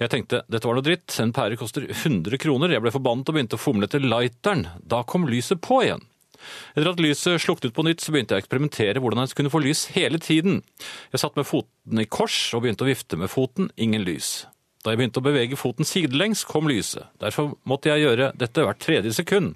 Jeg 0.00 0.10
tenkte 0.10 0.42
dette 0.50 0.66
var 0.66 0.74
noe 0.74 0.88
dritt, 0.88 1.14
en 1.22 1.34
pære 1.36 1.60
koster 1.60 1.86
100 1.86 2.40
kroner. 2.42 2.74
Jeg 2.74 2.82
ble 2.82 2.96
forbannet 2.98 3.30
og 3.30 3.36
begynte 3.36 3.58
å 3.60 3.62
fomle 3.62 3.86
etter 3.86 4.02
lighteren. 4.02 4.66
Da 4.82 5.04
kom 5.06 5.30
lyset 5.30 5.62
på 5.62 5.82
igjen. 5.84 6.02
Etter 6.74 6.94
at 6.96 7.02
lyset 7.04 7.44
sluknet 7.44 7.76
på 7.76 7.84
nytt, 7.86 8.02
så 8.02 8.10
begynte 8.10 8.34
jeg 8.34 8.42
å 8.42 8.46
eksperimentere 8.48 8.98
hvordan 8.98 9.22
jeg 9.22 9.38
kunne 9.38 9.52
få 9.54 9.62
lys 9.62 9.90
hele 9.94 10.18
tiden. 10.18 10.64
Jeg 11.12 11.22
satt 11.22 11.38
med 11.38 11.46
foten 11.46 12.02
i 12.02 12.10
kors 12.10 12.48
og 12.56 12.64
begynte 12.64 12.88
å 12.88 12.90
vifte 12.90 13.20
med 13.20 13.30
foten. 13.30 13.70
Ingen 13.78 14.02
lys. 14.08 14.40
Da 14.80 14.94
jeg 14.94 15.00
begynte 15.02 15.20
å 15.20 15.26
bevege 15.26 15.58
foten 15.60 15.84
sidelengs, 15.84 16.46
kom 16.48 16.68
lyset. 16.70 17.10
Derfor 17.20 17.52
måtte 17.68 17.90
jeg 17.92 18.06
gjøre 18.06 18.30
dette 18.40 18.64
hvert 18.64 18.80
tredje 18.80 19.12
sekund. 19.18 19.52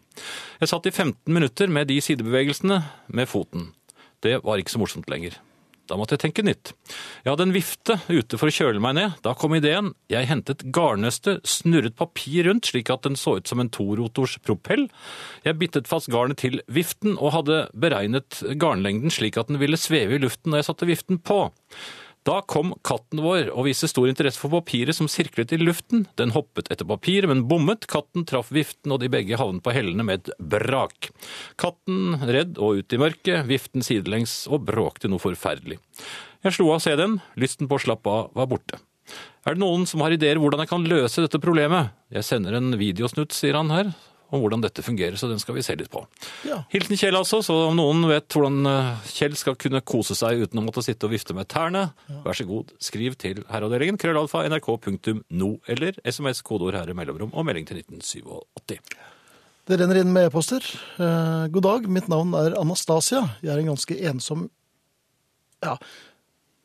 Jeg 0.61 0.69
satt 0.69 0.91
i 0.91 0.93
15 0.93 1.33
minutter 1.33 1.73
med 1.73 1.89
de 1.89 1.97
sidebevegelsene 2.05 2.83
med 3.09 3.31
foten. 3.31 3.71
Det 4.25 4.43
var 4.45 4.61
ikke 4.61 4.75
så 4.75 4.83
morsomt 4.83 5.09
lenger. 5.09 5.39
Da 5.89 5.99
måtte 6.01 6.17
jeg 6.17 6.23
tenke 6.23 6.45
nytt. 6.45 6.73
Jeg 7.25 7.29
hadde 7.29 7.45
en 7.45 7.53
vifte 7.53 7.99
ute 8.09 8.39
for 8.41 8.49
å 8.49 8.55
kjøle 8.57 8.81
meg 8.81 8.95
ned. 8.97 9.17
Da 9.25 9.35
kom 9.37 9.53
ideen. 9.57 9.91
Jeg 10.13 10.29
hentet 10.31 10.65
garnnøstet, 10.73 11.45
snurret 11.49 11.97
papir 11.99 12.49
rundt 12.49 12.71
slik 12.71 12.93
at 12.93 13.05
den 13.05 13.19
så 13.21 13.37
ut 13.37 13.51
som 13.51 13.61
en 13.61 13.73
torotors 13.73 14.39
propell. 14.45 14.87
Jeg 15.45 15.61
bittet 15.61 15.91
fast 15.91 16.09
garnet 16.13 16.41
til 16.41 16.63
viften 16.73 17.19
og 17.19 17.35
hadde 17.37 17.67
beregnet 17.77 18.41
garnlengden 18.61 19.13
slik 19.13 19.37
at 19.41 19.53
den 19.53 19.61
ville 19.61 19.81
sveve 19.81 20.17
i 20.17 20.25
luften 20.25 20.53
når 20.53 20.63
jeg 20.63 20.71
satte 20.71 20.89
viften 20.89 21.21
på. 21.21 21.43
Da 22.25 22.39
kom 22.49 22.71
katten 22.81 23.21
vår 23.21 23.51
og 23.53 23.67
viste 23.67 23.89
stor 23.91 24.09
interesse 24.09 24.41
for 24.41 24.53
papiret 24.55 24.97
som 24.97 25.11
sirklet 25.13 25.53
i 25.53 25.59
luften. 25.61 26.07
Den 26.17 26.33
hoppet 26.33 26.71
etter 26.73 26.89
papiret, 26.89 27.29
men 27.29 27.43
bommet. 27.51 27.85
Katten 27.91 28.25
traff 28.29 28.49
viften, 28.55 28.95
og 28.95 29.03
de 29.03 29.11
begge 29.13 29.37
havnet 29.37 29.61
på 29.65 29.75
hellene 29.77 30.07
med 30.09 30.23
et 30.23 30.31
brak. 30.41 31.11
Katten 31.61 32.17
redd 32.25 32.57
og 32.57 32.81
ut 32.81 32.97
i 32.97 33.01
mørket, 33.03 33.45
viften 33.51 33.85
sidelengs 33.85 34.47
og 34.49 34.65
bråkte 34.71 35.13
noe 35.13 35.21
forferdelig. 35.21 35.77
Jeg 36.45 36.57
slo 36.57 36.71
av 36.73 36.81
CD-en, 36.85 37.21
lysten 37.41 37.69
på 37.69 37.77
å 37.77 37.85
slappe 37.85 38.09
av 38.09 38.33
var 38.37 38.49
borte. 38.49 38.81
Er 39.45 39.53
det 39.53 39.61
noen 39.61 39.85
som 39.85 40.01
har 40.01 40.17
ideer 40.17 40.41
hvordan 40.41 40.65
jeg 40.65 40.73
kan 40.73 40.89
løse 40.89 41.21
dette 41.21 41.41
problemet? 41.45 41.93
Jeg 42.09 42.25
sender 42.25 42.57
en 42.57 42.73
videosnutt, 42.81 43.37
sier 43.37 43.61
han 43.61 43.73
her, 43.75 43.93
om 44.35 44.43
hvordan 44.43 44.65
dette 44.65 44.85
fungerer, 44.85 45.17
så 45.21 45.31
den 45.31 45.41
skal 45.43 45.57
vi 45.57 45.65
se 45.67 45.77
litt 45.79 45.91
på. 45.93 46.03
Ja. 46.49 46.63
Hilsen 46.73 46.99
Kjell 47.01 47.19
altså, 47.19 47.41
så 47.45 47.57
om 47.69 47.79
noen 47.79 48.05
vet 48.11 48.29
hvordan 48.35 48.69
eh, 48.71 49.09
Kjell 49.15 49.37
skal 49.39 49.59
kunne 49.61 49.83
kose 49.87 50.17
seg 50.19 50.45
uten 50.45 50.61
å 50.61 50.67
måtte 50.67 50.85
sitte 50.85 51.09
og 51.09 51.15
vifte 51.15 51.37
med 51.37 51.49
tærne, 51.53 51.87
vær 52.25 52.37
så 52.37 52.47
god, 52.49 52.75
skriv 52.83 53.19
til 53.21 53.45
herreavdelingen 53.51 54.01
krøllalfa 54.01 54.45
nrk.no 54.51 55.51
eller 55.71 55.99
sms 56.05 56.45
kodeord 56.47 56.79
herre 56.79 56.97
mellomrom 56.97 57.35
og 57.35 57.47
melding 57.47 57.69
til 57.71 57.83
1987. 57.85 58.79
Det 59.65 59.79
renner 59.81 60.03
inn 60.03 60.11
med 60.13 60.29
e-poster. 60.29 60.65
Eh, 61.01 61.47
god 61.55 61.65
dag, 61.65 61.87
mitt 61.89 62.11
navn 62.13 62.35
er 62.37 62.59
Anastasia. 62.61 63.23
Jeg 63.41 63.55
er 63.55 63.63
en 63.63 63.73
ganske 63.73 63.97
ensom 64.11 64.49
ja, 65.65 65.79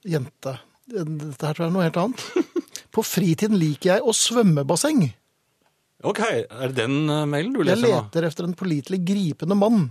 jente. 0.04 0.58
Dette 0.90 1.46
her 1.46 1.56
tror 1.56 1.64
jeg 1.64 1.70
er 1.70 1.76
noe 1.78 1.86
helt 1.86 2.00
annet. 2.02 2.26
På 2.96 3.04
fritiden 3.06 3.56
liker 3.62 3.94
jeg 3.94 4.04
å 4.04 4.16
svømme 4.16 4.66
basseng. 4.68 5.06
Ok, 6.08 6.20
er 6.24 6.72
det 6.72 6.76
den 6.80 7.10
eh, 7.12 7.26
mailen 7.28 7.52
du 7.54 7.60
Jeg 7.64 7.74
leser 7.76 7.88
nå? 7.90 7.96
leter 8.06 8.28
efter 8.30 8.48
en 8.48 8.54
pålitelig 8.56 9.00
gripende 9.04 9.58
mann. 9.60 9.90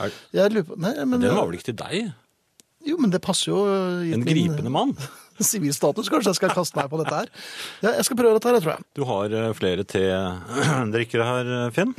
Er, 0.00 0.12
Jeg 0.32 0.52
lurer 0.54 0.68
på 0.68 0.76
Nei, 0.80 0.92
men 1.04 1.20
den 1.20 1.34
var 1.34 1.48
vel 1.50 1.58
ikke 1.58 1.72
til 1.72 1.76
deg? 1.82 2.12
Jo, 2.86 2.96
men 3.00 3.10
det 3.12 3.20
passer 3.24 3.50
jo 3.50 3.64
eh, 3.66 4.12
En 4.14 4.22
min 4.22 4.28
gripende 4.30 4.70
mann? 4.72 4.94
sivil 5.42 5.74
status. 5.74 6.08
Kanskje 6.12 6.30
jeg 6.30 6.38
skal 6.38 6.52
kaste 6.54 6.78
meg 6.78 6.88
på 6.92 7.00
dette 7.02 7.16
her. 7.18 7.28
Ja, 7.82 7.90
jeg 7.98 8.04
skal 8.06 8.16
prøve 8.20 8.36
dette 8.38 8.48
her, 8.48 8.54
jeg 8.60 8.64
tror 8.64 8.74
jeg. 8.76 8.86
Du 8.94 9.02
har 9.08 9.34
eh, 9.40 9.50
flere 9.58 9.84
te-drikkere 9.84 11.26
her, 11.32 11.52
Mm 11.68 11.74
Finn. 11.74 11.94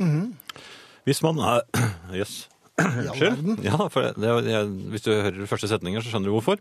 Hvis 1.06 1.20
man 1.22 1.38
er 1.38 1.60
Jøss. 2.18 2.46
all 2.48 2.55
verden. 2.76 3.56
Ja, 3.64 3.78
for 3.92 4.04
det, 4.04 4.14
det, 4.20 4.32
jeg, 4.52 4.70
hvis 4.92 5.04
du 5.06 5.10
hører 5.14 5.48
første 5.48 5.70
setninger, 5.70 6.02
så 6.04 6.12
skjønner 6.12 6.30
du 6.30 6.34
hvorfor. 6.36 6.60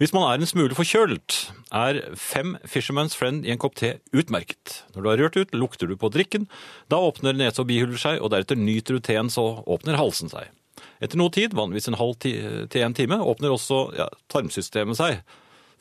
Hvis 0.00 0.14
man 0.14 0.26
er 0.28 0.40
en 0.40 0.50
smule 0.50 0.76
forkjølt, 0.76 1.36
er 1.70 2.00
fem 2.18 2.56
Fisherman's 2.66 3.16
Friend 3.18 3.46
i 3.46 3.52
en 3.54 3.60
kopp 3.62 3.76
te 3.78 3.94
utmerket. 4.16 4.82
Når 4.94 5.02
du 5.04 5.10
har 5.10 5.22
rørt 5.22 5.38
ut, 5.38 5.54
lukter 5.54 5.90
du 5.90 5.96
på 6.00 6.10
drikken. 6.12 6.48
Da 6.92 7.00
åpner 7.02 7.36
nese 7.38 7.62
og 7.62 7.70
bihuler 7.70 8.00
seg, 8.00 8.18
og 8.20 8.32
deretter 8.34 8.58
nyter 8.58 8.98
du 8.98 9.04
teen, 9.04 9.30
så 9.32 9.46
åpner 9.62 10.00
halsen 10.00 10.32
seg. 10.32 10.50
Etter 11.02 11.18
noe 11.18 11.32
tid, 11.34 11.54
vanligvis 11.58 11.90
en 11.90 11.98
halv 11.98 12.18
ti, 12.22 12.34
til 12.70 12.84
en 12.86 12.96
time, 12.96 13.18
åpner 13.22 13.54
også 13.54 13.84
ja, 13.98 14.08
tarmsystemet 14.32 14.98
seg. 14.98 15.22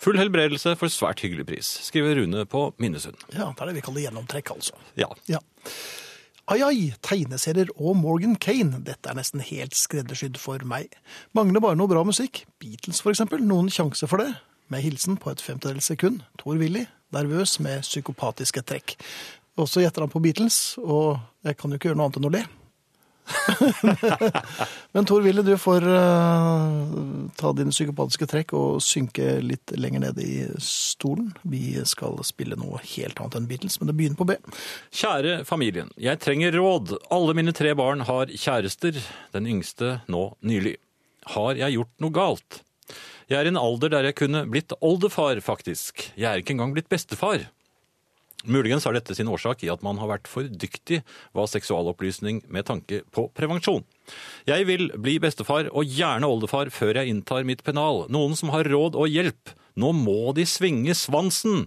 Full 0.01 0.17
helbredelse 0.17 0.73
for 0.79 0.89
svært 0.89 1.21
hyggelig 1.21 1.45
pris, 1.45 1.67
skriver 1.85 2.17
Rune 2.17 2.45
på 2.49 2.67
Minnesund. 2.81 3.21
Ja, 3.35 3.51
det 3.53 3.61
er 3.61 3.69
det 3.69 3.75
vi 3.77 3.83
kaller 3.85 4.07
gjennomtrekk, 4.07 4.55
altså. 4.55 4.77
Ja. 4.97 5.09
Ja. 5.29 5.41
Ai 6.51 6.59
ai, 6.67 6.89
tegneserier 6.99 7.69
og 7.79 7.93
Morgan 7.95 8.33
Kane. 8.35 8.81
Dette 8.83 9.07
er 9.07 9.15
nesten 9.15 9.39
helt 9.39 9.71
skreddersydd 9.77 10.35
for 10.35 10.59
meg. 10.67 10.91
Mangler 11.37 11.63
bare 11.63 11.77
noe 11.79 11.87
bra 11.87 12.01
musikk. 12.03 12.41
Beatles 12.59 12.99
for 12.99 13.13
eksempel. 13.13 13.39
Noen 13.39 13.69
sjanse 13.71 14.09
for 14.11 14.19
det? 14.19 14.33
Med 14.67 14.83
hilsen 14.83 15.15
på 15.15 15.31
et 15.31 15.39
femtedels 15.39 15.87
sekund. 15.87 16.25
Thor-Willy. 16.41 16.89
nervøs 17.15 17.57
med 17.63 17.85
psykopatiske 17.87 18.65
trekk. 18.67 18.97
Og 19.55 19.69
så 19.71 19.85
gjetter 19.85 20.03
han 20.03 20.11
på 20.11 20.19
Beatles, 20.23 20.75
og 20.79 21.21
jeg 21.47 21.55
kan 21.55 21.71
jo 21.71 21.79
ikke 21.79 21.89
gjøre 21.89 22.01
noe 22.01 22.09
annet 22.09 22.19
enn 22.19 22.27
å 22.27 22.35
le. 22.35 22.43
Men 24.93 25.05
Tor 25.05 25.21
Willy, 25.21 25.43
du 25.45 25.53
får 25.57 25.85
eh, 25.87 26.71
ta 27.39 27.51
dine 27.55 27.73
psykopatiske 27.73 28.27
trekk 28.29 28.53
og 28.57 28.81
synke 28.83 29.37
litt 29.43 29.73
lenger 29.77 30.05
ned 30.05 30.21
i 30.23 30.47
stolen. 30.61 31.31
Vi 31.43 31.77
skal 31.87 32.19
spille 32.27 32.57
noe 32.59 32.81
helt 32.95 33.21
annet 33.21 33.39
enn 33.39 33.47
Beatles, 33.49 33.79
men 33.79 33.91
det 33.91 33.97
begynner 33.99 34.19
på 34.19 34.27
B. 34.29 34.37
Kjære 35.01 35.41
familien, 35.47 35.91
jeg 35.99 36.21
trenger 36.23 36.57
råd. 36.59 36.97
Alle 37.13 37.37
mine 37.37 37.55
tre 37.55 37.73
barn 37.77 38.05
har 38.09 38.31
kjærester, 38.33 38.99
den 39.35 39.49
yngste 39.55 39.99
nå 40.11 40.27
nylig. 40.45 40.77
Har 41.35 41.55
jeg 41.59 41.77
gjort 41.77 41.95
noe 42.01 42.15
galt? 42.15 42.61
Jeg 43.31 43.39
er 43.39 43.47
i 43.47 43.51
en 43.53 43.59
alder 43.61 43.93
der 43.93 44.09
jeg 44.09 44.17
kunne 44.19 44.43
blitt 44.51 44.73
oldefar, 44.83 45.39
faktisk. 45.39 46.09
Jeg 46.19 46.27
er 46.27 46.41
ikke 46.41 46.57
engang 46.57 46.73
blitt 46.75 46.89
bestefar. 46.91 47.45
Muligens 48.45 48.85
har 48.87 48.93
dette 48.97 49.15
sin 49.17 49.29
årsak 49.31 49.63
i 49.63 49.71
at 49.73 49.83
man 49.85 49.99
har 50.01 50.09
vært 50.11 50.27
for 50.31 50.43
dyktig 50.49 51.01
hva 51.35 51.45
seksualopplysning 51.49 52.43
med 52.51 52.65
tanke 52.69 53.03
på 53.13 53.27
prevensjon. 53.37 53.83
Jeg 54.49 54.65
vil 54.67 54.89
bli 54.99 55.17
bestefar 55.23 55.69
og 55.71 55.85
gjerne 55.87 56.27
oldefar 56.27 56.71
før 56.73 56.97
jeg 56.99 57.13
inntar 57.13 57.45
mitt 57.47 57.63
pennal. 57.63 58.05
Noen 58.11 58.35
som 58.39 58.49
har 58.55 58.67
råd 58.67 58.97
og 58.99 59.07
hjelp. 59.11 59.53
Nå 59.79 59.93
må 59.95 60.33
de 60.35 60.43
svinge 60.43 60.91
svansen! 60.99 61.61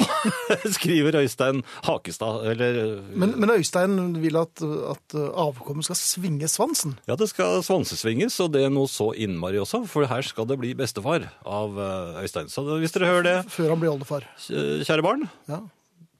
Skriver 0.76 1.16
Øystein 1.22 1.62
Hakestad, 1.86 2.44
eller 2.52 3.00
Men, 3.16 3.32
men 3.40 3.50
Øystein 3.54 3.96
vil 4.20 4.36
at, 4.36 4.60
at 4.92 5.16
avkommet 5.16 5.88
skal 5.88 5.96
svinge 5.96 6.48
svansen. 6.52 6.98
Ja, 7.08 7.16
det 7.16 7.30
skal 7.32 7.62
svansesvinges, 7.64 8.36
og 8.44 8.52
det 8.52 8.66
er 8.66 8.74
noe 8.74 8.90
så 8.92 9.10
innmari 9.16 9.60
også, 9.62 9.86
for 9.88 10.04
her 10.10 10.26
skal 10.26 10.48
det 10.50 10.60
bli 10.60 10.74
bestefar 10.76 11.30
av 11.48 11.80
eh, 11.80 12.22
Øystein. 12.26 12.52
Så 12.52 12.66
hvis 12.76 12.92
dere 12.96 13.08
hører 13.08 13.28
det, 13.30 13.36
Før 13.56 13.72
han 13.72 13.80
blir 13.82 13.94
oldefar. 13.94 14.28
kjære 14.48 15.06
barn, 15.06 15.28
Ja. 15.48 15.62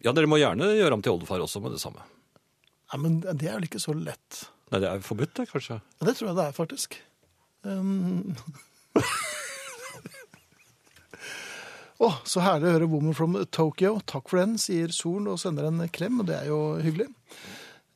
Ja, 0.05 0.15
dere 0.17 0.31
må 0.31 0.41
gjerne 0.41 0.73
gjøre 0.77 0.97
ham 0.97 1.05
til 1.05 1.15
oldefar 1.17 1.43
også 1.45 1.63
med 1.65 1.77
det 1.77 1.83
samme. 1.83 2.03
Nei, 2.91 2.99
men 3.05 3.21
det 3.23 3.47
er 3.47 3.59
vel 3.59 3.69
ikke 3.69 3.83
så 3.83 3.95
lett. 3.95 4.45
Nei, 4.71 4.81
det 4.83 4.89
er 4.91 5.05
forbudt 5.05 5.37
det, 5.39 5.47
kanskje? 5.51 5.81
Ja, 5.83 6.07
det 6.09 6.17
tror 6.19 6.31
jeg 6.31 6.39
det 6.41 6.47
er, 6.47 6.57
faktisk. 6.57 6.97
Um... 7.67 8.35
Å, 12.01 12.09
så 12.25 12.41
herlig 12.41 12.65
å 12.65 12.75
høre 12.79 12.87
'Woman 12.89 13.17
from 13.17 13.35
Tokyo'. 13.53 13.99
Takk 14.09 14.31
for 14.33 14.41
den, 14.41 14.55
sier 14.57 14.89
Solen 14.95 15.29
og 15.29 15.41
sender 15.43 15.67
en 15.69 15.83
klem, 15.93 16.23
og 16.23 16.31
det 16.31 16.39
er 16.39 16.47
jo 16.49 16.61
hyggelig. 16.81 17.11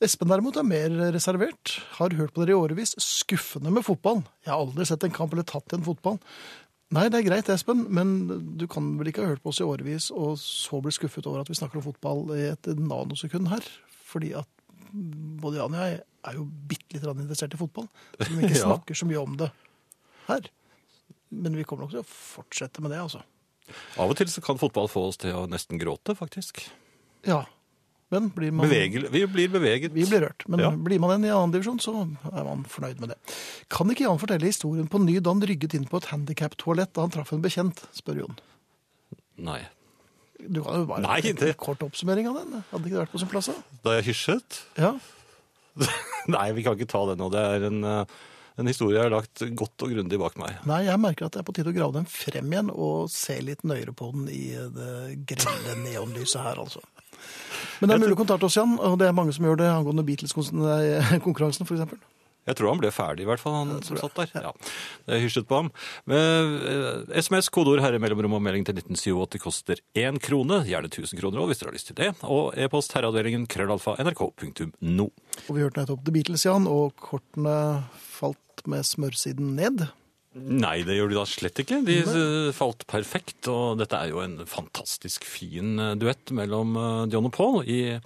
Espen 0.05 0.29
derimot 0.29 0.59
er 0.61 0.67
mer 0.69 0.93
reservert. 1.15 1.79
Har 1.97 2.13
hørt 2.19 2.35
på 2.35 2.43
dere 2.43 2.53
i 2.53 2.59
årevis. 2.59 2.93
Skuffende 3.01 3.73
med 3.73 3.87
fotball. 3.87 4.21
Jeg 4.45 4.53
har 4.53 4.61
aldri 4.61 4.85
sett 4.91 5.07
en 5.07 5.15
kamp 5.15 5.33
eller 5.33 5.47
tatt 5.49 5.73
i 5.73 5.79
en 5.79 5.87
fotball. 5.87 6.19
Nei, 6.95 7.09
det 7.11 7.19
er 7.21 7.27
greit, 7.27 7.49
Espen, 7.51 7.85
men 7.95 8.11
du 8.59 8.67
kan 8.71 8.93
vel 9.01 9.11
ikke 9.11 9.25
ha 9.25 9.33
hørt 9.33 9.43
på 9.43 9.51
oss 9.51 9.59
i 9.63 9.67
årevis 9.67 10.11
og 10.15 10.37
så 10.41 10.79
bli 10.85 10.93
skuffet 10.95 11.27
over 11.27 11.43
at 11.43 11.51
vi 11.51 11.57
snakker 11.59 11.81
om 11.81 11.87
fotball 11.89 12.29
i 12.37 12.45
et 12.53 12.69
nanosekund 12.79 13.51
her? 13.51 13.67
Fordi 14.07 14.31
at 14.39 14.51
både 15.43 15.59
Jan 15.59 15.75
og 15.75 15.81
jeg 15.83 16.01
er 16.25 16.37
jo 16.39 16.45
bitte 16.71 17.01
litt 17.01 17.23
interessert 17.25 17.57
i 17.57 17.61
fotball. 17.61 17.89
Selv 18.21 18.37
om 18.37 18.41
vi 18.41 18.51
ikke 18.51 18.63
snakker 18.69 19.01
så 19.01 19.09
mye 19.11 19.23
om 19.25 19.39
det 19.41 19.51
her. 20.29 20.49
Men 21.35 21.59
vi 21.59 21.67
kommer 21.67 21.87
nok 21.87 21.97
til 21.97 22.05
å 22.05 22.09
fortsette 22.09 22.85
med 22.85 22.95
det, 22.95 23.03
altså. 23.03 23.25
Av 23.99 24.11
og 24.11 24.17
til 24.19 24.31
så 24.31 24.43
kan 24.45 24.61
fotball 24.61 24.91
få 24.93 25.09
oss 25.09 25.19
til 25.21 25.35
å 25.35 25.47
nesten 25.51 25.81
gråte, 25.81 26.15
faktisk. 26.19 26.63
Ja. 27.27 27.43
Men 28.13 28.29
blir 28.37 28.53
man 28.53 28.69
Bevegel, 28.69 29.09
vi 29.11 29.23
blir 29.27 29.49
beveget. 29.51 29.93
Vi 29.95 30.05
blir 30.07 30.21
rørt. 30.27 30.45
Men 30.49 30.61
Ja. 30.61 30.71
blir 30.71 31.01
man 31.01 31.11
en 31.17 31.25
i 31.25 31.31
annen 31.33 31.53
divisjon, 31.55 31.81
så 31.81 31.95
er 32.33 32.45
man 32.45 32.65
fornøyd 32.69 33.01
med 33.01 33.09
det. 33.15 33.17
Kan 33.73 33.89
ikke 33.91 34.05
Jan 34.05 34.19
fortelle 34.21 34.45
historien 34.47 34.87
på 34.89 35.01
ny 35.03 35.19
da 35.21 35.31
han 35.33 35.41
rygget 35.41 35.75
inn 35.75 35.87
på 35.89 35.97
et 36.03 36.11
handikap-toalett 36.13 36.93
da 36.95 37.01
han 37.07 37.11
traff 37.11 37.33
en 37.33 37.43
bekjent, 37.43 37.83
spør 37.97 38.21
Jon. 38.21 38.37
Nei. 39.39 39.63
Du 40.45 40.63
kan 40.63 40.75
jo 40.83 40.87
bare 40.87 41.01
Nei, 41.01 41.21
en 41.31 41.55
kort 41.57 41.81
oppsummering 41.83 42.29
av 42.29 42.35
den. 42.43 42.63
Hadde 42.71 42.85
ikke 42.87 42.99
det 42.99 43.03
vært 43.07 43.15
på 43.17 43.19
sin 43.25 43.29
plass? 43.33 43.47
da? 43.47 43.55
Da 43.83 43.97
jeg 43.99 44.05
hysjet? 44.13 44.61
Ja. 44.77 44.93
Nei, 46.29 46.47
vi 46.53 46.63
kan 46.63 46.77
ikke 46.77 46.89
ta 46.91 47.03
det 47.11 47.19
nå. 47.19 47.31
Det 47.33 47.41
er 47.41 47.67
en, 47.67 47.81
eh, 47.83 48.05
en 48.61 48.67
historie 48.71 48.99
jeg 49.01 49.09
har 49.09 49.15
lagt 49.17 49.43
godt 49.59 49.83
og 49.87 49.91
grundig 49.95 50.19
bak 50.21 50.37
meg. 50.39 50.59
Nei, 50.69 50.85
jeg 50.87 51.01
merker 51.03 51.27
at 51.27 51.33
det 51.35 51.41
er 51.43 51.49
på 51.49 51.55
tide 51.57 51.73
å 51.73 51.77
grave 51.77 51.97
den 51.97 52.07
frem 52.07 52.53
igjen 52.53 52.71
og 52.71 53.09
se 53.11 53.41
litt 53.43 53.65
nøyere 53.67 53.95
på 53.97 54.13
den 54.15 54.29
i 54.31 54.53
det 54.77 55.25
grelle 55.27 55.75
neonlyset 55.83 56.45
her, 56.45 56.61
altså. 56.63 56.85
Men 57.81 57.91
det 57.91 57.97
er 57.97 58.03
mulig 58.05 58.17
å 58.17 58.23
kontakte 58.23 58.49
oss, 58.49 58.59
Jan, 58.59 58.77
og 58.79 58.99
det 59.01 59.09
er 59.09 59.17
mange 59.17 59.35
som 59.37 59.47
gjør 59.47 59.61
det 59.61 59.71
angående 59.71 60.05
Beatles-konkurransen, 60.07 61.67
eksempel. 61.67 62.03
Jeg 62.45 62.59
tror 62.59 62.75
han 62.75 62.81
ble 62.83 62.91
ferdig, 62.93 63.25
i 63.25 63.29
hvert 63.29 63.41
fall, 63.41 63.55
han 63.57 63.85
som 63.87 63.97
satt 63.97 64.19
der. 64.19 64.33
Ja. 64.37 64.51
Jeg 65.09 65.25
hysjet 65.25 65.47
på 65.49 65.63
ham. 65.63 65.71
Med 66.11 66.67
eh, 66.69 67.23
SMS, 67.25 67.49
kodeord 67.53 67.81
herre 67.81 68.01
mellomrom 68.03 68.37
og 68.37 68.45
melding 68.45 68.67
til 68.69 68.77
1987 68.83 69.41
koster 69.41 69.81
én 69.97 70.21
krone. 70.21 70.61
Gjerne 70.69 70.91
1000 70.93 71.23
kroner 71.23 71.41
òg, 71.41 71.51
hvis 71.51 71.63
dere 71.63 71.73
har 71.73 71.79
lyst 71.79 71.89
til 71.93 71.99
det. 72.03 72.11
Og 72.29 72.53
e-post 72.61 72.93
herreavdelingen 72.97 73.49
krøllalfa 73.49 73.97
nrk.no. 74.05 75.09
Og 75.09 75.51
vi 75.51 75.65
hørte 75.65 75.81
nettopp 75.81 76.05
The 76.05 76.17
Beatles, 76.19 76.45
Jan, 76.45 76.69
og 76.69 76.93
kortene 77.01 77.57
falt 77.97 78.67
med 78.69 78.85
smørsiden 78.93 79.57
ned. 79.57 79.89
Nei, 80.35 80.81
det 80.83 80.97
gjør 80.97 81.13
de 81.13 81.19
da 81.21 81.25
slett 81.31 81.61
ikke. 81.63 81.79
De 81.87 81.99
eh, 82.03 82.49
falt 82.57 82.83
perfekt, 82.91 83.47
og 83.53 83.79
dette 83.79 83.95
er 84.01 84.11
jo 84.11 84.23
en 84.25 84.41
fantastisk 84.51 85.27
fin 85.31 85.79
eh, 85.79 85.93
duett 86.01 86.33
mellom 86.35 86.75
eh, 86.81 87.03
John 87.13 87.29
og 87.29 87.35
Paul. 87.37 87.61
I, 87.71 88.01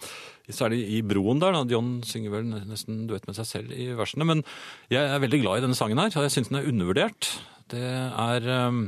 i- 0.48 0.52
særlig 0.56 0.82
i 0.98 1.02
broen 1.04 1.40
der, 1.40 1.56
da. 1.56 1.62
John 1.72 1.98
synger 2.08 2.34
vel 2.36 2.50
nesten 2.68 3.06
duett 3.08 3.24
med 3.28 3.36
seg 3.40 3.48
selv 3.48 3.72
i 3.72 3.88
versene. 3.96 4.28
Men 4.28 4.44
jeg 4.92 5.04
er 5.08 5.24
veldig 5.24 5.40
glad 5.46 5.60
i 5.62 5.64
denne 5.66 5.78
sangen 5.78 6.00
her, 6.04 6.12
og 6.12 6.26
jeg 6.28 6.36
syns 6.36 6.52
den 6.52 6.60
er 6.60 6.68
undervurdert. 6.68 7.30
Det 7.72 7.84
er 7.84 8.48
eh, 8.58 8.80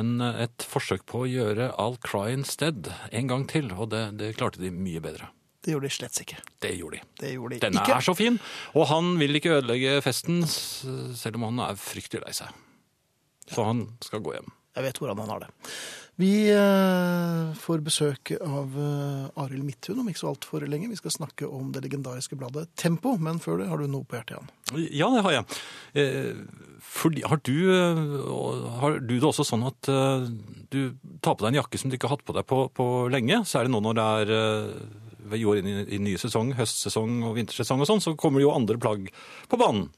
en, 0.00 0.12
et 0.30 0.66
forsøk 0.70 1.06
på 1.10 1.24
å 1.24 1.30
gjøre 1.30 1.70
I'll 1.78 1.98
Cry 2.02 2.32
Instead 2.34 2.90
en 3.10 3.30
gang 3.30 3.46
til, 3.50 3.70
og 3.78 3.92
det, 3.94 4.08
det 4.18 4.34
klarte 4.38 4.62
de 4.62 4.74
mye 4.74 5.02
bedre. 5.02 5.30
Det 5.60 5.74
gjorde 5.74 5.88
de 5.90 5.92
slett 5.92 6.20
ikke. 6.22 6.38
Det 6.64 6.70
gjorde 6.78 6.96
de. 6.96 7.02
Det 7.20 7.32
gjorde 7.34 7.56
de 7.56 7.62
Denne 7.66 7.82
ikke. 7.82 7.96
er 7.98 8.06
så 8.06 8.14
fin, 8.16 8.38
og 8.74 8.86
han 8.88 9.10
vil 9.20 9.36
ikke 9.36 9.58
ødelegge 9.58 9.98
festen, 10.04 10.40
selv 10.48 11.36
om 11.36 11.48
han 11.50 11.64
er 11.68 11.80
fryktelig 11.80 12.22
lei 12.24 12.32
seg. 12.36 12.54
Så 13.50 13.66
han 13.66 13.84
skal 14.04 14.22
gå 14.24 14.36
hjem. 14.38 14.48
Jeg 14.78 14.86
vet 14.86 15.00
hvordan 15.02 15.18
han 15.24 15.32
har 15.34 15.42
det. 15.42 15.50
Vi 16.20 16.30
eh, 16.52 17.52
får 17.56 17.80
besøk 17.84 18.30
av 18.44 18.74
eh, 18.76 19.40
Arild 19.40 19.64
Midthun 19.64 20.02
om 20.02 20.08
ikke 20.10 20.20
så 20.20 20.30
altfor 20.34 20.66
lenge. 20.68 20.90
Vi 20.92 20.98
skal 20.98 21.14
snakke 21.14 21.48
om 21.48 21.70
det 21.74 21.80
legendariske 21.86 22.36
bladet 22.38 22.68
Tempo, 22.78 23.14
men 23.18 23.40
før 23.42 23.62
det 23.62 23.68
har 23.70 23.80
du 23.80 23.88
noe 23.88 24.04
på 24.04 24.18
hjertet, 24.18 24.36
Jan. 24.36 24.84
Ja, 24.92 25.08
det 25.14 25.24
har 25.26 25.36
jeg. 25.38 25.60
Eh, 25.96 26.42
fordi, 26.84 27.24
har, 27.24 27.40
du, 27.48 27.56
eh, 27.72 28.02
har 28.82 28.98
du 29.00 29.14
det 29.16 29.26
også 29.30 29.46
sånn 29.48 29.64
at 29.68 29.90
eh, 29.92 30.28
du 30.72 30.80
tar 31.24 31.36
på 31.36 31.46
deg 31.46 31.54
en 31.54 31.60
jakke 31.62 31.80
som 31.80 31.90
du 31.92 31.96
ikke 31.96 32.10
har 32.10 32.18
hatt 32.18 32.26
på 32.28 32.36
deg 32.36 32.46
på, 32.52 32.62
på 32.76 32.88
lenge, 33.12 33.40
særlig 33.48 33.72
nå 33.74 33.80
når 33.88 33.98
det 34.00 34.08
er 34.20 34.34
eh, 34.36 35.08
vi 35.32 35.42
går 35.44 35.60
inn 35.60 35.68
i, 35.70 35.76
i 35.96 36.00
ny 36.02 36.16
sesong, 36.20 36.52
høstsesong 36.58 37.20
og 37.28 37.36
vintersesong 37.38 37.82
og 37.84 37.88
sånn, 37.90 38.02
så 38.04 38.16
kommer 38.18 38.40
det 38.40 38.46
jo 38.48 38.54
andre 38.56 38.78
plagg 38.80 39.08
på 39.50 39.58
banen. 39.60 39.88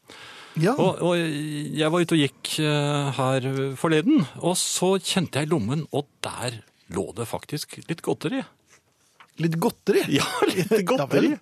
Ja, 0.61 0.75
Og, 0.77 0.99
og 1.01 1.15
jeg 1.17 1.89
var 1.89 2.03
ute 2.05 2.13
og 2.13 2.21
gikk 2.21 2.51
eh, 2.61 3.13
her 3.17 3.47
forleden, 3.81 4.27
og 4.45 4.53
så 4.61 4.99
kjente 5.01 5.41
jeg 5.41 5.49
i 5.49 5.53
lommen, 5.55 5.87
og 5.97 6.11
der 6.27 6.59
lå 6.93 7.07
det 7.17 7.25
faktisk 7.31 7.79
litt 7.89 8.03
godteri. 8.05 8.43
litt 9.41 9.57
godteri. 9.57 10.03
Ja, 10.19 10.27
litt 10.51 10.75
godteri. 10.85 11.39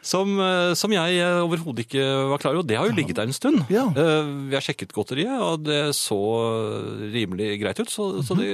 Som, 0.00 0.38
eh, 0.40 0.72
som 0.78 0.94
jeg 0.94 1.18
eh, 1.20 1.42
overhodet 1.44 1.84
ikke 1.84 2.06
var 2.30 2.40
klar 2.40 2.56
over. 2.56 2.64
Det 2.64 2.78
har 2.80 2.88
jo 2.88 2.96
ligget 2.96 3.18
der 3.18 3.28
en 3.28 3.36
stund. 3.36 3.66
Ja. 3.68 3.84
Vi 3.92 4.56
har 4.56 4.64
sjekket 4.64 4.94
godteriet, 4.96 5.36
og 5.44 5.66
det 5.68 5.82
så 5.98 6.16
rimelig 7.12 7.58
greit 7.60 7.82
ut, 7.84 7.92
så, 7.92 8.08
så 8.24 8.38
det 8.38 8.48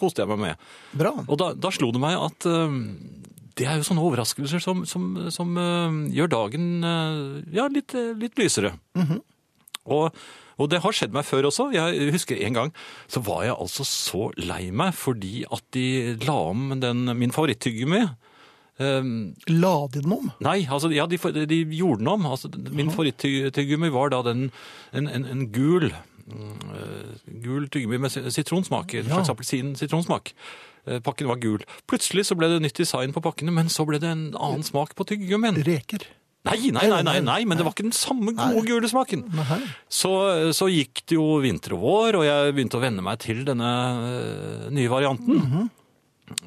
koste 0.00 0.22
jeg 0.24 0.30
meg 0.32 0.42
med. 0.44 0.68
Bra. 0.98 1.14
Og 1.26 1.40
da, 1.40 1.52
da 1.54 1.72
slo 1.74 1.90
det 1.94 2.02
meg 2.02 2.18
at 2.18 2.46
eh, 2.48 2.78
det 3.60 3.66
er 3.68 3.80
jo 3.80 3.86
sånne 3.90 4.04
overraskelser 4.06 4.62
som, 4.62 4.84
som, 4.88 5.10
som 5.34 5.56
eh, 5.60 5.98
gjør 6.16 6.30
dagen 6.36 6.68
eh, 6.86 7.56
ja, 7.56 7.66
litt, 7.72 7.94
eh, 7.98 8.14
litt 8.18 8.38
lysere. 8.40 8.74
og, 9.90 10.16
og 10.60 10.70
det 10.72 10.80
har 10.84 10.96
skjedd 10.96 11.14
meg 11.16 11.26
før 11.28 11.50
også. 11.50 11.70
Jeg 11.74 12.10
husker 12.14 12.40
en 12.46 12.56
gang 12.56 12.72
så 13.10 13.22
var 13.26 13.44
jeg 13.48 13.56
altså 13.56 13.86
så 13.88 14.30
lei 14.40 14.70
meg 14.72 14.94
fordi 14.96 15.44
at 15.50 15.64
de 15.76 16.16
la 16.26 16.36
om 16.52 16.74
den, 16.80 17.06
min 17.20 17.34
favorittyggegummi. 17.36 18.04
Um, 18.80 19.34
La 19.44 19.74
de 19.92 20.00
den 20.00 20.12
om? 20.14 20.30
Nei, 20.40 20.62
altså, 20.64 20.88
ja, 20.94 21.04
de, 21.04 21.18
de 21.20 21.58
gjorde 21.76 22.00
den 22.00 22.08
om. 22.08 22.24
Altså, 22.30 22.48
min 22.72 22.88
favoritttyggegummi 22.88 23.90
var 23.92 24.14
da 24.14 24.22
den, 24.24 24.46
en, 24.96 25.08
en, 25.10 25.26
en 25.28 25.42
gul 25.52 25.90
mm, 25.90 25.92
eh, 25.92 26.09
gul 27.42 27.68
tyggegummi 27.68 27.98
med 28.06 28.10
sitronsmak. 28.32 28.94
En 28.94 29.06
Ja. 29.08 29.16
slags 29.20 29.30
appelsin-sitronsmak. 29.34 30.32
Eh, 30.86 31.00
Pakken 31.00 31.28
var 31.28 31.36
gul. 31.36 31.60
Plutselig 31.86 32.24
så 32.26 32.36
ble 32.38 32.48
det 32.48 32.62
nytt 32.62 32.76
design 32.80 33.12
på 33.12 33.20
pakkene, 33.22 33.52
men 33.52 33.68
så 33.68 33.84
ble 33.86 33.98
det 34.00 34.08
en 34.10 34.30
annen 34.34 34.62
smak 34.64 34.94
på 34.96 35.04
tyggegummien. 35.06 35.58
Reker? 35.64 36.06
Nei, 36.42 36.70
nei, 36.72 36.86
nei, 36.88 37.02
nei, 37.04 37.20
nei, 37.20 37.44
men 37.44 37.58
det 37.58 37.64
var 37.66 37.74
ikke 37.74 37.84
den 37.84 37.92
samme 37.92 38.32
gode 38.32 38.62
gule 38.64 38.88
smaken. 38.88 39.26
Så, 39.92 40.08
så 40.56 40.70
gikk 40.72 41.02
det 41.06 41.18
jo 41.18 41.26
vinter 41.44 41.74
og 41.76 41.82
vår, 41.84 42.16
og 42.16 42.24
jeg 42.24 42.54
begynte 42.56 42.78
å 42.78 42.80
venne 42.80 43.02
meg 43.04 43.18
til 43.20 43.44
denne 43.44 43.68
eh, 44.08 44.70
nye 44.72 44.88
varianten. 44.88 45.68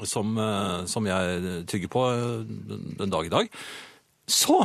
som, 0.07 0.33
eh, 0.39 0.85
som 0.89 1.05
jeg 1.05 1.65
tygger 1.67 1.89
på 1.93 2.01
eh, 2.09 2.43
den 2.97 3.11
dag 3.13 3.25
i 3.27 3.29
dag. 3.29 3.49
Så 4.25 4.63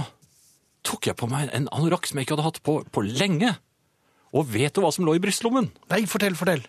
tok 0.86 1.08
jeg 1.10 1.16
på 1.18 1.28
meg 1.28 1.50
en 1.52 1.68
anorakk 1.74 2.06
som 2.06 2.16
jeg 2.16 2.24
ikke 2.24 2.36
hadde 2.38 2.46
hatt 2.48 2.62
på 2.64 2.78
på 2.88 3.02
lenge. 3.04 3.50
Og 4.36 4.44
vet 4.52 4.74
du 4.76 4.82
hva 4.84 4.90
som 4.92 5.06
lå 5.06 5.16
i 5.16 5.22
brystlommen? 5.22 5.70
Nei, 5.92 6.02
fortell, 6.10 6.36
fortell. 6.38 6.66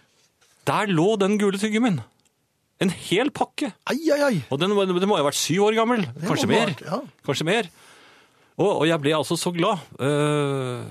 Der 0.69 0.91
lå 0.91 1.13
den 1.19 1.37
gule 1.41 1.59
tyggemien. 1.59 1.99
En 2.79 2.91
hel 3.09 3.31
pakke. 3.35 3.73
Ai, 3.89 3.99
ai, 4.15 4.19
ai. 4.23 4.35
Og 4.47 4.61
den, 4.61 4.71
den 4.71 5.09
må 5.09 5.17
ha 5.19 5.25
vært 5.27 5.39
syv 5.39 5.67
år 5.67 5.79
gammel. 5.81 6.05
Kanskje 6.23 6.47
mer. 6.47 6.71
vært, 6.71 6.83
ja. 6.87 6.99
Kanskje 7.27 7.47
mer. 7.49 7.67
Og, 8.59 8.69
og 8.69 8.85
jeg 8.87 8.99
ble 9.03 9.15
altså 9.15 9.35
så 9.39 9.51
glad. 9.55 9.83
Uh... 9.99 10.83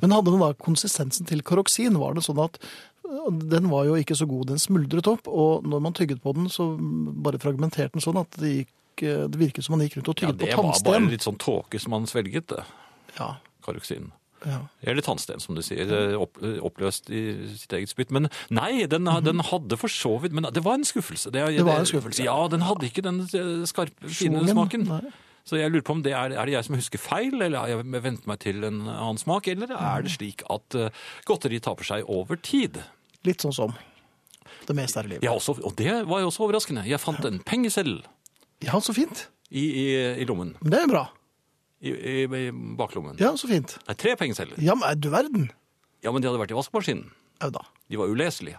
Men 0.00 0.16
hadde 0.16 0.32
den 0.32 0.44
da 0.44 0.52
konsistensen 0.56 1.28
til 1.28 1.44
karoksin? 1.46 1.96
Var 2.00 2.16
det 2.16 2.24
sånn 2.24 2.40
at 2.44 2.60
øh, 2.60 3.28
den 3.52 3.68
var 3.72 3.88
jo 3.88 3.96
ikke 4.00 4.16
så 4.16 4.28
god, 4.28 4.50
den 4.52 4.60
smuldret 4.60 5.08
opp, 5.10 5.28
og 5.28 5.66
når 5.68 5.84
man 5.84 5.96
tygget 5.96 6.22
på 6.24 6.32
den, 6.36 6.48
så 6.52 6.72
bare 6.80 7.40
fragmenterte 7.40 7.96
den 7.96 8.04
sånn 8.04 8.20
at 8.20 8.40
det, 8.40 8.54
gikk, 8.62 9.04
øh, 9.04 9.26
det 9.32 9.40
virket 9.40 9.68
som 9.68 9.76
man 9.76 9.84
gikk 9.84 9.98
rundt 9.98 10.12
og 10.12 10.16
tygget 10.16 10.32
ja, 10.32 10.38
tygget 10.38 10.56
det 10.56 10.56
var 10.56 10.64
bare 10.64 10.80
tannsten. 10.80 11.10
litt 11.12 11.28
sånn 11.28 11.40
tåke 11.40 11.82
som 11.82 11.96
man 11.96 12.08
svelget, 12.08 12.48
det. 12.52 12.64
Ja, 13.18 13.34
Karoksin. 13.66 14.08
Ja. 14.46 14.60
Eller 14.82 15.02
tannsten, 15.04 15.40
som 15.40 15.54
du 15.54 15.62
sier. 15.62 15.90
eh, 15.92 16.14
Opp, 16.20 16.38
oppløst 16.40 17.10
i 17.12 17.22
sitt 17.56 17.72
eget 17.76 17.90
spytt. 17.92 18.10
Men 18.14 18.28
nei, 18.50 18.86
den, 18.90 19.04
den 19.24 19.40
hadde 19.50 19.76
for 19.80 19.88
så 19.92 20.14
vidt 20.22 20.32
Men 20.36 20.46
det 20.52 20.62
var 20.64 20.78
en 20.78 20.84
skuffelse. 20.88 21.32
Det. 21.34 21.42
Det 21.56 21.64
var 21.66 21.80
en 21.82 21.88
skuffelse. 21.90 22.24
Ja, 22.24 22.38
den 22.48 22.62
hadde 22.64 22.86
ikke 22.88 23.02
den 23.04 23.20
eh, 23.26 23.66
skarpe, 23.68 24.08
fine 24.08 24.44
smaken. 24.48 24.86
nei. 24.88 25.10
Så 25.48 25.56
jeg 25.56 25.72
lurer 25.72 25.82
på 25.82 25.94
om 25.96 26.02
det 26.04 26.12
er, 26.12 26.34
er 26.36 26.46
det 26.46 26.52
jeg 26.52 26.66
som 26.66 26.74
husker 26.76 27.00
feil, 27.00 27.32
eller 27.42 27.58
har 27.64 27.70
jeg 27.72 28.02
vent 28.04 28.26
meg 28.28 28.38
til 28.42 28.60
en 28.68 28.82
annen 28.86 29.18
smak, 29.18 29.48
eller 29.48 29.72
er 29.72 30.04
det 30.04 30.12
slik 30.12 30.44
at 30.52 30.76
eh, 30.78 30.90
godteri 31.26 31.58
taper 31.64 31.88
seg 31.88 32.04
over 32.12 32.36
tid? 32.44 32.76
Litt 33.26 33.40
sånn 33.42 33.56
som 33.56 33.72
det 34.68 34.76
meste 34.76 35.00
her 35.00 35.08
i 35.08 35.14
livet. 35.14 35.24
Ja, 35.24 35.32
også, 35.34 35.56
og 35.64 35.74
det 35.80 35.94
var 36.06 36.20
jo 36.22 36.28
også 36.28 36.44
overraskende. 36.44 36.84
Jeg 36.86 37.00
fant 37.02 37.24
en 37.26 37.40
pengeseddel 37.42 38.02
Ja, 38.62 38.76
så 38.84 38.92
fint. 38.94 39.24
i, 39.50 39.64
i, 39.64 39.86
i 40.22 40.28
lommen. 40.28 40.52
Det 40.60 40.84
er 40.84 40.86
bra. 40.92 41.06
I, 41.80 41.90
i, 41.94 42.14
i 42.24 42.50
baklommen. 42.76 43.16
Ja, 43.20 43.32
så 43.40 43.48
fint. 43.48 43.78
Nei, 43.88 43.94
tre 43.96 44.12
pengesedler. 44.20 44.58
Ja, 44.60 44.74
men 44.76 45.00
du 45.00 45.08
verden. 45.12 45.46
Ja, 46.04 46.12
men 46.12 46.20
de 46.22 46.28
hadde 46.28 46.40
vært 46.42 46.52
i 46.52 46.58
vaskemaskinen. 46.58 47.06
Au 47.40 47.48
da. 47.54 47.62
De 47.88 47.96
var 48.00 48.10
uleselige. 48.12 48.58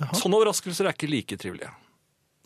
Jaha. 0.00 0.14
Sånne 0.16 0.38
overraskelser 0.38 0.86
er 0.88 0.94
ikke 0.96 1.10
like 1.10 1.36
trivelige. 1.40 1.72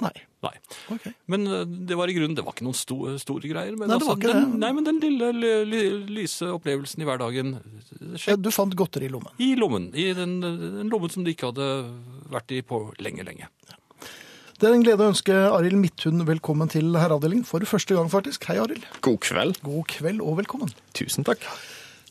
Nei. 0.02 0.11
Nei. 0.42 0.52
Ok. 0.90 1.04
Men 1.30 1.44
eh, 1.46 1.61
det 1.88 1.96
var 1.96 2.11
i 2.11 2.16
grunnen, 2.16 2.35
det 2.37 2.42
var 2.44 2.57
ikke 2.57 2.64
noen 2.66 2.74
sto, 2.76 2.96
store 3.22 3.46
greier. 3.52 3.76
Men 3.78 3.92
Nei, 3.92 3.98
ikke 4.02 4.33
den. 4.33 4.57
Nei, 4.61 4.72
men 4.74 4.88
den 4.88 4.98
lille 5.04 5.28
ly- 5.37 5.62
ly- 5.70 6.09
lyse 6.18 6.48
opplevelsen 6.50 7.04
i 7.04 7.07
hverdagen 7.09 7.52
Ja, 8.26 8.35
Du 8.40 8.50
fant 8.52 8.74
godteri 8.76 9.07
i 9.07 9.12
lommen. 9.12 9.30
i 9.38 9.52
lommen. 9.61 9.90
I 9.94 10.09
den, 10.18 10.35
den 10.42 10.90
lommen 10.92 11.12
som 11.14 11.22
de 11.24 11.33
ikke 11.37 11.52
hadde 11.52 11.68
vært 12.35 12.57
i 12.57 12.64
på 12.66 12.80
lenge, 13.04 13.22
lenge. 13.28 13.46
Det 14.64 14.70
er 14.70 14.79
en 14.79 14.85
glede 14.87 15.05
å 15.05 15.11
ønske 15.12 15.35
Arild 15.53 15.77
Midthun 15.77 16.22
velkommen 16.24 16.70
til 16.72 16.94
herreavdelingen. 16.96 17.44
For 17.44 17.61
første 17.68 17.92
gang, 17.98 18.07
faktisk. 18.09 18.46
Hei, 18.48 18.55
Arild. 18.62 18.87
God 19.05 19.18
kveld. 19.20 19.59
God 19.61 19.83
kveld 19.92 20.22
og 20.24 20.38
velkommen. 20.38 20.70
Tusen 20.96 21.27
takk. 21.29 21.42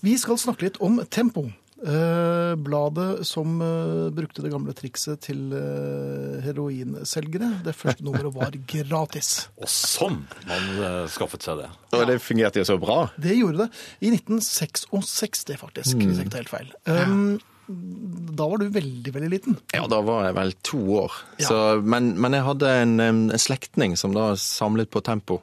Vi 0.06 0.13
skal 0.22 0.38
snakke 0.38 0.68
litt 0.68 0.76
om 0.86 1.00
Tempo. 1.10 1.48
Eh, 1.82 2.52
bladet 2.62 3.26
som 3.26 3.56
eh, 3.58 4.12
brukte 4.13 4.46
det 4.46 4.52
gamle 4.54 4.76
trikset 4.78 5.24
til 5.26 5.50
eh, 5.58 6.44
heroinselgere. 6.46 7.50
Det 7.66 7.74
første 7.74 8.06
nummeret 8.06 8.38
var 8.38 8.60
gratis. 8.70 9.32
Og 9.58 9.74
sånn 9.74 10.20
man 10.46 11.10
skaffet 11.10 11.50
seg 11.50 11.63
det. 11.63 11.72
Og 11.98 12.06
det 12.12 12.20
fungerte 12.22 12.62
jo 12.62 12.68
så 12.70 12.78
bra. 12.78 13.00
Det 13.18 13.34
gjorde 13.34 13.63
det. 13.66 13.82
I 13.98 14.13
1966, 14.13 15.50
faktisk, 15.58 15.98
hvis 16.06 16.22
jeg 16.22 16.30
ikke 16.30 16.36
tar 16.38 16.46
helt 16.46 16.54
feil. 16.54 16.70
Um, 16.86 17.42
da 17.67 18.47
var 18.49 18.60
du 18.60 18.67
veldig, 18.73 19.13
veldig 19.15 19.32
liten. 19.32 19.58
Ja, 19.71 19.86
da 19.88 20.02
var 20.04 20.26
jeg 20.28 20.36
vel 20.36 20.54
to 20.65 20.82
år. 21.06 21.17
Ja. 21.39 21.47
Så, 21.47 21.60
men, 21.82 22.13
men 22.19 22.36
jeg 22.36 22.45
hadde 22.47 22.76
en, 22.84 22.93
en 23.04 23.26
slektning 23.39 23.95
som 23.99 24.15
da 24.15 24.34
samlet 24.39 24.91
på 24.93 25.04
Tempo. 25.06 25.41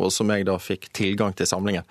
Og 0.00 0.08
som 0.12 0.30
jeg 0.32 0.46
da 0.48 0.56
fikk 0.60 0.88
tilgang 0.96 1.34
til 1.36 1.48
samlingen. 1.48 1.84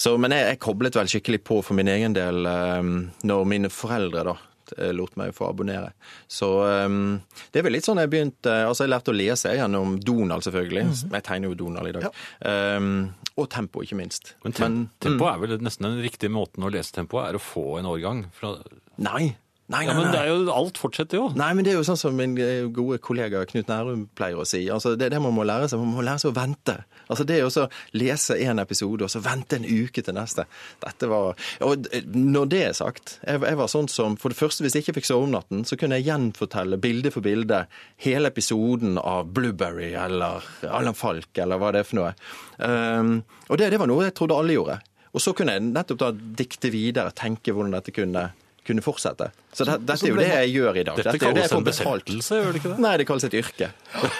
Så, 0.00 0.14
men 0.20 0.32
jeg, 0.32 0.46
jeg 0.54 0.62
koblet 0.64 0.96
vel 0.96 1.10
skikkelig 1.12 1.42
på 1.44 1.60
for 1.64 1.76
min 1.76 1.90
egen 1.92 2.16
del 2.16 2.46
um, 2.48 2.94
når 3.26 3.44
mine 3.48 3.70
foreldre 3.72 4.24
da 4.30 4.36
eh, 4.78 4.94
lot 4.96 5.18
meg 5.20 5.34
få 5.36 5.50
abonnere. 5.50 5.92
Så 6.24 6.48
um, 6.64 7.18
det 7.52 7.60
er 7.60 7.66
vel 7.66 7.76
litt 7.76 7.88
sånn 7.88 8.00
jeg 8.00 8.12
begynte 8.12 8.54
Altså, 8.64 8.86
jeg 8.86 8.94
lærte 8.94 9.12
å 9.12 9.18
lese 9.18 9.52
gjennom 9.58 9.98
Donald, 10.00 10.46
selvfølgelig. 10.46 10.86
Jeg 11.12 11.26
tegner 11.28 11.52
jo 11.52 11.58
Donald 11.66 11.92
i 11.92 11.94
dag. 11.98 12.22
Em, 12.48 12.94
og 13.36 13.48
Tempo, 13.52 13.82
ikke 13.84 13.96
minst. 13.98 14.34
Men 14.44 14.56
tem 14.56 14.78
tempo 15.02 15.28
er 15.30 15.40
vel 15.40 15.56
nesten 15.64 15.88
den 15.88 16.02
riktige 16.04 16.32
måten 16.32 16.66
å 16.66 16.72
lese 16.72 16.94
tempo 16.96 17.20
er 17.22 17.38
å 17.38 17.42
få 17.42 17.78
en 17.80 17.88
årgang. 17.88 18.26
Fra... 18.36 18.54
Nei. 19.02 19.32
Nei, 19.72 19.82
Ja, 19.88 19.94
men 19.96 20.04
nei. 20.06 20.12
det 20.12 20.20
er 20.20 20.28
jo, 20.30 20.52
alt 20.52 20.78
fortsetter 20.80 21.18
jo. 21.18 21.24
Nei, 21.38 21.48
men 21.56 21.64
det 21.66 21.72
er 21.72 21.78
jo 21.80 21.84
sånn 21.88 21.98
som 22.00 22.14
min 22.18 22.36
eh, 22.40 22.66
gode 22.74 22.98
kollega 23.02 23.40
Knut 23.48 23.70
Nærum 23.70 24.02
pleier 24.18 24.38
å 24.42 24.46
si. 24.48 24.60
Altså, 24.72 24.92
det 25.00 25.08
er 25.08 25.14
det 25.16 25.20
man 25.24 25.34
må 25.36 25.46
lære 25.48 25.70
seg. 25.72 25.80
Man 25.80 25.94
må 25.96 26.04
lære 26.04 26.22
seg 26.22 26.32
å 26.32 26.36
vente. 26.36 26.74
Altså, 27.08 27.24
det 27.28 27.38
er 27.38 27.42
jo 27.46 27.50
å 27.64 27.66
lese 27.96 28.36
en 28.44 28.60
episode, 28.62 29.06
og 29.06 29.12
så 29.12 29.22
vente 29.24 29.56
en 29.58 29.66
uke 29.66 30.04
til 30.04 30.16
neste. 30.16 30.44
Dette 30.84 31.08
var 31.10 31.34
Og 31.64 31.88
når 32.12 32.50
det 32.52 32.62
er 32.68 32.76
sagt, 32.76 33.16
jeg, 33.24 33.40
jeg 33.42 33.58
var 33.58 33.70
sånn 33.72 33.88
som 33.92 34.14
For 34.20 34.32
det 34.32 34.38
første, 34.38 34.62
hvis 34.64 34.76
jeg 34.76 34.84
ikke 34.86 34.98
fikk 35.00 35.08
sove 35.10 35.26
om 35.26 35.34
natten, 35.34 35.64
så 35.68 35.76
kunne 35.80 35.98
jeg 35.98 36.08
gjenfortelle 36.10 36.78
bilde 36.82 37.10
for 37.14 37.24
bilde 37.24 37.64
hele 38.04 38.30
episoden 38.32 38.98
av 39.00 39.32
Blueberry 39.34 39.92
eller 39.98 40.44
Allan 40.68 40.96
Falk, 40.98 41.30
eller 41.42 41.60
hva 41.60 41.72
det 41.74 41.82
er 41.82 41.88
for 41.88 42.00
noe. 42.02 42.14
Um, 42.58 43.18
og 43.48 43.58
det, 43.60 43.70
det 43.72 43.80
var 43.80 43.88
noe 43.90 44.06
jeg 44.06 44.14
trodde 44.18 44.36
alle 44.38 44.56
gjorde. 44.56 44.78
Og 45.12 45.20
så 45.20 45.34
kunne 45.36 45.56
jeg 45.58 45.66
nettopp 45.68 45.98
da 46.00 46.10
dikte 46.42 46.70
videre, 46.72 47.12
tenke 47.16 47.52
hvordan 47.52 47.74
dette 47.76 47.92
kunne, 47.92 48.30
kunne 48.66 48.82
fortsette. 48.84 49.30
Så 49.52 49.66
det, 49.68 49.74
dette 49.84 50.06
er 50.06 50.12
jo 50.12 50.18
det 50.20 50.26
jeg 50.28 50.50
gjør 50.54 50.76
i 50.78 50.84
dag. 50.86 50.98
Dette 51.00 51.12
er 51.12 51.18
jo 51.18 51.34
det 51.36 51.42
jeg 51.42 51.50
får 51.50 51.60
en 51.60 51.66
betalt. 51.66 52.12
gjør 52.30 52.46
det 52.54 52.60
ikke 52.60 52.70
det? 52.72 52.78
Nei, 52.84 52.92
det 53.00 53.06
kalles 53.08 53.26
et 53.26 53.34
yrke. 53.40 53.68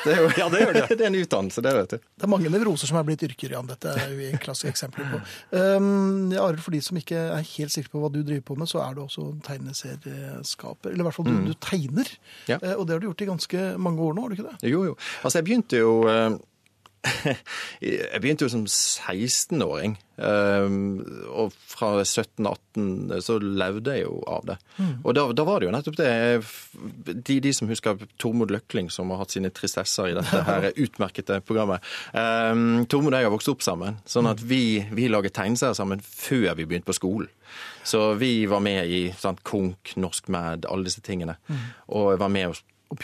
Det 0.02 0.12
er 0.12 0.18
jo, 0.18 0.30
Ja, 0.36 0.48
det 0.52 0.62
gjør 0.64 0.76
det. 0.76 0.82
det 0.98 1.06
er 1.06 1.10
en 1.12 1.18
utdannelse, 1.20 1.64
det 1.64 1.74
vet 1.76 1.94
du. 1.94 1.96
Det 2.02 2.26
er 2.26 2.32
mange 2.32 2.52
nevroser 2.52 2.90
som 2.90 2.98
er 3.00 3.06
blitt 3.06 3.22
yrker, 3.28 3.54
Jan. 3.54 3.70
Dette 3.70 3.94
er 4.02 4.14
vi 4.18 4.32
klassiske 4.42 4.72
eksempler 4.74 5.08
på. 5.12 5.22
Um, 5.54 6.32
ja, 6.34 6.42
Arild, 6.42 6.62
for 6.66 6.74
de 6.74 6.82
som 6.84 6.98
ikke 6.98 7.22
er 7.38 7.46
helt 7.54 7.74
sikre 7.74 7.94
på 7.94 8.02
hva 8.02 8.10
du 8.12 8.20
driver 8.20 8.44
på 8.50 8.58
med, 8.58 8.70
så 8.72 8.82
er 8.84 8.98
du 8.98 9.04
også 9.06 9.28
tegneserieskaper. 9.46 10.90
Eller 10.92 11.04
i 11.04 11.08
hvert 11.08 11.18
fall, 11.20 11.30
du, 11.30 11.38
du 11.52 11.54
tegner. 11.62 12.10
Ja. 12.50 12.58
Eh, 12.58 12.74
Og 12.76 12.86
det 12.88 12.96
har 12.96 13.02
du 13.04 13.08
gjort 13.10 13.22
i 13.24 13.30
ganske 13.30 13.66
mange 13.78 14.02
år 14.02 14.16
nå, 14.18 14.26
har 14.26 14.32
du 14.34 14.40
ikke 14.40 14.50
det? 14.50 14.72
Jo, 14.74 14.84
jo. 14.90 14.96
Altså, 15.22 15.38
jeg 15.38 15.48
begynte 15.48 15.80
jo 15.84 15.94
eh, 16.10 16.34
Jeg 17.82 18.20
begynte 18.22 18.46
jo 18.46 18.50
som 18.52 18.62
16-åring. 18.68 19.96
ehm, 20.22 21.00
Og 21.34 21.50
fra 21.66 21.96
17-18 22.04 23.18
så 23.26 23.38
levde 23.42 23.96
jeg 23.96 24.04
jo 24.06 24.20
av 24.30 24.46
det. 24.46 24.56
Og 25.02 25.16
da, 25.18 25.24
da 25.34 25.46
var 25.48 25.60
det 25.60 25.68
jo 25.68 25.74
nettopp 25.74 25.98
det 25.98 26.12
de, 27.26 27.40
de 27.42 27.52
som 27.56 27.70
husker 27.70 28.00
Tormod 28.22 28.54
Løkling, 28.54 28.90
som 28.92 29.10
har 29.10 29.22
hatt 29.24 29.34
sine 29.34 29.50
tristesser 29.54 30.12
i 30.12 30.16
dette 30.16 30.44
her 30.46 30.68
utmerkete 30.86 31.40
programmet. 31.46 31.82
Um, 32.14 32.84
Tormod 32.86 33.12
og 33.12 33.18
jeg 33.18 33.28
har 33.30 33.34
vokst 33.34 33.50
opp 33.52 33.66
sammen, 33.66 33.98
sånn 34.08 34.30
at 34.30 34.42
vi, 34.46 34.84
vi 34.94 35.10
laget 35.10 35.34
tegneserier 35.36 35.76
sammen 35.78 36.02
før 36.06 36.52
vi 36.60 36.68
begynte 36.68 36.90
på 36.92 36.98
skolen. 37.00 37.30
Så 37.84 38.12
vi 38.16 38.46
var 38.48 38.62
med 38.64 38.86
i 38.88 39.00
sant, 39.18 39.42
Konk, 39.44 39.96
Norsk 40.00 40.30
Mad, 40.32 40.68
alle 40.70 40.86
disse 40.86 41.02
tingene. 41.04 41.34
Og 41.90 42.14
var 42.22 42.30
med 42.32 42.54
og. 42.54 42.62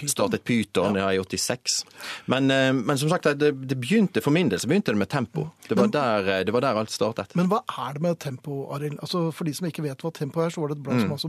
Startet 0.08 0.44
Python 0.44 0.94
ja. 0.96 1.08
i 1.12 1.18
86. 1.18 1.84
Men, 2.26 2.50
eh, 2.50 2.72
men 2.72 2.98
som 2.98 3.08
sagt, 3.10 3.24
det, 3.38 3.52
det 3.68 3.78
begynte 3.80 4.22
for 4.22 4.30
min 4.34 4.48
del 4.48 4.58
så 4.60 4.68
begynte 4.68 4.92
det 4.92 4.98
med 4.98 5.08
tempo. 5.08 5.48
Det 5.68 5.76
var, 5.78 5.86
der, 5.92 6.28
eh, 6.38 6.44
det 6.44 6.52
var 6.52 6.60
der 6.64 6.78
alt 6.80 6.90
startet. 6.90 7.34
Men 7.36 7.48
hva 7.48 7.62
er 7.68 7.94
det 7.98 8.02
med 8.02 8.18
tempo, 8.18 8.68
Arild? 8.74 8.98
Altså, 9.00 9.30
for 9.32 9.44
de 9.44 9.54
som 9.54 9.66
ikke 9.68 9.82
vet 9.84 10.00
hva 10.04 10.12
tempo 10.14 10.40
er, 10.44 10.50
så 10.50 10.60
var 10.60 10.68
det 10.72 10.78
et 10.78 10.82
blad 10.84 10.98
Mm. 10.98 11.02
som 11.04 11.12
altså 11.12 11.28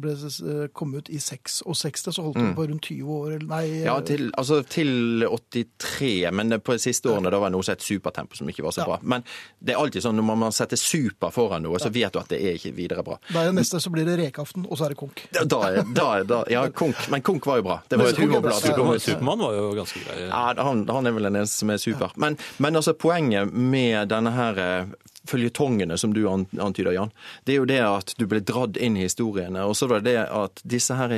ble, 0.00 0.12
eh, 0.12 0.68
kom 0.72 0.94
ut 0.94 1.08
i 1.10 1.18
66, 1.20 2.08
så 2.14 2.22
holdt 2.22 2.38
det 2.40 2.54
på 2.56 2.66
rundt 2.70 2.82
20 2.88 3.10
år, 3.20 3.26
eller 3.36 3.46
nei 3.46 3.64
Mm. 3.66 3.84
Ja, 3.84 4.00
til, 4.00 4.30
altså 4.38 4.62
til 4.68 5.24
83, 5.26 6.30
men 6.32 6.60
på 6.60 6.72
de 6.76 6.78
siste 6.82 7.10
årene 7.10 7.30
da 7.30 7.38
var 7.40 7.50
det 7.50 7.56
noe 7.56 7.64
som 7.66 7.74
het 7.76 7.84
supertempo, 7.84 8.36
som 8.38 8.48
ikke 8.48 8.62
var 8.64 8.70
så 8.72 8.80
Ja. 8.82 8.84
bra. 8.86 8.98
Men 9.02 9.24
det 9.62 9.74
er 9.74 9.78
alltid 9.80 10.02
sånn 10.02 10.16
når 10.16 10.36
man 10.36 10.52
setter 10.52 10.76
super 10.76 11.30
foran 11.30 11.62
noe, 11.62 11.78
så 11.78 11.90
vet 11.92 12.12
du 12.12 12.18
at 12.18 12.28
det 12.28 12.40
er 12.42 12.54
ikke 12.58 12.74
videre 12.74 13.02
bra. 13.04 13.18
Da 13.32 13.40
er 13.46 13.52
neste 13.52 13.80
så 13.80 13.90
blir 13.90 14.04
det 14.04 14.18
rekaften, 14.18 14.66
og 14.70 14.78
så 14.78 14.84
er 14.86 14.88
det 14.90 14.96
konk. 14.98 15.22
Da, 15.32 15.44
da, 15.82 16.22
da 16.24 16.44
ja, 16.50 16.68
Konk, 16.68 16.96
men 17.10 17.22
Konk 17.22 17.44
var 17.46 17.56
jo 17.56 17.62
bra. 17.62 17.75
Det 17.88 17.98
var 17.98 18.04
Men 18.04 18.14
et 18.14 18.20
humorblad. 18.20 18.60
Supermann, 18.60 19.00
Supermann 19.00 19.44
var 19.44 19.56
jo 19.56 19.64
ganske 19.76 20.04
grei. 20.04 20.20
Ja, 20.28 20.44
han, 20.58 20.84
han 20.88 21.06
er 21.06 21.16
vel 21.16 21.28
den 21.28 21.40
eneste 21.42 21.62
som 21.62 21.72
er 21.74 21.82
super. 21.82 22.14
Men, 22.16 22.38
men 22.62 22.78
altså 22.78 22.96
poenget 22.98 23.52
med 23.52 24.10
denne 24.12 24.34
her 24.36 24.60
eh, 24.62 24.92
føljetongene 25.26 25.98
som 25.98 26.14
du 26.14 26.22
antyder, 26.28 26.92
Jan, 26.96 27.14
det 27.44 27.56
er 27.56 27.60
jo 27.60 27.70
det 27.70 27.82
at 27.86 28.14
du 28.18 28.26
ble 28.30 28.42
dratt 28.46 28.78
inn 28.78 28.98
i 28.98 29.06
historiene. 29.06 29.66
Og 29.66 29.76
så 29.76 29.90
var 29.90 30.04
det 30.04 30.14
det 30.14 30.28
at 30.30 30.62
disse 30.64 30.96
her 30.96 31.16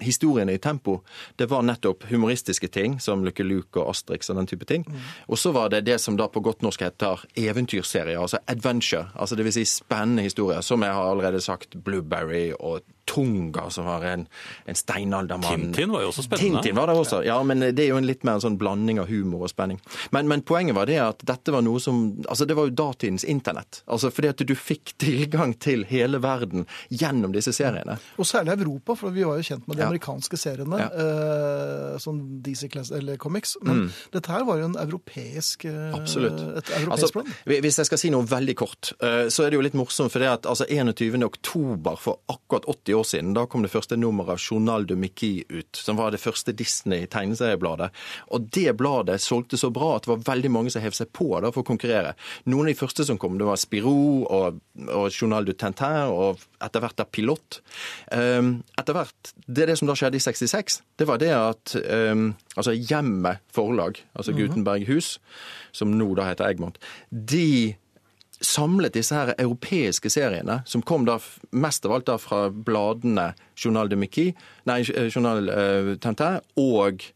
historiene 0.00 0.52
i 0.52 0.58
tempo, 0.58 1.00
det 1.36 1.46
var 1.46 1.62
nettopp 1.62 2.04
humoristiske 2.10 2.68
ting, 2.68 2.98
som 3.00 3.24
Lucky 3.24 3.44
Luke 3.44 3.80
og 3.80 3.94
Asterix 3.94 4.30
og 4.30 4.36
den 4.36 4.48
type 4.50 4.68
ting. 4.68 4.84
Og 5.26 5.38
så 5.40 5.52
var 5.56 5.70
det 5.72 5.86
det 5.86 5.98
som 6.02 6.18
da 6.20 6.28
på 6.28 6.42
godt 6.44 6.62
norsk 6.66 6.84
heter 6.84 7.24
eventyrserier, 7.36 8.20
altså 8.20 8.42
adventure. 8.46 9.06
Altså 9.14 9.38
det 9.38 9.46
vil 9.46 9.56
si 9.56 9.64
spennende 9.64 10.26
historier, 10.26 10.60
som 10.60 10.84
jeg 10.84 10.92
har 10.92 11.10
allerede 11.10 11.40
sagt, 11.40 11.78
Blueberry 11.84 12.50
og 12.60 12.84
Tunga, 13.06 13.70
som 13.70 13.86
var 13.86 14.02
en, 14.04 14.26
en 14.66 14.74
steinaldermann. 14.74 15.46
Tintin 15.72 15.92
var 15.94 16.02
jo 16.02 16.08
også 16.10 16.24
spennende. 16.26 16.60
Tintin 16.62 16.76
var 16.76 16.86
det 16.90 16.96
også, 16.98 17.20
ja, 17.24 17.36
men 17.46 17.60
det 17.60 17.78
er 17.84 17.88
jo 17.92 17.96
en 18.00 18.06
litt 18.08 18.24
mer 18.26 18.34
en 18.40 18.40
sånn 18.44 18.58
blanding 18.58 18.98
av 18.98 19.06
humor 19.08 19.46
og 19.46 19.50
spenning. 19.52 19.78
Men, 20.12 20.26
men 20.28 20.42
poenget 20.42 20.74
var 20.76 20.86
det 20.90 20.98
at 21.00 21.22
dette 21.26 21.54
var 21.54 21.62
noe 21.62 21.80
som 21.80 21.96
Altså, 22.26 22.44
det 22.48 22.56
var 22.58 22.66
jo 22.68 22.74
datidens 22.74 23.24
internett. 23.24 23.82
Altså 23.86 24.10
fordi 24.10 24.28
at 24.32 24.42
du 24.46 24.54
fikk 24.58 24.92
tilgang 24.98 25.54
til 25.62 25.84
hele 25.88 26.18
verden 26.22 26.66
gjennom 26.90 27.32
disse 27.34 27.52
seriene. 27.54 27.96
Og 28.18 28.26
særlig 28.26 28.56
Europa, 28.58 28.94
for 28.98 29.14
vi 29.14 29.22
var 29.26 29.38
jo 29.38 29.46
kjent 29.46 29.66
med 29.68 29.76
de 29.78 29.82
Ja. 29.82 29.88
amerikanske 29.88 30.36
seriene, 30.36 30.78
Ja. 30.80 30.88
eh, 30.90 31.96
sånn 32.02 32.42
DC 32.42 32.68
Class, 32.72 32.90
eller 32.90 33.16
Comics. 33.16 33.56
Men 33.62 33.92
dette 34.12 34.32
her 34.32 34.44
var 34.44 34.58
jo 34.58 34.64
en 34.70 34.76
europeisk, 34.82 35.64
eh, 35.64 35.72
Mm. 35.86 35.94
Absolutt. 35.94 36.40
et 36.58 36.64
europeisk 36.70 36.90
Altså, 36.90 37.12
plan. 37.12 37.26
hvis 37.46 37.76
jeg 37.76 37.86
skal 37.86 37.98
si 37.98 38.10
noe 38.10 38.24
veldig 38.26 38.56
kort, 38.56 38.92
eh, 39.00 39.26
så 39.30 39.44
er 39.46 39.50
det 39.50 39.54
jo 39.58 39.60
litt 39.62 39.74
morsomt. 39.74 40.10
For 40.10 40.18
det 40.18 40.28
at 40.28 40.42
altså 40.46 40.64
21. 40.68 41.22
oktober 41.24 41.96
for 41.98 42.18
akkurat 42.28 42.64
80 42.66 42.95
år 42.98 43.06
siden, 43.06 43.34
da 43.36 43.46
kom 43.50 43.64
det 43.64 43.72
første 43.72 43.98
nummeret 43.98 44.36
av 44.36 44.42
Journal 44.42 44.86
de 44.88 44.96
Mickey 44.98 45.44
ut. 45.48 45.76
Som 45.76 45.98
var 46.00 46.14
det 46.14 46.22
første 46.22 46.54
Disney-tegneseriebladet. 46.56 47.90
Og 48.34 48.48
det 48.56 48.76
bladet 48.78 49.20
solgte 49.22 49.58
så 49.60 49.70
bra 49.74 49.96
at 49.96 50.06
det 50.06 50.12
var 50.14 50.24
veldig 50.32 50.52
mange 50.52 50.72
som 50.72 50.84
hev 50.84 50.96
seg 50.96 51.12
på 51.16 51.28
da 51.42 51.52
for 51.52 51.64
å 51.64 51.68
konkurrere. 51.68 52.14
Noen 52.48 52.66
av 52.66 52.72
de 52.74 52.80
første 52.80 53.06
som 53.08 53.20
kom, 53.20 53.38
det 53.40 53.48
var 53.48 53.60
Spirou 53.60 54.24
og, 54.24 54.60
og 54.86 55.06
Journal 55.10 55.46
du 55.46 55.54
Tintin, 55.54 56.10
og 56.12 56.42
etter 56.62 56.82
hvert 56.82 56.98
da 56.98 57.06
Pilot. 57.08 57.60
Um, 58.12 58.60
etter 58.78 58.96
hvert, 58.96 59.32
Det 59.46 59.64
er 59.64 59.72
det 59.72 59.78
som 59.80 59.88
da 59.88 59.96
skjedde 59.98 60.18
i 60.18 60.24
66. 60.24 60.80
Det 60.98 61.06
var 61.08 61.20
det 61.22 61.32
at 61.36 61.76
um, 62.10 62.28
altså 62.56 62.74
Hjemmet 62.76 63.42
forlag, 63.52 64.00
altså 64.14 64.34
Gutenberg 64.36 64.86
hus, 64.88 65.16
som 65.72 65.92
nå 65.96 66.12
da 66.16 66.28
heter 66.30 66.48
Egmont, 66.48 66.78
de 67.10 67.76
samlet 68.40 68.94
disse 68.96 69.14
her 69.14 69.34
europeiske 69.38 70.10
seriene, 70.12 70.60
som 70.66 70.82
kom 70.82 71.06
da 71.08 71.18
mest 71.56 71.86
av 71.86 71.96
alt 71.96 72.08
da 72.08 72.16
fra 72.20 72.46
bladene 72.50 73.30
Journal 73.56 73.88
de 73.88 73.98
Mickey, 74.00 74.34
nei, 74.68 74.82
eh, 74.92 75.08
Journal 75.08 75.48
uh, 75.48 75.94
Tintin 76.02 76.42
og 76.60 77.00
eh, 77.00 77.12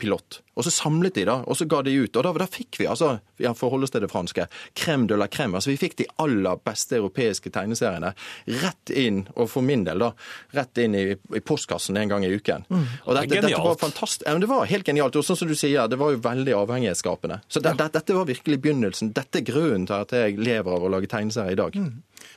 Pilot. 0.00 0.40
Og 0.60 0.64
så 0.66 0.70
samlet 0.74 1.14
de, 1.16 1.24
da, 1.24 1.38
og 1.48 1.56
så 1.56 1.64
ga 1.68 1.80
de 1.86 1.92
ut. 2.02 2.16
Og 2.16 2.24
da, 2.26 2.32
da 2.42 2.46
fikk 2.50 2.76
vi, 2.80 2.86
altså, 2.90 3.14
ja, 3.40 3.54
for 3.56 3.68
å 3.68 3.74
holde 3.74 3.88
oss 3.88 3.94
til 3.94 4.02
det 4.04 4.10
franske, 4.12 4.44
crème 4.76 5.06
de 5.08 5.16
la 5.16 5.28
crème. 5.32 5.56
Altså, 5.56 5.72
vi 5.72 5.78
fikk 5.80 5.96
de 6.02 6.06
aller 6.20 6.60
beste 6.66 6.98
europeiske 6.98 7.52
tegneseriene 7.54 8.12
rett 8.60 8.92
inn, 8.92 9.22
og 9.36 9.48
for 9.52 9.64
min 9.64 9.86
del, 9.86 10.04
da, 10.04 10.10
rett 10.56 10.82
inn 10.84 10.96
i, 10.98 11.04
i 11.16 11.42
postkassen 11.44 11.96
en 12.00 12.12
gang 12.12 12.26
i 12.28 12.32
uken. 12.34 12.66
Og 12.70 13.16
dette, 13.16 13.30
Det 13.32 13.42
dette 13.48 13.62
var 13.64 13.80
fantastisk. 13.80 14.26
Ja, 14.26 14.36
men 14.36 14.44
det 14.44 14.52
var 14.52 14.68
helt 14.68 14.88
genialt. 14.92 15.16
Og 15.16 15.26
sånn 15.26 15.40
som 15.40 15.50
du 15.50 15.56
sier, 15.56 15.88
det 15.88 16.00
var 16.00 16.12
jo 16.12 16.22
veldig 16.28 16.56
avhengighetsskapende. 16.60 17.40
Så 17.48 17.64
det, 17.64 17.76
det, 17.80 17.90
dette 17.96 18.16
var 18.16 18.28
virkelig 18.28 18.60
begynnelsen. 18.60 19.14
Dette 19.16 19.40
er 19.40 19.48
grunnen 19.48 19.88
til 19.88 19.96
at 19.96 20.16
jeg 20.16 20.40
lever 20.40 20.76
av 20.76 20.84
å 20.84 20.92
lage 20.92 21.10
tegneserier 21.10 21.56
i 21.56 21.60
dag. 21.60 21.76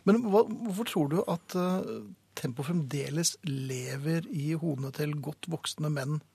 Men 0.08 0.22
hva, 0.30 0.44
hvorfor 0.48 0.90
tror 0.90 1.12
du 1.12 1.18
at 1.28 1.56
uh, 1.60 1.82
tempo 2.40 2.66
fremdeles 2.66 3.36
lever 3.48 4.28
i 4.32 4.54
hodene 4.58 4.94
til 4.96 5.16
godt 5.24 5.50
voksne 5.52 5.92
menn 5.94 6.18
eh, 6.18 6.33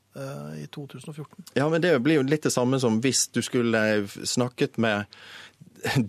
i 0.58 0.66
2014? 0.74 1.44
Ja, 1.54 1.68
men 1.68 1.82
det 1.84 1.92
blir 2.02 2.18
jo 2.18 2.26
litt 2.26 2.46
det 2.46 2.50
samme 2.54 2.80
som 2.80 3.00
hvis 3.04 3.26
du 3.34 3.42
skulle 3.44 3.80
snakket 4.08 4.78
med 4.80 5.04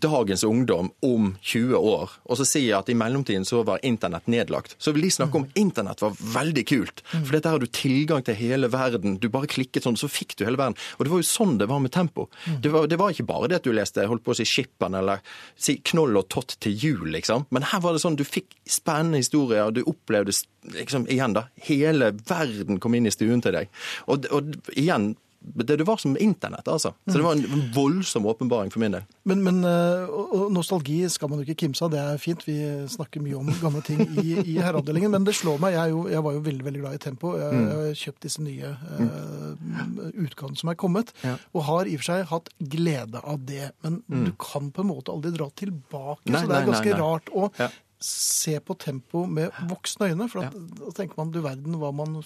dagens 0.02 0.44
ungdom 0.44 0.92
om 1.06 1.32
20 1.42 1.78
år, 1.78 2.14
og 2.26 2.40
så 2.40 2.46
sier 2.48 2.68
jeg 2.70 2.78
at 2.80 2.90
i 2.92 2.98
mellomtiden 2.98 3.46
så 3.48 3.62
var 3.68 3.84
internett 3.86 4.28
nedlagt, 4.32 4.76
så 4.82 4.94
vil 4.96 5.08
de 5.08 5.12
snakke 5.14 5.40
om 5.40 5.48
internett 5.60 6.02
var 6.04 6.16
veldig 6.18 6.66
kult. 6.70 7.04
For 7.12 7.36
dette 7.36 7.54
har 7.54 7.62
du 7.62 7.68
tilgang 7.68 8.24
til 8.26 8.38
hele 8.40 8.70
verden. 8.72 9.18
Du 9.22 9.30
bare 9.34 9.50
klikket 9.50 9.86
sånn, 9.86 10.00
så 10.00 10.10
fikk 10.12 10.36
du 10.40 10.46
hele 10.48 10.60
verden. 10.60 10.78
Og 10.98 11.06
det 11.06 11.14
var 11.14 11.24
jo 11.24 11.30
sånn 11.30 11.58
det 11.60 11.70
var 11.70 11.82
med 11.84 11.94
tempo. 11.96 12.28
Det 12.64 12.72
var, 12.74 12.90
det 12.90 13.00
var 13.02 13.14
ikke 13.14 13.28
bare 13.30 13.50
det 13.52 13.60
at 13.60 13.68
du 13.68 13.74
leste 13.76 14.08
holdt 14.10 14.26
på 14.26 14.34
å 14.36 14.40
si 14.40 14.48
Skipperen 14.48 14.98
eller 15.00 15.24
si 15.60 15.80
Knoll 15.92 16.20
og 16.20 16.30
Tott 16.34 16.58
til 16.64 16.76
jul, 16.76 17.08
liksom. 17.14 17.48
Men 17.56 17.68
her 17.72 17.84
var 17.84 17.96
det 17.96 18.04
sånn 18.04 18.18
du 18.20 18.26
fikk 18.28 18.54
spennende 18.70 19.22
historier, 19.22 19.68
og 19.68 19.78
du 19.78 19.84
opplevde 19.88 20.36
liksom 20.76 21.08
igjen 21.12 21.36
da, 21.38 21.48
hele 21.66 22.12
verden 22.28 22.80
kom 22.84 22.96
inn 22.98 23.08
i 23.10 23.14
stuen 23.14 23.44
til 23.44 23.56
deg. 23.56 23.72
Og, 24.12 24.28
og 24.36 24.54
igjen, 24.76 25.14
det, 25.42 25.78
det 25.80 25.86
var 25.88 25.98
som 25.98 26.18
internett, 26.20 26.68
altså. 26.68 26.92
Så 27.08 27.14
det 27.16 27.24
var 27.24 27.36
en 27.38 27.72
voldsom 27.74 28.26
åpenbaring 28.28 28.72
for 28.74 28.80
min 28.84 28.92
del. 28.92 29.04
Men, 29.24 29.40
men 29.44 29.62
eh, 29.64 30.10
nostalgi 30.52 30.98
skal 31.10 31.30
man 31.32 31.40
jo 31.40 31.46
ikke 31.48 31.62
kimse 31.66 31.86
av, 31.86 31.92
det 31.94 32.00
er 32.04 32.18
fint. 32.20 32.44
Vi 32.48 32.58
snakker 32.92 33.24
mye 33.24 33.38
om 33.40 33.48
gamle 33.62 33.82
ting 33.88 34.02
i, 34.20 34.36
i 34.44 34.58
herreavdelingen. 34.60 35.12
Men 35.16 35.24
det 35.28 35.36
slår 35.40 35.60
meg, 35.64 35.74
jeg, 35.78 35.94
jo, 35.96 36.04
jeg 36.12 36.24
var 36.26 36.36
jo 36.36 36.44
veldig 36.50 36.66
veldig 36.68 36.82
glad 36.84 36.98
i 37.00 37.04
Tempo. 37.08 37.34
Jeg, 37.40 37.50
Mm. 37.60 37.68
har 37.72 37.96
kjøpt 37.98 38.22
disse 38.28 38.42
nye 38.44 38.70
uh, 38.70 40.20
utgavene 40.26 40.58
som 40.60 40.70
er 40.72 40.78
kommet, 40.80 41.14
Ja. 41.24 41.36
og 41.56 41.64
har 41.68 41.88
i 41.90 41.96
og 41.96 42.04
for 42.04 42.10
seg 42.12 42.26
hatt 42.30 42.50
glede 42.60 43.22
av 43.24 43.40
det. 43.48 43.72
Men 43.84 44.02
du 44.08 44.32
kan 44.40 44.72
på 44.76 44.84
en 44.84 44.92
måte 44.92 45.12
aldri 45.14 45.32
dra 45.36 45.50
tilbake, 45.56 46.26
Mm. 46.30 46.34
Nei, 46.34 46.42
så 46.44 46.48
det 46.52 46.58
er 46.60 46.68
ganske 46.68 46.92
nei, 46.92 46.94
nei. 46.94 47.00
rart 47.00 47.30
å 47.34 47.52
Ja. 47.60 47.70
se 48.00 48.60
på 48.60 48.78
Tempo 48.78 49.26
med 49.26 49.52
voksne 49.68 50.12
øyne. 50.12 50.30
For 50.30 50.46
at, 50.46 50.54
da 50.54 50.92
tenker 50.96 51.18
man 51.18 51.32
du 51.32 51.42
verden 51.42 51.76
hva 51.80 51.92
man 51.94 52.24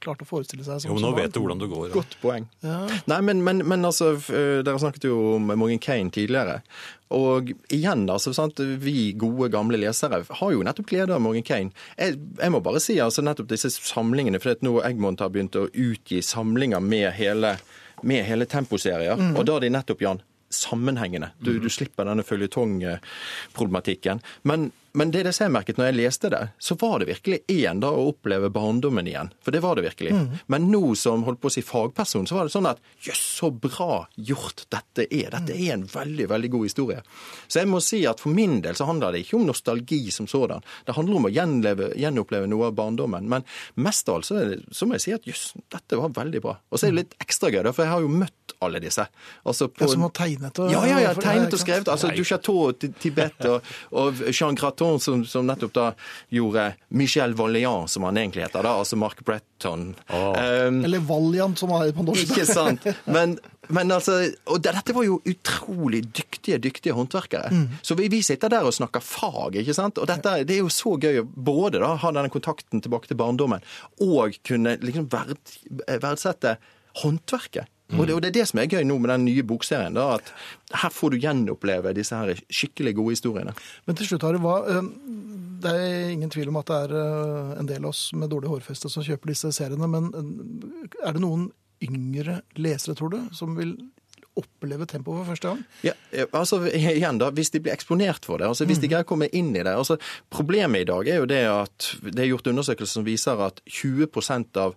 klarte 0.00 0.24
å 0.24 0.28
forestille 0.28 0.64
seg. 0.64 0.80
som- 0.82 0.90
Jo, 0.90 0.94
men 0.94 1.02
nå 1.04 1.10
barn. 1.12 1.22
vet 1.22 1.32
du 1.32 1.40
hvordan 1.40 1.58
det 1.62 1.68
går. 1.70 1.90
Godt 1.94 2.16
poeng. 2.22 2.46
Ja. 2.62 2.86
Nei, 3.06 3.20
men, 3.20 3.42
men, 3.44 3.58
men 3.68 3.82
altså, 3.84 4.14
eh, 4.30 4.62
dere 4.62 4.78
snakket 4.78 5.04
jo 5.08 5.36
om 5.36 5.46
Morgan 5.46 5.78
Kane 5.78 6.10
tidligere. 6.10 6.60
Og 7.10 7.52
igjen, 7.70 8.06
altså, 8.10 8.34
sant, 8.34 8.58
vi 8.58 9.12
gode, 9.14 9.50
gamle 9.52 9.78
lesere 9.78 10.24
har 10.28 10.50
jo 10.52 10.62
nettopp 10.66 10.86
glede 10.90 11.14
av 11.14 11.20
Morgan 11.22 11.42
Kane. 11.46 11.70
Jeg, 11.98 12.18
jeg 12.40 12.50
må 12.50 12.60
bare 12.62 12.80
si 12.82 12.96
altså 12.98 13.22
nettopp 13.22 13.46
disse 13.48 13.70
samlingene, 13.70 14.40
for 14.42 14.54
nå 14.62 14.80
Egmont 14.84 15.20
har 15.20 15.28
begynt 15.30 15.54
å 15.60 15.68
utgi 15.70 16.18
samlinger 16.22 16.80
med 16.82 17.12
hele, 17.14 17.56
med 18.02 18.24
hele 18.26 18.44
temposerier, 18.46 19.16
og 19.36 19.44
da 19.46 19.56
er 19.56 19.60
de 19.60 19.70
nettopp, 19.70 20.00
Jan, 20.02 20.20
sammenhengende. 20.50 21.30
Du, 21.42 21.58
du 21.58 21.68
slipper 21.68 22.04
denne 22.06 22.22
føljetongproblematikken. 22.22 24.20
Men, 24.44 24.70
men 24.96 25.10
det, 25.12 25.26
det 25.26 25.34
jeg 25.36 25.52
merket 25.52 25.76
når 25.76 25.90
jeg 25.90 25.96
leste 25.98 26.30
det, 26.32 26.40
så 26.58 26.76
var 26.80 27.02
det 27.02 27.10
virkelig 27.10 27.42
én 27.52 27.82
da 27.82 27.90
å 27.92 28.06
oppleve 28.10 28.48
barndommen 28.52 29.08
igjen. 29.10 29.28
For 29.44 29.52
det 29.52 29.60
var 29.64 29.76
det 29.76 29.84
virkelig. 29.84 30.14
Men 30.52 30.68
nå 30.72 30.94
som 30.96 31.26
holdt 31.26 31.42
på 31.42 31.50
å 31.50 31.52
si 31.52 31.62
fagperson, 31.66 32.24
så 32.28 32.38
var 32.38 32.48
det 32.48 32.54
sånn 32.54 32.68
at 32.70 32.80
jøss, 33.04 33.20
så 33.36 33.50
bra 33.52 34.06
gjort 34.16 34.64
dette 34.72 35.04
er. 35.10 35.28
Dette 35.34 35.52
er 35.52 35.74
en 35.74 35.84
veldig, 35.90 36.28
veldig 36.32 36.50
god 36.54 36.64
historie. 36.64 37.02
Så 37.44 37.60
jeg 37.60 37.68
må 37.68 37.82
si 37.84 38.00
at 38.08 38.22
for 38.24 38.32
min 38.32 38.62
del 38.64 38.78
så 38.78 38.88
handler 38.88 39.12
det 39.12 39.26
ikke 39.26 39.36
om 39.36 39.44
nostalgi 39.50 40.00
som 40.14 40.30
sådan. 40.30 40.64
Det 40.88 40.96
handler 40.96 41.20
om 41.20 41.28
å 41.28 41.34
gjenleve, 41.34 41.90
gjenoppleve 42.00 42.48
noe 42.48 42.70
av 42.70 42.78
barndommen. 42.80 43.28
Men 43.28 43.44
mest 43.84 44.08
av 44.08 44.22
alt 44.22 44.30
så, 44.30 44.40
så 44.72 44.88
må 44.88 44.96
jeg 44.96 45.04
si 45.04 45.16
at 45.18 45.28
jøss, 45.28 45.44
dette 45.76 46.00
var 46.00 46.16
veldig 46.16 46.44
bra. 46.46 46.56
Og 46.72 46.80
så 46.80 46.88
er 46.88 46.96
det 46.96 47.02
litt 47.02 47.18
ekstra 47.20 47.52
gøy, 47.52 47.60
for 47.68 47.84
jeg 47.84 47.92
har 47.92 48.06
jo 48.06 48.16
møtt 48.24 48.56
alle 48.64 48.80
disse. 48.80 49.04
Altså 49.44 49.68
på, 49.68 49.84
Ja, 49.84 49.92
som 49.92 50.06
har 50.06 50.16
tegnet 50.16 50.64
og 50.64 50.72
ja, 50.72 50.80
ja, 50.88 51.04
ja, 51.04 51.12
tegnet 51.20 51.52
og 51.52 51.60
skrevet. 51.60 51.92
Altså 51.92 52.08
Nei. 52.08 52.16
Du 52.16 52.24
Chateau 52.24 52.72
Tibet 52.72 53.44
og, 53.50 53.74
og 53.92 54.24
Jean 54.32 54.56
Graton 54.56 54.85
sånn 54.86 55.02
som, 55.02 55.24
som 55.28 55.48
nettopp 55.48 55.74
da 55.76 55.86
gjorde 56.32 56.68
Michel 56.96 57.34
Vaillant, 57.38 57.90
som 57.90 58.06
han 58.06 58.16
egentlig 58.20 58.46
heter, 58.46 58.64
da, 58.66 58.76
altså 58.80 58.98
Mark 59.00 59.20
Bretton. 59.26 59.90
Um, 60.08 60.80
Eller 60.86 61.02
Valiant, 61.04 61.58
som 61.58 61.74
er 61.76 61.92
på 61.96 62.06
norsk. 62.06 62.30
ikke 62.30 62.46
sant? 62.48 62.86
Men, 63.04 63.36
men 63.68 63.92
altså, 63.92 64.18
og 64.46 64.62
dette 64.62 64.94
var 64.94 65.06
jo 65.06 65.18
utrolig 65.26 66.04
dyktige, 66.14 66.60
dyktige 66.62 66.94
håndverkere. 66.96 67.50
Så 67.82 67.96
vi, 67.98 68.08
vi 68.12 68.22
sitter 68.26 68.52
der 68.52 68.66
og 68.68 68.74
snakker 68.76 69.02
fag, 69.04 69.58
ikke 69.62 69.74
sant? 69.76 69.98
Og 69.98 70.08
dette, 70.10 70.38
det 70.46 70.56
er 70.56 70.62
jo 70.64 70.72
så 70.72 70.94
gøy 71.02 71.22
å 71.22 71.26
både 71.26 71.82
da 71.82 71.94
ha 72.00 72.12
denne 72.14 72.32
kontakten 72.32 72.84
tilbake 72.84 73.10
til 73.10 73.18
barndommen, 73.20 73.64
og 74.06 74.38
kunne 74.46 74.76
liksom 74.84 75.10
verd, 75.12 75.38
verdsette 75.88 76.56
håndverket. 77.02 77.68
Og, 77.94 78.02
det, 78.06 78.14
og 78.16 78.22
det 78.22 78.32
er 78.32 78.36
det 78.40 78.46
som 78.50 78.58
er 78.58 78.70
gøy 78.70 78.82
nå 78.86 78.96
med 78.98 79.12
den 79.12 79.26
nye 79.28 79.44
bokserien, 79.46 79.94
da, 79.94 80.16
at 80.18 80.32
her 80.82 80.90
får 80.90 81.14
du 81.14 81.20
gjenoppleve 81.22 81.92
disse 81.94 82.18
her 82.18 82.40
skikkelig 82.50 82.96
gode 82.98 83.14
historiene. 83.14 83.54
Men 83.86 83.98
til 83.98 84.10
slutt, 84.10 84.26
Harry, 84.26 84.40
hva, 84.42 84.56
eh, 84.72 84.88
det 85.62 85.74
er 85.74 86.14
ingen 86.14 86.32
tvil 86.32 86.50
om 86.50 86.58
at 86.60 86.72
det 86.72 86.80
er 86.88 86.96
eh, 87.02 87.52
en 87.60 87.70
del 87.70 87.84
av 87.84 87.92
oss 87.92 88.08
med 88.18 88.32
dårlig 88.32 88.50
hårfeste 88.50 88.90
som 88.92 89.06
kjøper 89.06 89.30
disse 89.30 89.52
seriene, 89.54 89.90
men 89.92 90.10
eh, 90.10 90.96
er 91.06 91.14
det 91.14 91.22
noen 91.22 91.50
yngre 91.84 92.40
lesere, 92.58 92.96
tror 92.98 93.14
du, 93.14 93.20
som 93.36 93.54
vil 93.58 93.76
oppleve 94.36 94.84
tempo 94.88 95.14
for 95.16 95.30
første 95.30 95.52
gang? 95.52 95.62
Ja, 95.86 95.94
altså 96.36 96.60
igjen 96.74 97.20
da, 97.22 97.30
Hvis 97.32 97.52
de 97.54 97.62
blir 97.64 97.72
eksponert 97.72 98.26
for 98.28 98.40
det, 98.40 98.50
altså 98.50 98.66
hvis 98.68 98.82
de 98.82 98.90
greier 98.90 99.06
å 99.06 99.08
komme 99.08 99.30
inn 99.32 99.54
i 99.54 99.62
det 99.64 99.72
altså 99.72 99.96
Problemet 100.32 100.84
i 100.84 100.88
dag 100.90 101.08
er 101.08 101.22
jo 101.22 101.30
det 101.30 101.42
at 101.48 101.88
det 102.04 102.24
er 102.24 102.30
gjort 102.34 102.50
undersøkelser 102.52 102.98
som 102.98 103.06
viser 103.06 103.40
at 103.46 103.62
20% 103.64 104.60
av, 104.60 104.76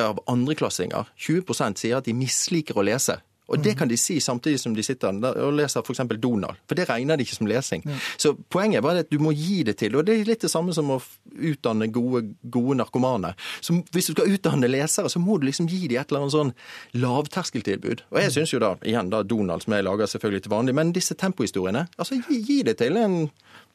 av 0.00 0.22
andreklassinger 0.30 1.12
20% 1.18 1.82
sier 1.82 2.00
at 2.00 2.08
de 2.08 2.16
misliker 2.16 2.78
å 2.78 2.86
lese. 2.86 3.18
Og 3.52 3.60
det 3.60 3.74
kan 3.76 3.90
de 3.90 3.98
si 4.00 4.20
samtidig 4.22 4.60
som 4.62 4.74
de 4.76 4.84
sitter 4.86 5.18
og 5.28 5.56
leser 5.58 5.82
f.eks. 5.84 6.00
Donald. 6.22 6.60
For 6.68 6.78
det 6.78 6.86
regner 6.88 7.18
de 7.18 7.26
ikke 7.26 7.36
som 7.36 7.48
lesing. 7.50 7.84
Så 8.20 8.32
poenget 8.52 8.80
er 8.80 8.86
bare 8.86 9.02
at 9.04 9.10
du 9.12 9.18
må 9.20 9.34
gi 9.36 9.60
det 9.66 9.76
til. 9.82 9.96
Og 9.98 10.06
det 10.06 10.14
er 10.14 10.30
litt 10.30 10.46
det 10.46 10.50
samme 10.52 10.72
som 10.72 10.88
å 10.94 11.00
utdanne 11.50 11.90
gode, 11.92 12.22
gode 12.54 12.78
narkomane. 12.80 13.34
Så 13.60 13.76
hvis 13.92 14.08
du 14.08 14.14
skal 14.14 14.32
utdanne 14.32 14.70
lesere, 14.70 15.10
så 15.12 15.20
må 15.20 15.36
du 15.40 15.48
liksom 15.50 15.68
gi 15.68 15.84
dem 15.84 16.00
et 16.00 16.12
eller 16.12 16.24
annet 16.24 16.36
sånn 16.36 16.54
lavterskeltilbud. 17.02 18.06
Og 18.14 18.22
jeg 18.22 18.34
syns 18.38 18.54
jo 18.54 18.62
da, 18.62 18.74
igjen 18.88 19.12
da, 19.12 19.24
Donald 19.26 19.66
som 19.66 19.76
jeg 19.76 19.88
lager 19.88 20.08
selvfølgelig 20.14 20.46
til 20.46 20.54
vanlig, 20.54 20.76
men 20.78 20.94
disse 20.96 21.18
tempohistoriene, 21.18 21.86
altså 21.98 22.22
gi, 22.22 22.40
gi 22.46 22.60
det 22.70 22.78
til 22.80 22.96
en 23.00 23.18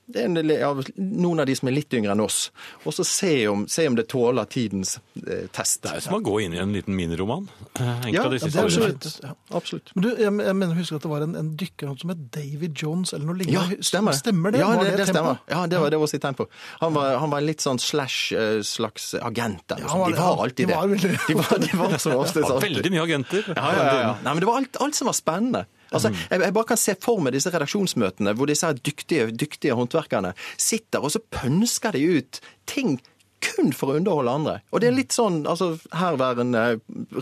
det 0.07 0.21
er 0.21 0.25
en 0.29 0.35
del 0.37 0.51
av 0.63 0.77
noen 0.95 1.41
av 1.43 1.45
de 1.49 1.55
som 1.59 1.67
er 1.67 1.73
litt 1.75 1.91
yngre 1.97 2.13
enn 2.15 2.21
oss. 2.23 2.49
Og 2.87 2.93
så 2.95 3.03
se 3.03 3.31
om, 3.51 3.65
se 3.67 3.83
om 3.89 3.95
det 3.97 4.05
tåler 4.07 4.47
tidens 4.47 4.93
eh, 5.19 5.47
test. 5.51 5.81
Det 5.83 5.91
er 5.97 6.03
som 6.05 6.15
å 6.15 6.21
gå 6.23 6.37
inn 6.45 6.53
i 6.55 6.61
en 6.63 6.71
liten 6.71 6.95
miniroman. 6.95 7.49
eh, 7.79 8.07
Ja, 8.15 8.23
det 8.31 8.39
er 8.43 8.59
absolutt. 8.63 9.07
Ja. 9.23 9.33
Absolutt. 9.59 9.91
Men 9.95 10.05
du, 10.05 10.09
jeg, 10.15 10.31
jeg 10.31 10.55
mener, 10.55 10.73
husker 10.79 10.95
at 11.01 11.03
det 11.07 11.11
var 11.11 11.25
en, 11.27 11.35
en 11.35 11.49
dykker 11.59 11.91
som 11.99 12.13
het 12.13 12.21
David 12.31 12.73
Jones, 12.79 13.11
eller 13.13 13.25
noe 13.33 13.35
Ja, 13.43 13.65
lignende. 13.67 13.83
stemmer. 13.83 14.15
Stemmer 14.15 14.55
det? 14.55 14.63
Ja, 14.63 14.71
det, 14.79 14.89
det, 14.93 14.97
det 15.03 15.07
stemmer. 15.11 15.41
Ja, 15.51 15.65
det 15.67 15.81
var 15.83 15.91
det 15.91 15.99
var 16.05 16.07
sitt 16.13 16.23
tempo. 16.23 16.47
Han 16.79 16.95
var, 16.95 17.17
han 17.19 17.29
var 17.35 17.43
en 17.43 17.49
litt 17.51 17.63
sånn 17.67 17.79
slash 17.83 18.31
eh, 18.37 18.61
slags 18.63 19.11
agent. 19.19 19.65
Eller 19.75 19.87
Ja, 19.91 19.97
var, 19.99 20.11
de 20.15 20.21
var- 20.23 20.43
alltid 20.47 20.67
det. 20.67 20.73
de 20.73 20.77
var 20.79 20.87
det. 20.87 21.01
veldig- 21.03 21.27
De 21.27 21.33
var, 21.43 21.59
de 21.67 21.77
var 21.83 21.97
som 21.99 22.15
oftest 22.15 22.43
Ja, 22.47 22.53
alltid. 22.55 22.69
veldig 22.77 22.91
mye 22.95 23.03
agenter. 23.03 23.43
Ja, 23.51 23.67
ja, 23.75 23.83
ja, 23.85 23.99
ja. 24.07 24.13
Nei, 24.23 24.31
men 24.33 24.39
det 24.39 24.47
var 24.53 24.61
alt, 24.63 24.77
alt 24.87 24.95
som 24.95 25.11
var 25.11 25.17
spennende. 25.19 25.65
Altså, 25.91 26.13
jeg, 26.13 26.41
jeg 26.43 26.55
bare 26.59 26.71
kan 26.71 26.81
se 26.81 26.97
for 27.03 27.23
meg 27.23 27.35
disse 27.37 27.51
redaksjonsmøtene 27.53 28.33
hvor 28.37 28.49
disse 28.49 28.71
dyktige, 28.79 29.29
dyktige 29.31 29.77
håndverkerne 29.77 30.33
sitter, 30.57 31.03
og 31.03 31.13
så 31.13 31.23
pønsker 31.33 31.95
de 31.95 32.07
ut 32.17 32.41
ting 32.69 32.97
kun 33.43 33.71
for 33.75 33.91
å 33.91 33.97
underholde 33.99 34.33
andre. 34.33 34.55
Og 34.73 34.81
det 34.81 34.89
er 34.89 34.95
litt 34.95 35.15
sånn 35.15 35.43
altså, 35.49 35.69
herværende 35.95 36.63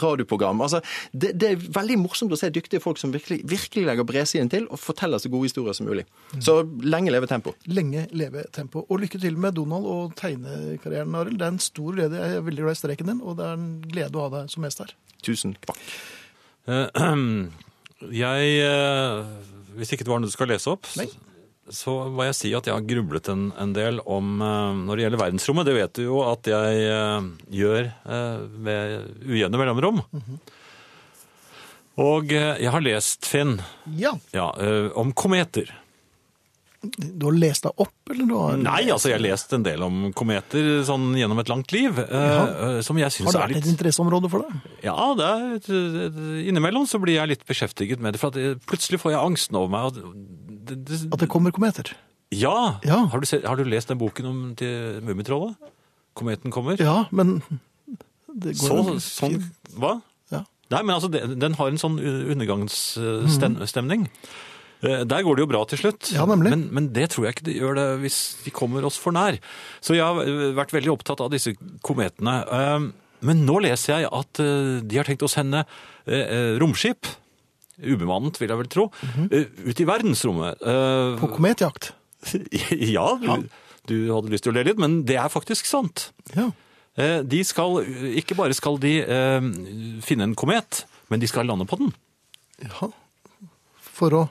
radioprogram. 0.02 0.62
Altså, 0.64 0.82
det, 1.12 1.34
det 1.40 1.50
er 1.52 1.66
veldig 1.76 1.98
morsomt 2.06 2.34
å 2.34 2.40
se 2.40 2.52
dyktige 2.54 2.84
folk 2.84 3.00
som 3.02 3.14
virkelig, 3.14 3.42
virkelig 3.50 3.86
legger 3.90 4.08
bredsiden 4.08 4.52
til 4.52 4.68
og 4.70 4.82
forteller 4.82 5.22
så 5.22 5.32
gode 5.34 5.50
historier 5.50 5.78
som 5.78 5.90
mulig. 5.90 6.06
Så 6.40 6.62
lenge 6.84 7.14
leve 7.14 7.30
tempo. 7.32 7.56
Lenge 7.68 8.08
leve 8.16 8.46
tempo. 8.56 8.86
Og 8.88 9.04
lykke 9.04 9.22
til 9.22 9.40
med 9.42 9.58
Donald 9.60 9.88
og 9.92 10.16
tegnekarrieren, 10.20 11.16
Arild. 11.20 11.40
Det 11.42 11.50
er 11.50 11.56
en 11.58 11.64
stor 11.68 12.00
glede. 12.00 12.22
Jeg 12.22 12.40
er 12.40 12.50
veldig 12.50 12.68
glad 12.68 12.78
i 12.80 12.84
streken 12.84 13.14
din, 13.14 13.24
og 13.24 13.40
det 13.40 13.48
er 13.50 13.60
en 13.60 13.72
glede 13.86 14.20
å 14.20 14.28
ha 14.28 14.36
deg 14.40 14.52
som 14.56 14.68
gjest 14.68 14.86
her. 14.86 14.98
Tusen 15.26 15.58
kvakk. 15.66 15.88
Jeg 18.12 18.58
eh, 18.66 19.22
Hvis 19.78 19.94
ikke 19.96 20.04
det 20.08 20.12
var 20.12 20.20
noe 20.20 20.28
du 20.30 20.34
skal 20.36 20.50
lese 20.52 20.68
opp, 20.74 20.88
Nei. 21.00 21.06
så 21.72 21.94
må 22.12 22.26
jeg 22.28 22.36
si 22.38 22.52
at 22.58 22.68
jeg 22.68 22.76
har 22.76 22.84
grublet 22.88 23.30
en, 23.32 23.46
en 23.60 23.72
del 23.76 24.02
om 24.04 24.36
eh, 24.44 24.82
Når 24.86 24.92
det 25.00 25.06
gjelder 25.06 25.24
verdensrommet, 25.24 25.70
det 25.70 25.78
vet 25.78 25.96
du 25.96 26.04
jo 26.10 26.20
at 26.28 26.52
jeg 26.52 26.84
eh, 26.92 27.30
gjør 27.62 27.90
ved 28.04 28.60
med 28.68 29.26
ujevne 29.32 29.62
mellomrom. 29.64 30.04
Og 32.04 32.32
eh, 32.36 32.58
jeg 32.66 32.72
har 32.76 32.84
lest, 32.84 33.24
Finn, 33.32 33.58
Ja. 33.96 34.12
ja, 34.36 34.50
om 35.00 35.14
kometer. 35.16 35.72
Du 36.96 37.26
har 37.28 37.36
lest 37.38 37.66
deg 37.66 37.72
opp, 37.84 37.94
eller? 38.12 38.26
Du 38.30 38.36
har... 38.38 38.58
Nei, 38.62 38.82
altså 38.94 39.08
jeg 39.12 39.18
har 39.18 39.26
lest 39.26 39.50
en 39.58 39.66
del 39.66 39.80
om 39.86 39.96
kometer 40.18 40.64
sånn 40.88 41.06
gjennom 41.18 41.40
et 41.42 41.52
langt 41.52 41.70
liv, 41.76 41.92
eh, 42.04 42.16
eh, 42.16 42.80
som 42.86 42.96
jeg 43.00 43.08
Har 43.10 43.16
syns 43.16 43.32
det 43.32 43.40
er 43.40 43.46
vært 43.46 43.60
et 43.62 43.72
interesseområde 43.74 44.28
for 44.32 44.40
deg? 44.46 44.50
Ja, 44.86 44.98
det 45.18 45.26
er, 45.30 45.40
innimellom 46.46 46.86
så 46.90 46.98
blir 47.04 47.16
jeg 47.18 47.28
litt 47.34 47.46
beskjeftiget 47.50 48.00
med 48.04 48.10
det, 48.16 48.20
for 48.24 48.28
at 48.34 48.36
plutselig 48.70 48.98
får 49.04 49.12
jeg 49.16 49.22
angsten 49.22 49.54
over 49.60 49.70
meg. 49.74 49.84
Det, 50.66 50.76
det, 50.88 50.96
At 51.12 51.20
det 51.24 51.30
kommer 51.32 51.50
kometer? 51.56 51.86
ja! 52.36 52.58
Ja. 52.88 53.00
Har, 53.12 53.18
du 53.22 53.28
sett, 53.30 53.46
har 53.48 53.58
du 53.60 53.66
lest 53.68 53.92
den 53.92 54.02
boken 54.02 54.26
om 54.32 54.38
Mummitrollet? 55.06 55.54
Kometen 56.16 56.50
kommer? 56.52 56.80
Ja, 56.80 57.06
men 57.12 57.28
det 58.36 58.58
går 58.60 58.68
Så, 58.68 58.76
jo 58.76 59.00
sånn, 59.04 59.44
hva? 59.80 59.94
Ja. 60.32 60.42
Nei, 60.74 60.82
men 60.82 60.96
altså, 60.96 61.10
den, 61.12 61.54
har 61.60 61.68
en 61.72 61.78
sånn 61.80 62.00
undergangsstemning. 62.02 64.02
Der 64.86 65.24
går 65.26 65.36
det 65.40 65.44
jo 65.46 65.50
bra 65.50 65.64
til 65.72 65.80
slutt, 65.82 66.12
Ja, 66.14 66.26
nemlig. 66.30 66.52
men, 66.54 66.64
men 66.76 66.90
det 66.94 67.10
tror 67.14 67.26
jeg 67.28 67.36
ikke 67.38 67.46
det 67.48 67.56
gjør 67.58 67.76
det 67.80 67.86
hvis 68.04 68.20
de 68.46 68.52
kommer 68.54 68.86
oss 68.86 68.98
for 69.02 69.16
nær. 69.16 69.38
Så 69.82 69.96
jeg 69.98 70.04
har 70.06 70.20
eh, 70.22 70.52
vært 70.58 70.74
veldig 70.76 70.92
opptatt 70.94 71.24
av 71.26 71.32
disse 71.34 71.56
kometene. 71.86 72.36
Eh, 72.46 72.88
Men 73.26 73.46
nå 73.48 73.56
leser 73.64 74.02
jeg 74.04 74.10
at 74.14 74.40
eh, 74.44 74.82
de 74.86 74.98
har 75.00 75.08
tenkt 75.08 75.24
å 75.26 75.32
sende 75.32 75.64
eh, 76.06 76.26
eh, 76.26 76.58
romskip, 76.62 77.08
ubemannet 77.82 78.38
vil 78.40 78.52
jeg 78.54 78.60
vel 78.62 78.70
tro, 78.72 78.86
eh, 79.32 79.48
ut 79.66 79.80
i 79.82 79.88
verdensrommet. 79.90 80.62
Eh, 80.62 81.16
På 81.24 81.32
kometjakt? 81.34 81.94
ja, 82.96 83.08
du, 83.24 83.48
du 83.90 83.96
hadde 84.14 84.32
lyst 84.34 84.46
til 84.46 84.54
å 84.54 84.58
le 84.60 84.64
litt, 84.68 84.80
men 84.82 85.02
det 85.08 85.18
er 85.22 85.32
faktisk 85.34 85.66
sant. 85.70 86.10
Ja. 86.36 86.52
Eh, 87.00 87.20
De 87.28 87.42
skal, 87.48 87.82
ikke 88.22 88.38
bare 88.38 88.56
skal 88.56 88.78
de 88.84 88.94
eh, 89.04 89.50
finne 90.06 90.30
en 90.30 90.36
komet, 90.38 90.84
men 91.10 91.20
de 91.24 91.28
skal 91.32 91.48
lande 91.50 91.66
på 91.70 91.80
den. 91.82 91.92
ja. 92.68 92.92
For 93.96 94.12
å 94.12 94.24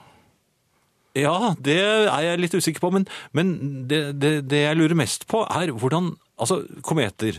Ja, 1.15 1.53
det 1.63 1.77
er 1.79 2.21
jeg 2.25 2.39
litt 2.43 2.55
usikker 2.57 2.83
på, 2.83 2.91
men, 2.91 3.05
men 3.37 3.53
det, 3.87 4.01
det, 4.19 4.33
det 4.51 4.63
jeg 4.65 4.77
lurer 4.79 4.97
mest 4.99 5.27
på 5.31 5.45
er 5.47 5.71
hvordan 5.75 6.13
Altså, 6.35 6.57
kometer, 6.83 7.37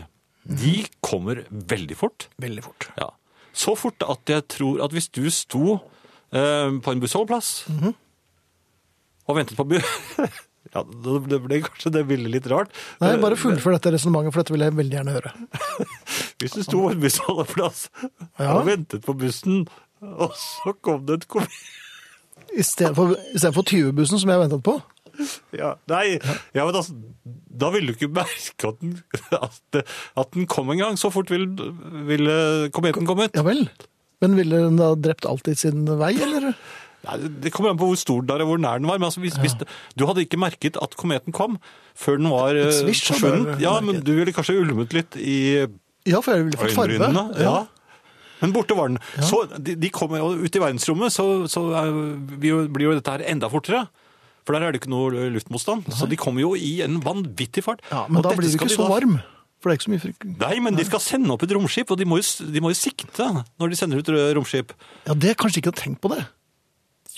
de 0.49 0.71
kommer 1.05 1.43
veldig 1.51 1.93
fort. 1.99 2.25
Veldig 2.41 2.63
fort. 2.65 2.87
Ja. 2.97 3.11
Så 3.53 3.75
fort 3.77 4.01
at 4.01 4.31
jeg 4.33 4.41
tror 4.49 4.81
at 4.81 4.95
hvis 4.95 5.05
du 5.13 5.27
sto 5.29 5.75
eh, 6.33 6.73
på 6.81 6.93
en 6.95 7.03
bussholdeplass 7.03 7.51
og 9.27 9.37
ventet 9.37 9.53
på 9.59 9.67
bu... 9.69 9.75
ja, 10.73 10.81
det 11.29 11.39
ble 11.45 11.61
kanskje 11.67 11.91
det 11.93 12.03
bildet 12.09 12.33
litt 12.39 12.49
rart. 12.49 12.73
Nei, 13.03 13.13
bare 13.21 13.37
fullfør 13.37 13.77
dette 13.77 13.93
resonnementet, 13.93 14.33
for 14.33 14.41
dette 14.41 14.55
vil 14.55 14.65
jeg 14.65 14.77
veldig 14.81 14.97
gjerne 14.97 15.15
høre. 15.19 15.33
Hvis 16.41 16.57
du 16.57 16.61
sto 16.65 16.87
på 16.87 16.93
en 16.95 17.03
bussholdeplass 17.05 17.85
Ja. 18.41 18.55
og 18.55 18.65
ventet 18.69 19.05
på 19.05 19.13
bussen, 19.19 19.67
og 20.01 20.33
så 20.37 20.73
kom 20.81 21.05
det 21.05 21.21
et 21.21 21.29
komet 21.29 21.61
I 22.55 22.63
stedet 22.65 22.95
for, 22.97 23.17
i 23.17 23.37
stedet 23.39 23.55
for 23.57 23.67
20-bussen 23.67 24.21
som 24.21 24.31
jeg 24.31 24.43
ventet 24.43 24.63
på. 24.65 24.77
Ja, 25.57 25.73
nei, 25.89 26.19
ja, 26.53 26.63
men 26.63 26.75
altså, 26.75 26.93
da 27.57 27.71
ville 27.73 27.89
du 27.89 27.97
ikke 27.97 28.11
merke 28.13 28.69
at 28.69 28.81
den, 28.83 28.97
at, 29.33 29.79
at 30.21 30.33
den 30.35 30.47
kom 30.49 30.69
en 30.73 30.81
gang. 30.83 30.99
Så 30.99 31.09
fort 31.13 31.31
ville, 31.33 31.71
ville 32.07 32.35
kometen 32.75 33.07
kommet. 33.09 33.37
Ja 33.37 33.45
vel. 33.47 33.65
Men 34.23 34.37
ville 34.37 34.63
den 34.65 34.77
da 34.79 34.91
drept 34.97 35.27
alt 35.29 35.49
i 35.49 35.55
sin 35.57 35.85
vei, 35.99 36.13
eller? 36.25 36.51
Nei, 37.07 37.17
det 37.43 37.51
kommer 37.53 37.71
an 37.71 37.79
på 37.79 37.87
hvor 37.91 37.99
stor 37.99 38.23
den 38.25 38.33
er 38.35 38.43
og 38.43 38.51
hvor 38.51 38.61
nær 38.61 38.81
den 38.81 38.89
var. 38.89 38.99
Men 38.99 39.09
altså, 39.09 39.21
hvis, 39.23 39.37
hvis 39.41 39.57
det, 39.59 39.67
du 39.97 40.05
hadde 40.09 40.25
ikke 40.25 40.39
merket 40.41 40.79
at 40.81 40.97
kometen 40.99 41.35
kom 41.35 41.59
før 41.97 42.19
den 42.21 42.29
var 42.33 42.57
forsvunnet. 42.57 43.61
Ja, 43.63 43.77
men 43.85 44.01
du 44.05 44.13
ville 44.17 44.33
kanskje 44.35 44.57
ulmet 44.61 44.95
litt 44.97 45.17
i 45.21 45.39
Ja, 46.07 46.21
for 46.21 46.33
jeg 46.33 46.47
ville 46.47 46.61
fått 46.61 46.77
farge. 46.77 46.97
Ja. 47.01 47.25
Ja. 47.41 47.57
Men 48.41 48.53
borte 48.55 48.75
var 48.77 48.91
den. 48.91 48.99
Så 49.25 49.43
de, 49.57 49.75
de 49.79 49.89
kommer 49.93 50.21
ut 50.21 50.55
i 50.55 50.61
verdensrommet, 50.61 51.13
så, 51.15 51.25
så 51.49 51.63
er, 51.79 51.91
blir 52.37 52.53
jo- 52.89 52.93
dette 52.99 53.15
her 53.15 53.25
enda 53.31 53.49
fortere. 53.49 53.87
For 54.47 54.55
der 54.55 54.63
er 54.67 54.71
det 54.71 54.79
ikke 54.81 54.91
noe 54.93 55.25
luftmotstand. 55.33 55.89
Så 55.91 56.07
de 56.07 56.15
kommer 56.19 56.39
jo 56.45 56.53
i 56.55 56.77
en 56.85 57.01
vanvittig 57.03 57.65
fart. 57.65 57.81
Ja, 57.91 58.05
men 58.07 58.21
Og 58.21 58.29
da 58.29 58.35
blir 58.37 58.47
du 58.47 58.55
ikke 58.55 58.69
de 58.69 58.77
så 58.77 58.85
varm. 58.87 59.17
For 59.59 59.67
det 59.67 59.73
er 59.73 59.79
ikke 59.79 59.87
så 59.87 59.91
mye 59.95 60.03
frykt. 60.05 60.25
Nei, 60.39 60.59
men 60.63 60.75
de 60.77 60.85
skal 60.85 61.01
sende 61.01 61.33
opp 61.33 61.43
et 61.43 61.51
romskip, 61.57 61.89
og 61.91 61.97
de 61.99 62.05
må 62.07 62.19
jo, 62.21 62.45
de 62.53 62.61
må 62.61 62.69
jo 62.71 62.77
sikte 62.77 63.25
når 63.59 63.73
de 63.73 63.79
sender 63.79 63.99
ut 63.99 64.11
romskip. 64.37 64.71
Ja, 65.09 65.15
det 65.17 65.33
er 65.33 65.39
kanskje 65.41 65.63
ikke 65.63 65.73
å 65.73 65.79
tenke 65.81 65.99
på 66.05 66.11
det. 66.13 66.21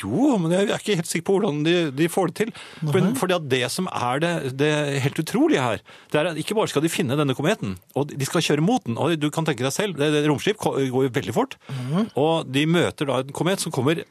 Jo, 0.01 0.37
men 0.39 0.53
jeg 0.55 0.67
er 0.69 0.77
ikke 0.79 0.95
helt 0.99 1.09
sikker 1.09 1.25
på 1.29 1.37
hvordan 1.37 1.63
de, 1.65 1.73
de 1.95 2.07
får 2.11 2.31
det 2.31 2.35
til. 2.41 2.51
Men 2.93 3.11
fordi 3.19 3.35
at 3.35 3.47
det 3.51 3.63
som 3.73 3.87
er 3.91 4.21
det, 4.23 4.33
det 4.59 4.71
helt 5.03 5.19
utrolige 5.23 5.63
her, 5.65 5.81
det 6.11 6.19
er 6.21 6.29
at 6.31 6.39
ikke 6.39 6.55
bare 6.57 6.71
skal 6.71 6.85
de 6.85 6.91
finne 6.93 7.17
denne 7.19 7.35
kometen, 7.37 7.77
og 7.99 8.13
de 8.15 8.27
skal 8.29 8.41
kjøre 8.45 8.63
mot 8.65 8.83
den. 8.87 8.97
Og 9.01 9.17
du 9.19 9.27
kan 9.33 9.47
tenke 9.47 9.65
deg 9.65 9.75
selv, 9.75 9.97
det, 9.99 10.11
det 10.15 10.23
romskip 10.29 10.57
går 10.61 10.79
jo 10.87 11.03
veldig 11.19 11.35
fort, 11.35 11.57
og 12.15 12.47
de 12.47 12.63
møter 12.69 13.09
da 13.11 13.19
en 13.25 13.35
komet 13.35 13.59
som 13.63 13.73
kommer 13.75 14.03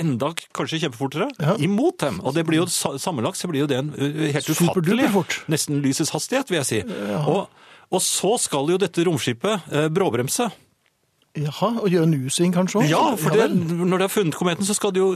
enda 0.00 0.32
kanskje 0.56 0.80
kjempefortere 0.82 1.28
Ja. 1.38 1.54
imot 1.62 1.98
dem. 2.02 2.18
Og 2.26 2.34
det 2.34 2.42
blir 2.48 2.62
jo 2.62 2.66
sammenlagt 2.98 3.38
så 3.38 3.46
blir 3.50 3.62
jo 3.62 3.68
det 3.70 3.78
en 3.78 3.92
helt 3.94 4.48
ufattelig, 4.50 5.06
nesten 5.52 5.78
lysets 5.84 6.10
hastighet, 6.10 6.50
vil 6.50 6.58
jeg 6.62 6.66
si. 6.66 6.80
Og, 7.22 7.46
og 7.90 8.02
så 8.02 8.32
skal 8.42 8.66
jo 8.72 8.80
dette 8.80 9.04
romskipet 9.06 9.70
eh, 9.70 9.86
bråbremse. 9.92 10.48
Jaha, 11.38 11.68
og 11.78 11.86
gjøre 11.92 12.08
en 12.08 12.14
U-sving 12.26 12.50
kanskje 12.50 12.80
også? 12.80 12.90
Ja, 12.90 13.02
for 13.14 13.30
det, 13.38 13.44
når 13.54 14.00
de 14.00 14.06
har 14.08 14.10
funnet 14.10 14.34
kometen, 14.34 14.66
så 14.66 14.74
skal 14.74 14.90
det 14.96 14.98
jo 14.98 15.12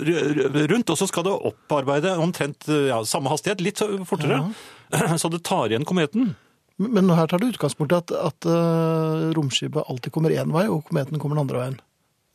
rundt, 0.70 0.92
og 0.94 0.98
så 1.00 1.08
skal 1.10 1.24
det 1.26 1.32
opparbeide 1.50 2.12
omtrent 2.22 2.68
ja, 2.70 3.00
samme 3.08 3.32
hastighet, 3.32 3.64
litt 3.66 3.82
fortere. 4.06 4.38
fortere. 4.46 5.18
Så 5.22 5.30
det 5.32 5.40
tar 5.42 5.72
igjen 5.72 5.82
kometen. 5.88 6.36
Men 6.78 7.10
her 7.10 7.26
tar 7.30 7.42
du 7.42 7.48
utgangspunkt 7.48 7.90
i 7.94 7.98
at, 7.98 8.12
at 8.14 8.46
uh, 8.46 9.32
romskipet 9.34 9.90
alltid 9.90 10.14
kommer 10.14 10.30
én 10.34 10.54
vei, 10.54 10.68
og 10.70 10.84
kometen 10.86 11.18
kommer 11.18 11.34
den 11.38 11.44
andre 11.48 11.60
veien. 11.64 11.76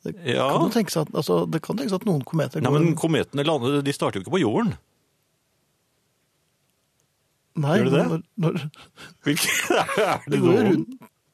Det 0.04 0.14
Ja. 0.28 0.50
kan 0.56 0.72
tenkes 0.76 0.96
at, 1.00 1.10
altså, 1.16 1.42
det 1.48 1.62
kan 1.64 1.80
tenkes 1.80 1.96
at 1.96 2.06
noen 2.08 2.22
kometer 2.28 2.60
går 2.60 2.68
Nei, 2.68 2.72
men 2.84 2.96
kometene 3.00 3.44
lander, 3.48 3.80
de 3.84 3.96
starter 3.96 4.20
jo 4.20 4.26
ikke 4.26 4.36
på 4.36 4.44
jorden. 4.44 4.76
Nei, 7.60 7.78
Gjør 7.80 7.90
de 7.90 7.96
det? 7.96 8.04
Når, 8.08 8.22
når, 8.44 8.60
Hvilke 9.28 9.80
er 10.08 10.28
det 10.32 10.40
går 10.44 10.54
jo 10.56 10.68
noen? 10.70 10.86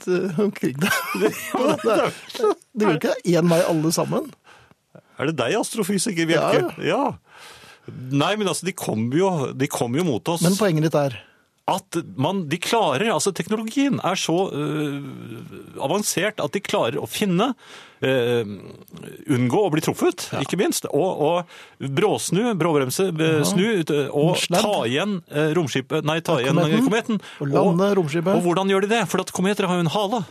Rundt 0.03 0.07
eh, 0.07 0.39
omkring 0.39 0.79
deg. 0.79 0.91
det, 1.19 2.53
det 2.73 2.85
går 2.85 2.97
ikke 2.99 3.15
én 3.25 3.49
vei 3.49 3.61
alle 3.65 3.91
sammen. 3.91 4.31
Er 5.17 5.29
det 5.29 5.37
deg, 5.39 5.55
astrofysiker 5.59 6.27
Bjelke? 6.27 6.73
Ja. 6.83 7.15
Nei, 8.11 8.35
men 8.35 8.47
altså, 8.47 8.65
de 8.65 8.73
kommer 8.73 9.17
jo, 9.17 9.29
de 9.53 9.67
kommer 9.67 10.01
jo 10.01 10.07
mot 10.07 10.27
oss. 10.27 10.43
Men 10.43 10.57
poenget 10.59 10.89
ditt 10.89 10.97
er 10.99 11.19
at 11.65 11.97
man, 12.21 12.43
de 12.51 12.59
klarer, 12.61 13.07
altså 13.09 13.31
teknologien 13.33 13.97
er 14.05 14.19
så 14.21 14.35
uh, 14.53 15.79
avansert 15.81 16.37
at 16.43 16.53
de 16.53 16.61
klarer 16.61 16.99
å 17.01 17.07
finne, 17.09 17.47
uh, 18.05 18.51
unngå 19.33 19.63
å 19.65 19.71
bli 19.73 19.81
truffet, 19.81 20.27
ikke 20.43 20.59
minst, 20.61 20.85
og, 20.91 21.23
og 21.25 21.89
bråsnu, 21.97 22.51
bråbremse, 22.59 23.07
øh, 23.09 23.41
snu, 23.49 23.65
og 24.13 24.45
ta 24.53 24.75
igjen 24.85 25.17
romskipet, 25.57 26.05
nei, 26.05 26.19
ta 26.21 26.37
Ja, 26.37 26.51
igjen 26.53 26.61
kometen. 26.61 26.85
kometen. 26.85 27.21
Og 27.41 27.49
lande 27.49 27.89
romskipet. 27.97 28.35
Og 28.37 28.45
hvordan 28.45 28.69
gjør 28.69 28.85
de 28.85 28.93
det? 28.93 29.03
For 29.09 29.25
at 29.25 29.33
kometer 29.33 29.65
har 29.71 29.81
jo 29.81 29.87
en 29.87 29.93
hale, 29.97 30.21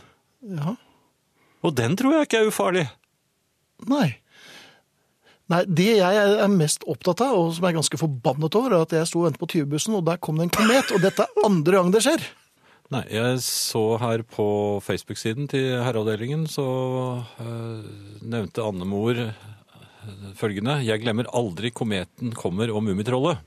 Ja. 0.55 0.75
og 1.67 1.75
den 1.75 1.99
tror 1.99 2.15
jeg 2.21 2.29
ikke 2.29 2.45
er 2.45 2.51
ufarlig. 2.53 2.87
Nei. 3.91 4.15
Nei, 5.53 5.61
Det 5.69 5.91
jeg 5.99 6.21
er 6.41 6.49
mest 6.49 6.85
opptatt 6.89 7.21
av, 7.21 7.35
og 7.37 7.51
som 7.53 7.67
jeg 7.67 7.75
er 7.75 7.77
ganske 7.77 7.99
forbannet 8.01 8.57
over, 8.57 8.73
er 8.73 8.85
at 8.87 8.95
jeg 8.97 9.09
sto 9.09 9.21
og 9.21 9.27
ventet 9.27 9.41
på 9.43 9.49
20-bussen, 9.53 9.97
og 9.99 10.05
der 10.07 10.17
kom 10.17 10.39
det 10.39 10.47
en 10.47 10.55
komet. 10.57 10.93
Og 10.95 11.03
dette 11.03 11.25
er 11.25 11.45
andre 11.45 11.77
gang 11.77 11.91
det 11.93 12.01
skjer. 12.05 12.23
Nei, 12.93 13.01
jeg 13.09 13.39
så 13.41 13.83
her 14.01 14.21
på 14.29 14.45
Facebook-siden 14.85 15.47
til 15.49 15.71
herreavdelingen, 15.81 16.45
så 16.49 16.65
øh, 17.41 17.85
nevnte 18.21 18.65
Annemor 18.65 19.17
øh, 19.21 19.31
følgende. 20.37 20.79
Jeg 20.85 21.01
glemmer 21.01 21.29
aldri 21.33 21.73
kometen 21.73 22.33
kommer 22.37 22.73
og 22.73 22.83
Mummitrollet. 22.85 23.41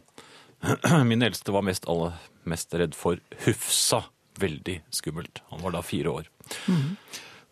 Min 1.11 1.23
eldste 1.23 1.55
var 1.55 1.67
mest, 1.67 1.87
alle, 1.91 2.13
mest 2.51 2.75
redd 2.75 2.99
for 2.99 3.23
Hufsa. 3.47 4.05
Veldig 4.39 4.81
skummelt. 4.95 5.43
Han 5.51 5.63
var 5.63 5.75
da 5.75 5.83
fire 5.87 6.15
år. 6.21 6.31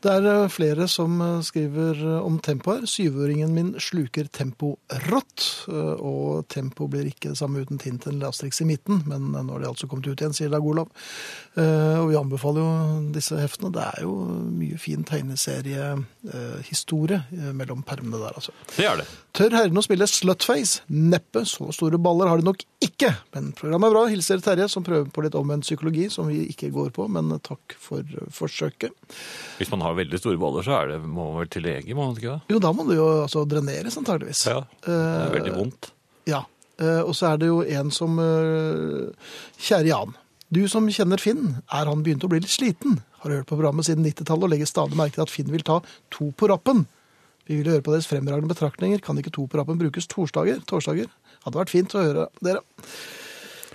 Det 0.04 0.12
er 0.12 0.26
eh, 0.28 0.50
flere 0.52 0.84
som 0.92 1.14
eh, 1.24 1.38
skriver 1.44 1.96
eh, 1.96 2.20
om 2.20 2.36
tempo 2.44 2.74
her. 2.74 2.84
Syvåringen 2.90 3.54
min 3.56 3.70
sluker 3.80 4.26
tempo 4.28 4.74
rått, 5.08 5.44
og 5.66 6.46
tempo 6.52 6.86
blir 6.90 7.06
ikke 7.08 7.30
det 7.32 7.38
samme 7.38 7.60
uten 7.64 7.78
Tintin 7.80 8.14
eller 8.14 8.28
Asterix 8.30 8.60
i 8.62 8.68
midten, 8.68 8.96
men 9.08 9.22
nå 9.32 9.52
har 9.54 9.60
de 9.62 9.68
altså 9.70 9.86
kommet 9.90 10.08
ut 10.08 10.20
igjen, 10.20 10.34
sier 10.36 10.50
Dag 10.52 10.64
Olav. 10.66 10.88
Og 11.56 12.10
vi 12.10 12.16
anbefaler 12.18 12.60
jo 12.62 12.70
disse 13.14 13.38
heftene. 13.40 13.72
Det 13.74 13.84
er 13.84 14.02
jo 14.04 14.12
mye 14.52 14.78
fin 14.80 15.04
tegneseriehistorie 15.06 17.20
eh, 17.32 17.52
mellom 17.56 17.82
permene 17.86 18.18
der, 18.20 18.32
altså. 18.36 18.52
Det 18.76 18.86
er 18.86 18.96
det. 19.00 19.06
Tør 19.36 19.56
herrene 19.58 19.80
å 19.80 19.84
spille 19.84 20.06
Slutface? 20.10 20.74
Neppe. 20.92 21.40
Så 21.48 21.72
store 21.76 21.98
baller 22.02 22.26
har 22.30 22.36
de 22.40 22.48
nok 22.48 22.60
ikke. 22.86 23.10
Men 23.36 23.50
programmet 23.58 23.88
er 23.90 23.94
bra. 23.96 24.02
Hilser 24.10 24.40
Terje, 24.44 24.66
som 24.72 24.84
prøver 24.86 25.08
på 25.12 25.22
litt 25.24 25.36
omvendt 25.38 25.66
psykologi, 25.66 26.06
som 26.12 26.28
vi 26.30 26.42
ikke 26.52 26.70
går 26.74 26.90
på, 26.96 27.06
men 27.12 27.34
takk 27.44 27.76
for 27.82 28.00
eh, 28.02 28.26
forsøket. 28.34 28.94
Hvis 29.60 29.70
man 29.74 29.84
har 29.84 29.96
veldig 29.98 30.20
store 30.22 30.40
baller, 30.42 30.66
så 30.66 30.78
er 30.80 30.92
det, 30.94 31.00
må 31.04 31.28
man 31.32 31.40
vel 31.44 31.50
til 31.52 31.66
lege, 31.66 31.94
må 31.98 32.08
man 32.10 32.16
ikke 32.18 32.34
det? 32.36 32.54
Jo, 32.54 32.60
da 32.62 32.72
må 32.76 32.86
det 32.90 32.98
jo 32.98 33.08
altså 33.24 33.44
dreneres, 33.48 33.96
antageligvis. 34.00 34.44
Ja, 34.50 34.60
det 34.86 34.98
er 35.00 35.34
veldig 35.38 35.54
vondt. 35.58 35.90
Ja. 36.30 36.42
Eh, 36.80 37.02
Og 37.06 37.14
så 37.16 37.30
er 37.32 37.38
det 37.40 37.48
jo 37.52 37.62
en 37.64 37.90
som 37.94 38.18
eh, 38.20 39.30
Kjære 39.58 39.90
Jan. 39.92 40.16
Du 40.52 40.60
som 40.70 40.84
kjenner 40.92 41.18
Finn, 41.18 41.56
er 41.74 41.88
han 41.90 42.02
begynt 42.06 42.22
å 42.22 42.28
bli 42.30 42.38
litt 42.44 42.52
sliten? 42.52 43.00
Har 43.24 43.32
hørt 43.34 43.48
på 43.50 43.56
programmet 43.58 43.88
siden 43.88 44.04
90-tallet 44.06 44.46
og 44.46 44.52
legger 44.52 44.68
stadig 44.70 44.94
merke 44.98 45.16
til 45.18 45.24
at 45.24 45.32
Finn 45.32 45.48
vil 45.50 45.64
ta 45.66 45.80
to 46.14 46.28
på 46.38 46.46
rappen. 46.52 46.84
Vi 47.50 47.56
vil 47.60 47.70
høre 47.72 47.82
på 47.82 47.90
deres 47.94 48.06
fremragende 48.10 48.50
betraktninger. 48.52 49.00
Kan 49.02 49.18
ikke 49.18 49.32
to 49.34 49.48
på 49.50 49.58
rappen 49.58 49.78
brukes 49.80 50.06
torsdager? 50.10 50.60
Torsdager? 50.70 51.10
Hadde 51.46 51.62
vært 51.62 51.72
fint 51.72 51.94
å 51.96 52.02
høre 52.02 52.26
dere. 52.44 52.60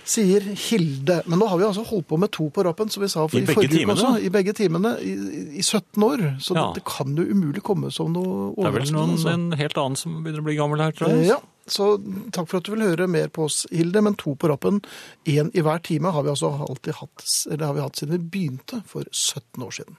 Sier 0.02 0.42
Hilde. 0.42 1.20
Men 1.30 1.38
nå 1.38 1.46
har 1.46 1.60
vi 1.60 1.64
altså 1.68 1.84
holdt 1.86 2.08
på 2.10 2.16
med 2.18 2.32
to 2.34 2.48
på 2.52 2.64
rappen, 2.66 2.90
som 2.90 3.04
vi 3.04 3.08
sa 3.10 3.22
for 3.30 3.38
I 3.38 3.44
i, 3.44 3.46
begge 3.46 3.54
forrige 3.60 3.70
uke 3.70 3.78
timene? 3.78 3.94
også. 4.02 4.24
I 4.26 4.32
begge 4.34 4.54
timene. 4.58 4.90
I, 4.98 5.12
i 5.60 5.62
17 5.62 6.02
år. 6.08 6.24
Så 6.42 6.56
Ja. 6.58 6.64
det, 6.74 6.82
kan 6.84 7.14
jo 7.16 7.22
umulig 7.22 7.62
komme 7.62 7.92
som 7.94 8.10
noe 8.12 8.50
Det 8.56 8.66
er 8.66 8.74
vel 8.80 8.92
noen, 8.92 9.14
altså. 9.14 9.30
en 9.30 9.52
helt 9.52 9.78
annen 9.78 9.96
som 9.96 10.18
begynner 10.24 10.42
å 10.42 10.48
bli 10.50 10.56
gammel 10.58 10.82
her, 10.82 10.92
tror 10.98 11.14
jeg. 11.14 11.28
Ja, 11.30 11.38
så 11.70 11.92
takk 12.34 12.48
for 12.50 12.58
at 12.58 12.64
du 12.66 12.72
vil 12.74 12.82
høre 12.82 13.06
mer 13.08 13.28
på 13.28 13.46
oss, 13.46 13.62
Hilde. 13.70 14.02
Men 14.02 14.18
to 14.18 14.34
på 14.34 14.50
rappen, 14.50 14.82
én 15.24 15.54
i 15.54 15.62
hver 15.62 15.78
time, 15.86 16.10
har 16.10 16.22
vi 16.26 16.34
altså 16.34 16.50
alltid 16.68 16.98
hatt, 16.98 17.22
eller 17.52 17.66
har 17.70 17.74
vi 17.78 17.80
hatt 17.86 17.96
siden 18.02 18.18
vi 18.18 18.26
begynte 18.34 18.82
for 18.90 19.06
17 19.12 19.62
år 19.62 19.70
siden. 19.70 19.96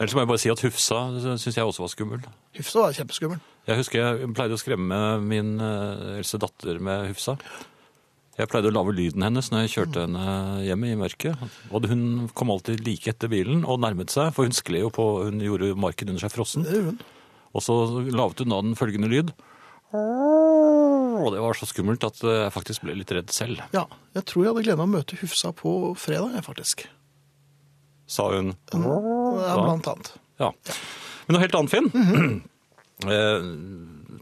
Ellers 0.00 0.14
må 0.16 0.22
jeg 0.22 0.30
bare 0.30 0.40
si 0.40 0.50
at 0.52 0.62
Hufsa 0.64 1.00
syns 1.20 1.44
jeg 1.58 1.66
også 1.68 1.84
var 1.84 1.90
skummel. 1.92 2.22
Hufsa 2.56 2.86
var 2.86 2.94
kjempeskummel. 2.96 3.42
Jeg 3.68 3.78
husker 3.78 4.00
jeg 4.00 4.30
pleide 4.34 4.56
å 4.56 4.60
skremme 4.60 5.00
min 5.22 5.52
eh, 5.62 6.16
eldste 6.18 6.40
datter 6.42 6.80
med 6.82 7.10
Hufsa. 7.10 7.36
Jeg 8.40 8.48
pleide 8.48 8.70
å 8.70 8.74
lage 8.74 8.94
lyden 8.96 9.22
hennes 9.26 9.50
når 9.52 9.66
jeg 9.66 9.72
kjørte 9.74 10.06
henne 10.06 10.62
hjem 10.64 10.86
i 10.88 10.94
mørket. 10.96 11.42
Og 11.68 11.84
hun 11.90 12.30
kom 12.32 12.50
alltid 12.54 12.80
like 12.86 13.12
etter 13.12 13.28
bilen 13.28 13.66
og 13.68 13.82
nærmet 13.84 14.10
seg, 14.14 14.30
for 14.32 14.48
hun 14.48 14.56
skled 14.56 14.86
jo 14.86 14.92
på, 14.96 15.04
hun 15.28 15.44
gjorde 15.44 15.74
marken 15.76 16.08
under 16.14 16.24
seg 16.24 16.32
frossen. 16.32 16.64
Og 17.52 17.60
så 17.60 17.76
laget 18.08 18.40
hun 18.40 18.54
da 18.54 18.62
den 18.64 18.78
følgende 18.80 19.12
lyd. 19.12 19.34
Og 19.92 21.28
det 21.34 21.44
var 21.44 21.60
så 21.60 21.68
skummelt 21.68 22.08
at 22.08 22.24
jeg 22.24 22.54
faktisk 22.56 22.86
ble 22.86 22.96
litt 22.96 23.12
redd 23.12 23.28
selv, 23.36 23.60
Ja, 23.76 23.84
jeg 24.16 24.24
tror 24.24 24.46
jeg 24.46 24.54
hadde 24.54 24.64
gleden 24.64 24.80
av 24.80 24.88
å 24.88 24.94
møte 24.96 25.20
Hufsa 25.20 25.52
på 25.52 25.92
fredag, 26.00 26.40
faktisk. 26.48 26.86
Sa 28.12 28.28
hun. 28.32 28.52
Ja, 28.72 29.56
blant 29.56 29.88
annet. 29.90 30.12
Ja. 30.42 30.52
Men 31.26 31.36
noe 31.36 31.44
helt 31.44 31.58
annet, 31.58 31.72
Finn. 31.72 32.42
Eh, 33.02 33.50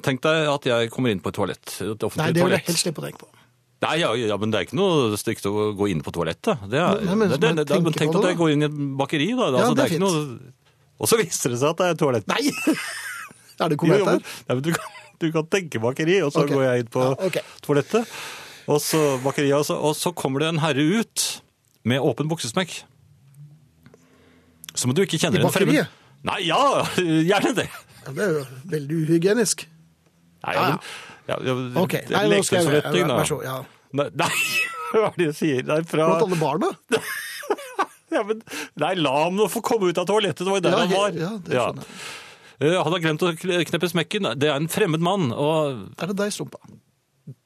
Tenk 0.00 0.22
deg 0.24 0.48
at 0.48 0.64
jeg 0.64 0.88
kommer 0.94 1.12
inn 1.12 1.20
på 1.20 1.28
et 1.32 1.36
toalett. 1.36 1.74
Et 1.84 2.04
Nei, 2.16 2.30
det 2.32 2.44
vil 2.44 2.54
jeg 2.54 2.66
helst 2.68 2.86
slippe 2.86 3.02
å 3.02 3.04
tenke 3.04 3.24
på. 3.26 3.28
Nei, 3.80 3.94
ja, 4.02 4.10
ja, 4.16 4.36
men 4.40 4.52
det 4.52 4.58
er 4.58 4.66
ikke 4.66 4.76
noe 4.76 5.16
stygt 5.20 5.46
å 5.48 5.70
gå 5.76 5.88
inn 5.92 6.02
på 6.04 6.12
toalettet. 6.12 6.66
Det 6.68 6.80
er, 6.80 7.00
Nei, 7.04 7.16
men 7.16 7.32
det, 7.32 7.38
det, 7.40 7.64
det, 7.68 7.78
men 7.80 7.96
tenk 7.96 8.16
at 8.18 8.26
jeg 8.28 8.36
går 8.36 8.54
inn 8.54 8.64
i 8.64 8.68
et 8.68 8.80
bakeri, 9.00 9.30
da. 9.32 9.46
Ja, 9.48 9.62
altså, 9.62 9.76
det 9.76 9.80
det 9.80 9.86
er 9.86 9.94
fint. 9.94 10.04
noe... 10.04 10.54
Og 11.00 11.08
så 11.08 11.16
viser 11.16 11.54
det 11.54 11.60
seg 11.62 11.72
at 11.72 11.80
det 11.80 11.86
er 11.86 11.96
et 11.96 12.02
toalett. 12.02 12.28
Nei! 12.28 12.42
er 13.60 13.72
det 13.72 13.78
Jo, 13.78 13.80
komet 13.80 14.02
jo, 14.02 14.18
men, 14.50 14.60
du, 14.66 14.70
kan, 14.76 14.98
du 15.24 15.26
kan 15.32 15.48
tenke 15.56 15.80
bakeri, 15.80 16.18
og 16.26 16.34
så 16.34 16.44
okay. 16.44 16.56
går 16.56 16.66
jeg 16.66 16.84
inn 16.84 16.92
på 16.92 17.06
Ja, 17.06 17.14
okay. 17.30 17.56
toalettet. 17.64 18.16
Og 18.70 18.82
så 18.84 19.00
bakeriet, 19.24 19.56
og 19.56 19.64
så, 19.66 19.78
og 19.80 19.96
så 19.96 20.12
kommer 20.12 20.44
det 20.44 20.52
en 20.52 20.60
herre 20.60 20.84
ut 21.00 21.26
med 21.88 22.04
åpen 22.04 22.28
buksesmekk. 22.28 22.82
Som 24.80 24.94
du 24.96 25.02
ikke 25.04 25.20
kjenner 25.20 25.42
I 25.42 25.46
bakeriet? 25.48 25.92
Nei, 26.28 26.38
ja, 26.48 26.60
gjerne 27.30 27.52
det. 27.56 27.68
Ja, 28.00 28.12
det 28.16 28.24
er 28.26 28.34
jo 28.38 28.44
veldig 28.74 28.98
uhygienisk. 29.04 29.66
Nei, 30.46 30.54
Ja, 30.56 30.66
ja. 30.72 30.76
ja, 31.30 31.38
ja, 31.46 31.54
okay. 31.82 32.02
Ok, 32.04 32.12
nei, 32.16 32.24
nå 32.32 32.40
skal 32.48 32.68
jeg. 32.72 33.06
Vær 33.10 33.28
så 33.28 33.40
god. 33.40 33.44
Ja. 33.48 33.58
Nei, 34.00 34.08
hva 34.94 35.08
er 35.10 35.16
det 35.18 35.26
du 35.32 35.36
sier? 35.36 35.64
Nei, 35.66 35.80
fra... 35.88 36.06
Blant 36.12 36.24
alle 36.28 36.40
barna? 36.40 36.72
Ja, 38.10 38.24
men, 38.26 38.40
nei, 38.82 38.88
la 38.98 39.10
ham 39.22 39.36
nå 39.38 39.44
få 39.46 39.60
komme 39.62 39.86
ut 39.92 39.98
av 40.02 40.06
toalettet, 40.08 40.42
det 40.42 40.50
var 40.50 40.58
jo 40.58 40.64
der 40.64 40.72
Ja, 40.74 40.78
han 40.82 40.90
var. 40.90 41.12
ja, 41.14 41.28
det 41.46 41.52
skjønner 41.54 41.84
jeg. 41.84 41.98
Eh, 42.66 42.74
Han 42.82 42.94
har 42.96 43.02
glemt 43.04 43.22
å 43.22 43.28
kneppe 43.38 43.90
smekken. 43.92 44.26
Det 44.34 44.48
er 44.50 44.56
en 44.58 44.66
fremmed 44.72 45.04
mann. 45.06 45.28
Og, 45.30 45.84
Er 45.94 46.10
det 46.10 46.16
deg, 46.18 46.32
Stumpa? 46.34 46.58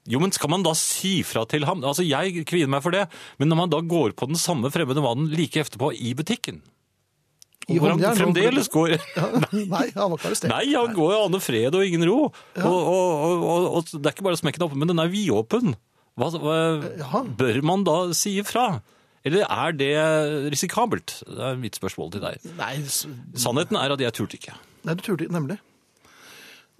jo, 0.09 0.21
men 0.25 0.33
skal 0.33 0.51
man 0.55 0.65
da 0.65 0.73
si 0.79 1.19
fra 1.25 1.45
til 1.53 1.67
ham? 1.69 1.85
Altså, 1.85 2.07
jeg 2.09 2.47
kvier 2.49 2.71
meg 2.73 2.81
for 2.85 2.97
det. 2.97 3.05
Men 3.37 3.53
når 3.53 3.61
man 3.61 3.75
da 3.77 3.83
går 3.85 4.17
på 4.17 4.31
den 4.33 4.41
samme 4.41 4.73
fremmede 4.73 5.05
mannen 5.05 5.29
like 5.37 5.61
etterpå 5.67 5.93
i 6.01 6.15
butikken, 6.17 6.63
I 7.71 7.79
hvor 7.81 7.95
han 7.95 8.17
fremdeles 8.19 8.69
går 8.73 8.95
Ja, 9.19 9.29
nei, 9.53 9.87
han 9.95 10.13
var 10.13 10.19
ikke 10.19 10.31
arrestert. 10.31 10.53
Nei, 10.53 10.65
han 10.75 10.93
går 10.97 11.15
jo 11.15 11.21
aner 11.29 11.43
fred 11.43 11.77
og 11.79 11.87
ingen 11.87 12.05
ro. 12.09 12.19
Og, 12.29 12.65
og, 12.67 13.13
og, 13.25 13.45
og, 13.45 13.69
og 13.79 13.93
det 13.95 14.03
er 14.03 14.17
ikke 14.17 14.27
bare 14.27 14.41
smekken 14.41 14.67
oppe, 14.67 14.79
men 14.81 14.91
den 14.91 15.01
er 15.01 15.13
vidåpen. 15.13 15.77
Hva, 16.21 16.29
hva, 16.39 16.57
ja. 17.01 17.23
bør 17.41 17.61
man 17.67 17.87
da 17.87 17.97
si 18.15 18.37
ifra? 18.43 18.69
Eller 19.25 19.49
er 19.49 19.73
det 19.75 19.93
risikabelt? 20.53 21.17
Det 21.25 21.41
er 21.49 21.61
mitt 21.61 21.79
spørsmål 21.81 22.13
til 22.15 22.27
deg. 22.27 22.43
Nei, 22.59 22.75
så... 22.93 23.09
Sannheten 23.47 23.79
er 23.81 23.95
at 23.95 24.03
jeg 24.05 24.15
turte 24.19 24.39
ikke. 24.39 24.59
nei 24.85 24.99
du 24.99 25.03
turte 25.07 25.31
nemlig. 25.33 25.57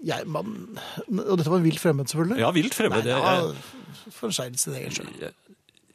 Jeg, 0.05 0.27
man, 0.29 0.77
og 1.07 1.39
dette 1.39 1.49
var 1.49 1.63
vilt 1.63 1.81
fremmed, 1.81 2.11
selvfølgelig. 2.11 2.37
Ja, 2.43 2.51
vilt 2.53 2.75
fremmed. 2.77 3.07
Nei, 3.07 3.15
ja, 3.15 4.11
for 4.13 4.29
en 4.29 4.35
seg 4.37 4.57
sin 4.61 4.75
egen 4.77 4.93
skyld. 4.93 5.23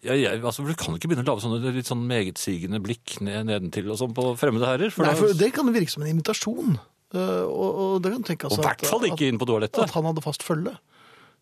Jeg, 0.00 0.22
jeg, 0.22 0.40
altså, 0.40 0.64
du 0.64 0.72
kan 0.80 0.94
ikke 0.96 1.10
begynne 1.10 1.26
å 1.26 1.34
lage 1.34 1.42
sånne 1.44 1.72
litt 1.76 1.88
sånn 1.90 2.04
megetsigende 2.08 2.78
blikk 2.80 3.18
ned, 3.20 3.50
nedentil 3.50 3.90
og 3.92 3.98
sånn 4.00 4.14
på 4.16 4.30
fremmede 4.40 4.68
herrer. 4.68 4.92
For 4.94 5.04
Nei, 5.04 5.12
for 5.18 5.34
det 5.36 5.50
kan 5.52 5.68
virke 5.74 5.92
som 5.92 6.04
en 6.06 6.12
invitasjon. 6.14 6.78
Uh, 7.10 7.42
og, 7.50 7.68
og 7.82 7.94
det 8.04 8.12
kan 8.14 8.22
tenkes 8.28 8.54
Og 8.54 8.62
i 8.62 8.64
hvert 8.68 8.86
fall 8.86 9.04
ikke 9.10 9.26
inn 9.28 9.40
på 9.40 9.48
toalettet. 9.50 9.82
at 9.82 9.92
han 9.96 10.06
hadde 10.08 10.22
fast 10.24 10.46
følge. 10.46 10.76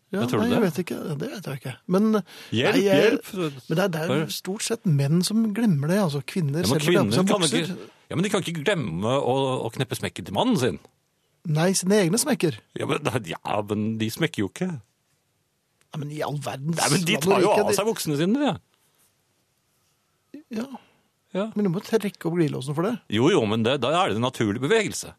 Ja, 0.09 0.23
Jeg 0.23 0.31
tror 0.31 0.41
nei, 0.41 0.47
det. 0.49 0.55
jeg 0.57 0.63
vet 0.65 0.77
ikke. 0.81 0.95
Det 1.21 1.27
vet 1.29 1.47
jeg 1.51 1.59
ikke. 1.61 1.73
Men, 1.93 2.05
Hjelp, 2.49 2.73
nei, 2.75 2.83
jeg- 2.87 3.03
hjelp! 3.05 3.27
Men 3.69 3.77
det 3.77 3.83
er, 3.85 3.89
det 3.93 4.17
er 4.17 4.31
stort 4.33 4.65
sett 4.65 4.87
menn 4.89 5.21
som 5.23 5.43
glemmer 5.53 5.91
det. 5.93 5.99
altså 6.01 6.23
Kvinner, 6.25 6.65
Ja, 6.65 6.73
de 6.73 6.79
kvinner 6.87 7.21
på 7.21 7.37
kan 7.37 7.45
ikke, 7.45 7.77
ja, 8.09 8.17
men 8.17 8.25
de 8.25 8.31
kan 8.33 8.41
ikke 8.41 8.63
glemme 8.65 9.05
å, 9.21 9.35
å 9.67 9.69
kneppe 9.75 9.95
smekken 9.99 10.25
til 10.25 10.33
mannen 10.33 10.57
sin. 10.57 10.79
Nei, 11.47 11.69
sine 11.77 12.01
egne 12.01 12.17
smekker. 12.19 12.57
Ja, 12.75 12.89
men, 12.89 13.05
ja, 13.29 13.61
men 13.69 13.85
de 14.01 14.09
smekker 14.11 14.43
jo 14.43 14.49
ikke. 14.49 14.71
Nei, 15.89 15.99
men 16.03 16.11
i 16.13 16.19
all 16.21 16.37
verden 16.37 16.75
Nei, 16.77 16.89
men 16.93 17.05
De 17.07 17.15
tar 17.23 17.41
jo 17.41 17.49
av 17.55 17.71
seg 17.73 17.87
buksene 17.87 18.17
sine, 18.19 18.39
de. 18.43 18.51
Ja, 20.59 20.65
Ja. 21.33 21.47
men 21.55 21.65
du 21.65 21.69
må 21.69 21.81
trekke 21.85 22.25
opp 22.29 22.35
glidelåsen 22.37 22.73
for 22.77 22.85
det. 22.87 22.95
Jo, 23.13 23.29
jo, 23.33 23.41
men 23.49 23.61
det, 23.65 23.75
da 23.81 23.91
er 24.03 24.09
det 24.09 24.17
en 24.17 24.25
naturlig 24.25 24.61
bevegelse. 24.63 25.13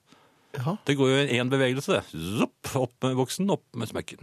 Ja, 0.59 0.77
Det 0.85 0.97
går 0.99 1.09
jo 1.13 1.19
én 1.39 1.51
bevegelse, 1.51 2.01
det. 2.01 2.05
Zopp, 2.39 2.73
opp 2.75 2.95
med 3.07 3.15
buksen, 3.19 3.51
opp 3.55 3.63
med 3.79 3.89
smekken. 3.91 4.19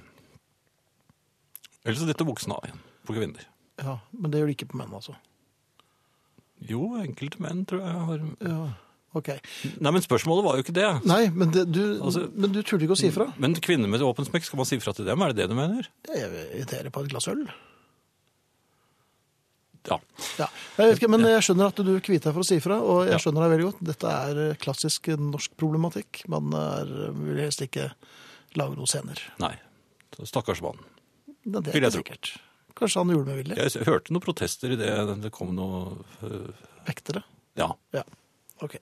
Ellers 1.85 2.01
så 2.01 2.07
detter 2.09 2.27
buksen 2.27 2.51
av 2.51 2.65
igjen 2.67 2.81
på 3.07 3.15
kvinner. 3.15 3.45
ja, 3.79 3.99
Men 4.11 4.31
det 4.31 4.39
gjør 4.41 4.47
de 4.51 4.55
ikke 4.57 4.67
på 4.73 4.77
menn, 4.81 4.91
altså. 4.93 5.15
Jo, 6.59 6.95
enkelte 6.99 7.39
menn 7.39 7.65
tror 7.69 7.83
jeg 7.85 7.93
har 8.09 8.25
Ja, 8.41 8.73
ok. 9.19 9.29
Nei, 9.83 9.91
men 9.95 10.03
spørsmålet 10.05 10.45
var 10.47 10.57
jo 10.59 10.63
ikke 10.65 10.75
det. 10.77 10.87
Nei, 11.09 11.21
men, 11.33 11.51
det, 11.55 11.65
du, 11.73 11.81
Altså- 12.01 12.27
men 12.33 12.51
du 12.55 12.61
turte 12.63 12.85
ikke 12.87 12.95
å 12.97 12.99
si 12.99 13.09
fra? 13.13 13.29
Men 13.41 13.55
kvinner 13.61 13.89
med 13.91 14.01
åpen 14.05 14.27
smekk, 14.27 14.45
skal 14.47 14.61
man 14.61 14.69
si 14.69 14.79
fra 14.83 14.93
til 14.97 15.07
dem? 15.09 15.21
Er 15.25 15.33
det 15.33 15.43
det 15.43 15.49
du 15.51 15.57
mener? 15.57 15.89
Jeg 16.09 16.29
irriterer 16.59 16.89
på 16.93 17.03
et 17.05 17.11
glass 17.13 17.27
øl. 17.31 17.45
Ja. 19.87 19.97
Ja, 20.35 20.47
jeg 20.75 20.89
vet 20.89 20.97
ikke, 20.99 21.07
men 21.13 21.23
jeg 21.23 21.43
skjønner 21.45 21.69
at 21.71 21.77
du 21.79 21.93
kvier 22.03 22.19
deg 22.19 22.33
for 22.35 22.43
å 22.43 22.47
si 22.47 22.57
fra, 22.59 22.75
og 22.83 23.05
jeg 23.07 23.21
skjønner 23.23 23.45
deg 23.45 23.53
veldig 23.53 23.67
godt. 23.69 23.83
Dette 23.87 24.15
er 24.27 24.41
eh, 24.49 24.57
klassisk 24.59 25.07
norsk 25.15 25.53
problematikk. 25.59 26.25
Man 26.31 26.51
er, 26.59 26.91
vil 27.15 27.39
helst 27.39 27.63
ikke 27.63 27.85
lage 28.59 28.75
noen 28.75 28.89
scener. 28.91 29.21
Nei. 29.39 29.53
Stakkars 30.27 30.59
mann. 30.65 30.81
Det 31.47 31.61
Vil 31.71 31.79
er 31.79 31.87
jeg 31.87 31.93
tro. 31.95 32.01
sikkert. 32.03 32.33
Kanskje 32.77 32.99
han 33.01 33.13
gjorde 33.15 33.31
med 33.31 33.39
vilje. 33.39 33.55
Jeg 33.63 33.87
hørte 33.87 34.11
noen 34.13 34.25
protester 34.27 34.73
i 34.75 34.77
det 34.81 35.31
kom 35.33 35.55
noe 35.55 35.95
øh, 36.27 36.51
Vektere. 36.89 37.23
Ja, 37.57 37.71
Ja, 37.95 38.03
ok. 38.63 38.75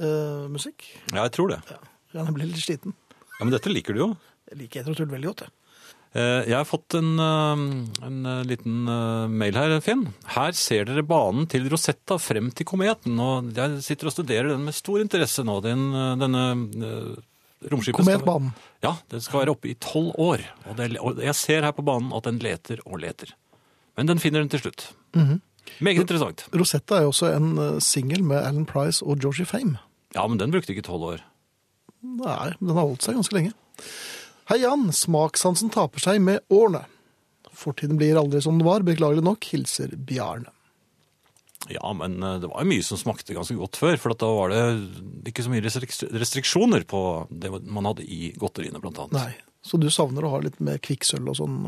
Eh, 0.00 0.48
musikk? 0.52 0.84
ja 1.12 1.22
jeg 1.26 1.32
tror 1.36 1.48
det. 1.54 1.60
Ja. 1.70 1.78
Jeg 2.20 2.34
blir 2.34 2.46
litt 2.50 2.58
sliten. 2.64 2.94
Ja, 3.38 3.44
Men 3.44 3.52
dette 3.54 3.70
liker 3.72 3.94
du 3.94 4.00
jo. 4.04 4.10
Jeg 4.50 4.58
liker 4.64 4.80
Etro 4.82 4.94
Tull 4.98 5.06
veldig 5.12 5.28
godt, 5.30 5.42
jeg. 5.46 5.52
Eh, 6.12 6.42
Jeg 6.50 6.56
har 6.58 6.64
fått 6.66 6.96
en, 6.98 7.10
øh, 7.22 7.60
en 8.08 8.16
øh, 8.26 8.40
liten 8.44 8.84
mail 9.30 9.54
her, 9.54 9.76
Finn. 9.80 10.08
Her 10.34 10.52
ser 10.58 10.84
dere 10.88 11.04
banen 11.06 11.46
til 11.46 11.68
Rosetta 11.70 12.16
frem 12.18 12.50
til 12.50 12.66
kometen. 12.66 13.14
Og 13.22 13.52
jeg 13.54 13.82
sitter 13.86 14.10
og 14.10 14.12
studerer 14.16 14.48
den 14.56 14.64
med 14.66 14.74
stor 14.74 14.98
interesse 15.00 15.44
nå. 15.46 15.60
Den, 15.62 15.86
denne 16.18 16.42
øh, 16.82 17.16
romskipet 17.70 18.02
skal- 18.02 18.18
Kometbanen. 18.18 18.50
Ja, 18.82 18.96
den 19.12 19.20
skal 19.22 19.44
være 19.44 19.54
oppe 19.54 19.70
i 19.70 19.76
tolv 19.78 20.10
år. 20.18 20.42
Og, 20.66 20.76
det, 20.80 20.98
og 20.98 21.22
jeg 21.22 21.34
ser 21.38 21.62
her 21.62 21.72
på 21.78 21.84
banen 21.86 22.10
at 22.16 22.24
den 22.26 22.38
leter 22.42 22.82
og 22.86 22.98
leter. 23.04 23.30
Men 23.96 24.06
den 24.10 24.18
finner 24.18 24.40
den 24.42 24.48
til 24.50 24.60
slutt. 24.66 24.88
Meget 25.78 26.02
interessant. 26.02 26.46
Rosetta 26.56 26.98
er 26.98 27.06
jo 27.06 27.14
også 27.14 27.32
en 27.34 27.50
uh, 27.58 27.80
singel 27.84 28.24
med 28.26 28.42
Alan 28.42 28.66
Price 28.68 29.04
og 29.04 29.22
Georgie 29.22 29.46
Fame. 29.48 29.78
Ja, 30.16 30.26
men 30.26 30.40
den 30.40 30.52
brukte 30.52 30.74
ikke 30.74 30.86
tolv 30.86 31.06
år. 31.14 31.26
Nei, 32.00 32.52
den 32.58 32.72
har 32.74 32.86
holdt 32.86 33.04
seg 33.06 33.18
ganske 33.18 33.36
lenge. 33.36 33.52
Hei 34.50 34.62
Jan, 34.64 34.88
smakssansen 34.94 35.70
taper 35.70 36.02
seg 36.02 36.22
med 36.24 36.42
årene. 36.50 36.82
Fortiden 37.54 37.98
blir 38.00 38.18
aldri 38.18 38.40
som 38.42 38.56
den 38.58 38.66
var, 38.66 38.82
beklagelig 38.86 39.22
nok, 39.26 39.46
hilser 39.52 39.92
Bjarne. 39.94 40.50
Ja, 41.68 41.92
men 41.92 42.22
eh, 42.22 42.38
det 42.40 42.48
var 42.48 42.64
jo 42.64 42.70
mye 42.72 42.84
som 42.84 42.98
smakte 42.98 43.36
ganske 43.36 43.54
godt 43.58 43.78
før, 43.78 43.98
for 44.00 44.14
at 44.14 44.22
da 44.22 44.30
var 44.32 44.54
det 44.54 45.30
ikke 45.30 45.44
så 45.44 45.52
mye 45.52 45.62
restriksjoner 45.68 46.86
på 46.88 47.02
det 47.30 47.52
man 47.52 47.90
hadde 47.90 48.06
i 48.08 48.32
godteriene, 48.40 48.80
blant 48.82 48.98
annet. 49.04 49.18
Nei, 49.18 49.60
så 49.62 49.78
du 49.78 49.90
savner 49.92 50.24
å 50.24 50.32
ha 50.34 50.40
litt 50.42 50.58
mer 50.64 50.80
kvikksølv 50.82 51.30
og 51.30 51.38
sånn? 51.38 51.58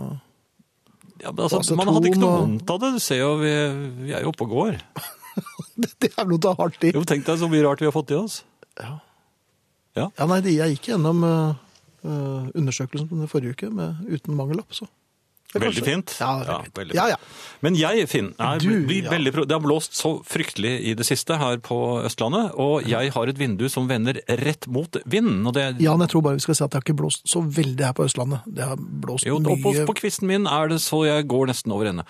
Ja, 1.22 1.30
men 1.30 1.44
altså, 1.44 1.60
altså, 1.62 1.76
man 1.78 1.90
hadde 1.94 2.10
ikke 2.10 2.20
noe 2.22 2.38
vondt 2.40 2.70
av 2.74 2.80
det. 2.82 2.92
Du 2.96 3.02
ser 3.02 3.20
jo, 3.20 3.34
vi, 3.38 3.50
vi 4.08 4.14
er 4.14 4.24
jo 4.24 4.32
oppe 4.32 4.46
og 4.48 4.56
går. 4.56 4.78
Det 6.02 6.10
er 6.10 6.26
noe 6.28 6.54
hardt 6.58 6.82
i. 6.84 6.90
Jo, 6.92 7.04
tenk 7.08 7.24
deg 7.24 7.38
så 7.40 7.48
mye 7.48 7.62
rart 7.64 7.80
vi 7.80 7.88
har 7.88 7.94
fått 7.94 8.10
i 8.12 8.18
oss. 8.18 8.42
Ja, 8.80 8.96
Ja, 10.18 10.26
nei, 10.28 10.40
jeg 10.56 10.74
gikk 10.74 10.90
gjennom 10.92 11.22
uh, 11.24 11.54
på 12.02 13.18
den 13.20 13.30
forrige 13.30 13.54
uke 13.54 13.70
med, 13.72 14.02
uten 14.10 14.36
mangellapp, 14.36 14.74
så. 14.76 14.88
Veldig 15.52 15.84
fint. 15.84 16.14
Ja, 16.20 16.30
fint. 16.62 16.76
veldig 16.78 16.96
Ja, 16.96 17.08
ja. 17.12 17.16
Men 17.62 17.76
jeg, 17.78 18.06
Finn, 18.10 18.32
er, 18.40 18.60
Du, 18.62 18.70
blir 18.88 19.04
ja. 19.04 19.12
veldig, 19.12 19.32
det 19.46 19.54
har 19.54 19.62
blåst 19.62 19.94
så 19.98 20.14
fryktelig 20.26 20.72
i 20.88 20.94
det 20.98 21.06
siste 21.06 21.36
her 21.38 21.60
på 21.62 21.78
Østlandet, 22.06 22.54
og 22.60 22.88
jeg 22.88 23.12
har 23.14 23.32
et 23.32 23.38
vindu 23.38 23.68
som 23.72 23.86
vender 23.90 24.22
rett 24.42 24.66
mot 24.72 24.96
vinden. 25.04 25.42
Og 25.46 25.54
det, 25.56 25.66
Jan, 25.84 26.00
jeg 26.02 26.14
tror 26.14 26.24
bare 26.24 26.40
vi 26.40 26.46
skal 26.46 26.58
si 26.58 26.64
at 26.64 26.72
det 26.72 26.80
har 26.80 26.86
ikke 26.86 26.98
blåst 27.02 27.28
så 27.28 27.44
veldig 27.44 27.86
her 27.90 27.94
på 27.98 28.08
Østlandet. 28.08 28.48
Det 28.48 28.66
har 28.72 28.80
blåst 28.80 29.28
jo, 29.28 29.38
mye 29.44 29.60
på, 29.62 29.74
på 29.92 29.98
kvisten 30.00 30.30
min 30.30 30.48
er 30.50 30.72
det 30.72 30.80
så 30.84 31.04
jeg 31.06 31.28
går 31.30 31.52
nesten 31.52 31.74
over 31.76 31.92
ende. 31.92 32.06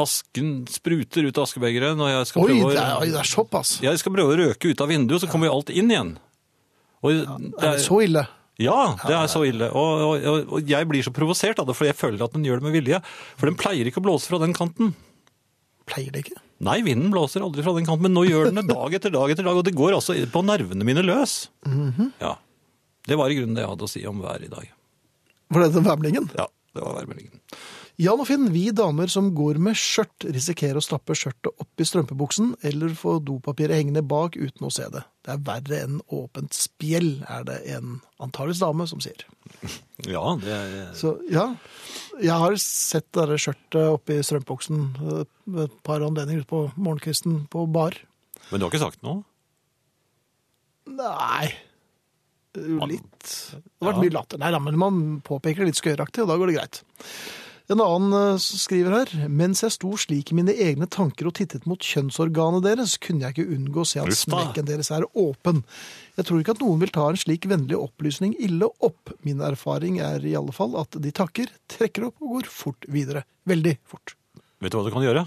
Asken 0.00 0.52
spruter 0.70 1.26
ut 1.26 1.38
av 1.40 1.48
askebegeret 1.48 1.96
når 1.98 2.12
jeg 2.12 2.28
skal 2.30 2.44
Oi, 2.44 2.50
prøve 2.52 2.68
å... 2.68 2.74
det 2.74 2.82
er, 2.84 3.14
det 3.16 3.22
er 3.24 3.30
såpass. 3.30 3.78
Jeg 3.84 4.00
skal 4.00 4.14
prøve 4.14 4.36
å 4.36 4.42
røke 4.44 4.70
ut 4.70 4.84
av 4.84 4.92
vinduet, 4.92 5.24
så 5.24 5.30
kommer 5.32 5.50
jo 5.50 5.56
alt 5.58 5.72
inn 5.74 5.90
igjen. 5.92 6.12
Og 7.00 7.16
det 7.16 7.24
Er 7.64 7.78
det 7.78 7.84
så 7.86 7.98
ille? 8.04 8.26
Ja, 8.60 8.94
det 9.06 9.14
er 9.16 9.28
så 9.32 9.40
ille. 9.48 9.70
Og, 9.72 10.02
og, 10.04 10.52
og- 10.58 10.68
jeg 10.68 10.88
blir 10.90 11.04
så 11.06 11.12
provosert 11.16 11.58
av 11.62 11.66
det, 11.70 11.76
for 11.78 11.88
jeg 11.88 11.96
føler 11.96 12.22
at 12.26 12.34
den 12.36 12.44
gjør 12.44 12.60
det 12.60 12.66
med 12.68 12.74
vilje. 12.76 13.00
For 13.40 13.48
den 13.48 13.56
pleier 13.60 13.88
ikke 13.88 14.02
å 14.02 14.04
blåse 14.04 14.28
fra 14.28 14.40
den 14.42 14.52
kanten. 14.56 14.92
Pleier 15.90 16.12
det 16.14 16.26
ikke? 16.26 16.36
Nei, 16.60 16.76
vinden 16.84 17.08
blåser 17.10 17.40
aldri 17.42 17.64
fra 17.64 17.72
den 17.78 17.86
kanten, 17.88 18.04
men 18.04 18.12
nå 18.14 18.26
gjør 18.28 18.50
den 18.50 18.60
det 18.60 18.66
dag 18.68 18.92
etter 18.98 19.10
dag 19.14 19.32
etter 19.32 19.46
dag, 19.48 19.56
og 19.56 19.64
det 19.64 19.72
går 19.78 19.96
altså 19.96 20.14
på 20.30 20.42
nervene 20.44 20.84
mine 20.86 21.02
løs. 21.06 21.38
Ja. 22.20 22.34
Det 23.08 23.16
var 23.16 23.32
i 23.32 23.38
grunnen 23.38 23.56
det 23.56 23.64
jeg 23.64 23.70
hadde 23.72 23.86
å 23.88 23.90
si 23.90 24.02
om 24.06 24.20
været 24.22 24.44
i 24.44 24.52
dag. 24.52 24.68
Var 25.50 25.64
det 25.64 25.70
den 25.78 25.86
værmeldingen? 25.88 26.28
Ja, 26.36 26.44
det 26.76 26.84
var 26.84 26.98
værmeldingen. 27.00 27.40
Jan 28.00 28.20
og 28.22 28.24
Finn, 28.30 28.46
vi 28.54 28.70
damer 28.72 29.10
som 29.12 29.26
går 29.36 29.58
med 29.60 29.76
skjørt, 29.76 30.24
risikerer 30.32 30.78
å 30.80 30.82
stappe 30.84 31.12
skjørtet 31.18 31.50
opp 31.60 31.82
i 31.82 31.84
strømpebuksen 31.84 32.54
eller 32.64 32.94
få 32.96 33.18
dopapiret 33.20 33.76
hengende 33.76 34.00
bak 34.08 34.38
uten 34.40 34.64
å 34.64 34.70
se 34.72 34.86
det. 34.94 35.02
Det 35.26 35.34
er 35.34 35.42
verre 35.44 35.80
enn 35.84 35.98
åpent 36.16 36.56
spjell, 36.56 37.10
er 37.28 37.44
det 37.44 37.58
en 37.74 37.98
antageligvis 38.24 38.62
dame 38.64 38.86
som 38.88 39.02
sier. 39.04 39.26
Ja, 40.08 40.22
det 40.40 40.48
er... 40.48 40.76
Så 40.96 41.10
ja, 41.28 41.42
jeg 42.24 42.32
har 42.40 42.54
sett 42.62 43.10
det 43.12 43.36
skjørtet 43.42 43.82
oppi 43.98 44.16
strømpebuksen 44.24 44.78
eh, 44.96 45.26
ved 45.44 45.66
et 45.66 45.74
par 45.84 46.00
anledninger 46.06 46.46
ute 46.46 46.48
på 46.48 46.60
morgenkvisten 46.80 47.42
på 47.52 47.66
bar. 47.68 47.98
Men 48.48 48.62
du 48.62 48.64
har 48.64 48.72
ikke 48.72 48.80
sagt 48.86 49.04
noe? 49.04 49.20
Nei, 50.88 51.50
jo 52.56 52.88
litt. 52.88 53.28
Det 53.52 53.84
har 53.84 53.90
vært 53.92 54.00
Ja. 54.00 54.06
mye 54.06 54.16
latter. 54.16 54.40
Nei 54.40 54.50
da, 54.56 54.62
men 54.70 54.80
man 54.80 55.04
påpeker 55.26 55.66
det 55.66 55.74
litt 55.74 55.82
skøyeraktig, 55.82 56.24
og 56.24 56.32
da 56.32 56.38
går 56.40 56.48
det 56.48 56.56
greit. 56.56 56.80
En 57.70 57.78
annen 57.78 58.14
eh, 58.34 58.38
skriver 58.42 58.94
her, 58.96 59.10
mens 59.30 59.60
jeg 59.62 59.70
sto 59.76 59.92
slik 60.00 60.32
i 60.32 60.36
mine 60.40 60.50
egne 60.58 60.88
tanker 60.90 61.28
og 61.30 61.36
tittet 61.38 61.68
mot 61.70 61.78
kjønnsorganet 61.78 62.64
deres, 62.66 62.96
kunne 62.98 63.22
jeg 63.28 63.36
ikke 63.36 63.54
unngå 63.54 63.84
å 63.84 63.86
se 63.86 64.00
at 64.02 64.10
smekken 64.18 64.66
deres 64.66 64.90
er 64.96 65.06
åpen. 65.14 65.62
Jeg 66.18 66.26
tror 66.26 66.42
ikke 66.42 66.56
at 66.56 66.62
noen 66.64 66.80
vil 66.82 66.90
ta 66.94 67.04
en 67.12 67.20
slik 67.20 67.46
vennlig 67.50 67.78
opplysning 67.78 68.34
ille 68.42 68.66
opp. 68.82 69.12
Min 69.26 69.44
erfaring 69.46 70.00
er 70.02 70.24
i 70.26 70.34
alle 70.38 70.54
fall 70.56 70.74
at 70.82 70.98
de 70.98 71.12
takker, 71.14 71.52
trekker 71.70 72.08
opp 72.10 72.18
og 72.26 72.40
går 72.40 72.50
fort 72.50 72.88
videre. 72.90 73.22
Veldig 73.48 73.76
fort. 73.88 74.16
Vet 74.60 74.74
du 74.74 74.76
hva 74.76 74.84
du 74.84 74.92
kan 74.92 75.06
gjøre? 75.06 75.22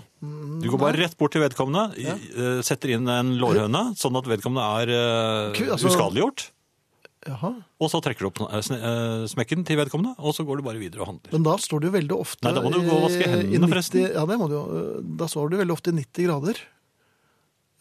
Du 0.62 0.68
går 0.70 0.82
bare 0.84 1.00
rett 1.00 1.16
bort 1.18 1.34
til 1.34 1.42
vedkommende, 1.42 1.96
Ja. 1.98 2.14
eh, 2.20 2.60
setter 2.62 2.92
inn 2.94 3.08
en 3.10 3.38
lårhøne, 3.40 3.96
sånn 3.98 4.20
at 4.20 4.28
vedkommende 4.30 4.68
er 4.84 4.92
eh, 4.94 5.72
altså- 5.72 5.90
uskadeliggjort, 5.90 6.52
Jaha. 7.24 7.50
og 7.80 7.88
så 7.92 8.02
trekker 8.04 8.26
du 8.26 8.28
opp 8.32 8.42
eh, 8.50 8.60
eh, 8.76 9.24
smekken 9.32 9.62
til 9.68 9.78
vedkommende, 9.80 10.12
og 10.20 10.34
så 10.36 10.44
går 10.44 10.60
du 10.60 10.64
bare 10.68 10.82
videre 10.82 11.06
og 11.06 11.12
handler. 11.14 11.32
Men 11.32 11.44
da 11.48 11.54
står 11.62 11.86
du 11.86 11.90
veldig 11.94 12.18
ofte 12.20 12.44
Nei, 12.44 12.52
da 12.58 12.64
må 12.66 12.72
du 12.74 12.82
gå 12.84 12.92
og 12.98 13.06
vaske 13.08 13.28
hendene, 13.32 13.64
90 13.64 13.72
forresten. 13.72 14.08
Ja, 14.18 14.26
det 14.28 14.40
må 14.42 14.48
du 14.52 14.56
jo. 14.58 14.64
Da 15.22 15.30
står 15.32 15.54
du 15.54 15.60
veldig 15.62 15.76
ofte 15.78 15.94
i 15.94 15.98
90 16.02 16.28
grader 16.28 16.60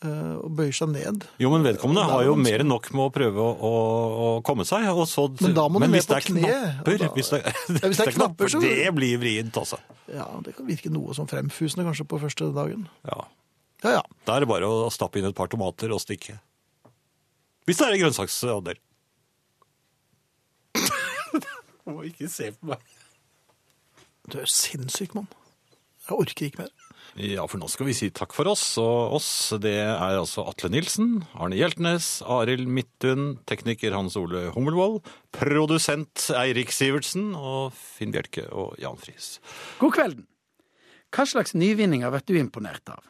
eh, 0.07 0.35
og 0.43 0.47
bøyer 0.59 0.77
seg 0.79 0.93
ned. 0.95 1.27
Jo, 1.43 1.51
men 1.55 1.67
vedkommende 1.67 2.05
har 2.11 2.25
jo 2.27 2.37
mer 2.39 2.63
enn 2.65 2.71
nok 2.71 2.87
med 2.95 3.05
å 3.09 3.11
prøve 3.15 3.43
å, 3.43 3.51
å, 3.57 3.73
å 4.27 4.29
komme 4.47 4.67
seg, 4.69 4.87
og 4.93 5.05
så... 5.11 5.27
Men 5.43 5.57
da 5.59 5.67
må 5.71 5.83
du 5.83 5.89
ned 5.91 6.07
på 6.07 6.21
kne, 6.29 6.43
knapper, 6.47 6.99
da- 7.03 7.11
hvis 7.19 7.33
det, 7.35 7.43
Ja, 7.83 7.83
hvis 7.89 7.99
det 8.03 8.07
er 8.09 8.17
knapper, 8.19 8.53
så- 8.55 8.63
det 8.63 8.95
blir 8.99 9.19
vrient, 9.23 9.59
altså. 9.59 9.81
Ja, 10.13 10.29
det 10.45 10.55
kan 10.59 10.67
virke 10.69 10.91
noe 10.93 11.15
som 11.19 11.27
fremfusende 11.31 11.87
kanskje 11.89 12.07
på 12.11 12.19
første 12.23 12.51
dagen. 12.55 12.87
Ja. 13.09 13.25
Ja, 13.83 13.97
ja. 13.99 14.03
Da 14.29 14.37
er 14.39 14.45
det 14.45 14.51
bare 14.55 14.69
å 14.71 14.87
stappe 14.95 15.19
inn 15.19 15.27
et 15.27 15.35
par 15.35 15.49
tomater 15.51 15.91
og 15.91 15.99
stikke. 16.03 16.39
Hvis 17.67 17.79
det 17.79 17.87
er 17.89 17.95
en 17.97 18.03
grønnsakshandel. 18.05 18.79
Du 21.83 21.95
må 21.97 22.07
ikke 22.07 22.31
se 22.31 22.53
på 22.55 22.73
meg. 22.73 22.83
Du 24.31 24.39
er 24.39 24.51
sinnssyk, 24.51 25.17
mann. 25.19 25.29
Jeg 26.03 26.19
orker 26.19 26.47
ikke 26.49 26.65
mer. 26.65 26.73
Ja, 27.21 27.45
for 27.45 27.61
nå 27.61 27.67
skal 27.69 27.91
vi 27.91 27.95
si 27.97 28.09
takk 28.15 28.33
for 28.33 28.49
oss. 28.49 28.63
Og 28.81 29.19
oss, 29.19 29.29
det 29.61 29.75
er 29.83 29.99
altså 30.01 30.47
Atle 30.49 30.71
Nilsen, 30.73 31.25
Arne 31.37 31.59
Hjeltnes, 31.59 32.23
Arild 32.25 32.71
Midtun, 32.71 33.37
tekniker 33.49 33.93
Hans 33.93 34.17
Ole 34.17 34.47
Hummelvold, 34.55 35.03
produsent 35.35 36.31
Eirik 36.39 36.73
Sivertsen 36.73 37.35
og 37.37 37.75
Finn 37.77 38.15
Bjelke 38.15 38.47
og 38.49 38.79
Jan 38.81 38.97
Friis. 39.01 39.37
God 39.83 39.97
kvelden. 39.99 40.27
Hva 41.13 41.27
slags 41.29 41.53
nyvinninger 41.59 42.15
blir 42.15 42.25
du 42.31 42.39
imponert 42.41 42.89
av? 42.89 43.03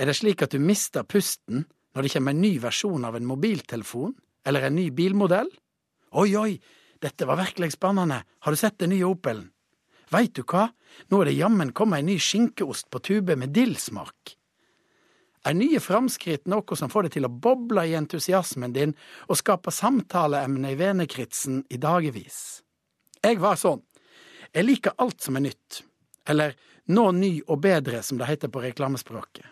Er 0.00 0.08
det 0.08 0.16
slik 0.16 0.40
at 0.42 0.54
du 0.54 0.62
mister 0.62 1.04
pusten 1.04 1.66
når 1.94 2.06
det 2.06 2.14
kommer 2.16 2.34
en 2.34 2.40
ny 2.42 2.54
versjon 2.62 3.04
av 3.06 3.18
en 3.18 3.28
mobiltelefon, 3.28 4.14
Eller 4.44 4.66
en 4.66 4.74
ny 4.76 4.90
bilmodell? 4.92 5.48
Oi, 6.20 6.34
oi, 6.36 6.58
dette 7.04 7.26
var 7.28 7.40
virkelig 7.40 7.74
spennende, 7.74 8.22
har 8.24 8.52
du 8.52 8.56
sett 8.56 8.78
den 8.80 8.94
nye 8.94 9.04
Opelen? 9.04 9.50
Veit 10.12 10.34
du 10.36 10.44
hva, 10.46 10.68
nå 11.10 11.20
er 11.20 11.30
det 11.30 11.36
jammen 11.36 11.72
kommet 11.76 12.02
en 12.02 12.08
ny 12.08 12.16
skinkeost 12.22 12.88
på 12.92 13.00
tube 13.04 13.36
med 13.36 13.52
dillsmak. 13.56 14.36
Er 15.44 15.56
nye 15.56 15.80
framskritt 15.82 16.46
noe 16.48 16.76
som 16.78 16.88
får 16.92 17.06
deg 17.06 17.16
til 17.18 17.28
å 17.28 17.32
boble 17.46 17.84
i 17.84 17.96
entusiasmen 17.98 18.72
din 18.72 18.94
og 19.28 19.36
skape 19.36 19.74
samtaleemne 19.74 20.72
i 20.72 20.78
vennekretsen 20.80 21.66
i 21.68 21.80
dagevis? 21.80 22.38
Jeg 23.20 23.40
var 23.42 23.58
sånn. 23.60 23.82
Jeg 24.54 24.64
liker 24.64 24.96
alt 25.00 25.20
som 25.20 25.36
er 25.36 25.44
nytt. 25.50 25.82
Eller 26.28 26.54
nå 26.88 27.10
ny 27.12 27.34
og 27.42 27.60
bedre, 27.64 28.00
som 28.00 28.16
det 28.20 28.30
heter 28.30 28.52
på 28.52 28.62
reklamespråket. 28.64 29.44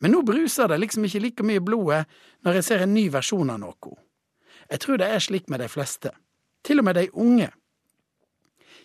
Men 0.00 0.12
nå 0.12 0.20
bruser 0.28 0.68
det 0.68 0.80
liksom 0.80 1.06
ikke 1.08 1.24
like 1.24 1.44
mye 1.44 1.60
i 1.60 1.64
blodet 1.64 2.04
når 2.44 2.60
jeg 2.60 2.68
ser 2.68 2.84
en 2.84 2.94
ny 2.96 3.06
versjon 3.12 3.52
av 3.52 3.60
noe. 3.62 3.96
Jeg 4.68 4.84
tror 4.84 5.00
det 5.00 5.08
er 5.08 5.24
slik 5.24 5.48
med 5.52 5.60
de 5.64 5.68
fleste. 5.68 6.12
Til 6.66 6.82
og 6.82 6.86
med 6.88 6.98
de 6.98 7.08
unge. 7.12 7.50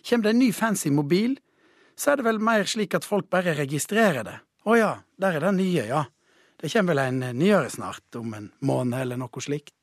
Kjem 0.06 0.22
det 0.22 0.32
en 0.32 0.40
ny 0.40 0.50
fancy 0.54 0.92
mobil, 0.94 1.36
så 1.96 2.12
er 2.12 2.20
det 2.20 2.26
vel 2.28 2.42
mer 2.42 2.66
slik 2.68 2.94
at 2.94 3.06
folk 3.08 3.28
bare 3.32 3.56
registrerer 3.58 4.24
det. 4.26 4.36
Å 4.66 4.76
ja, 4.76 4.92
der 5.20 5.38
er 5.38 5.48
den 5.48 5.60
nye, 5.60 5.86
ja. 5.88 6.04
Det 6.56 6.70
kjem 6.72 6.88
vel 6.90 7.00
en 7.02 7.20
nyere 7.36 7.68
snart, 7.72 8.06
om 8.16 8.34
en 8.36 8.50
måned 8.64 8.98
eller 9.00 9.20
noe 9.20 9.42
slikt. 9.44 9.74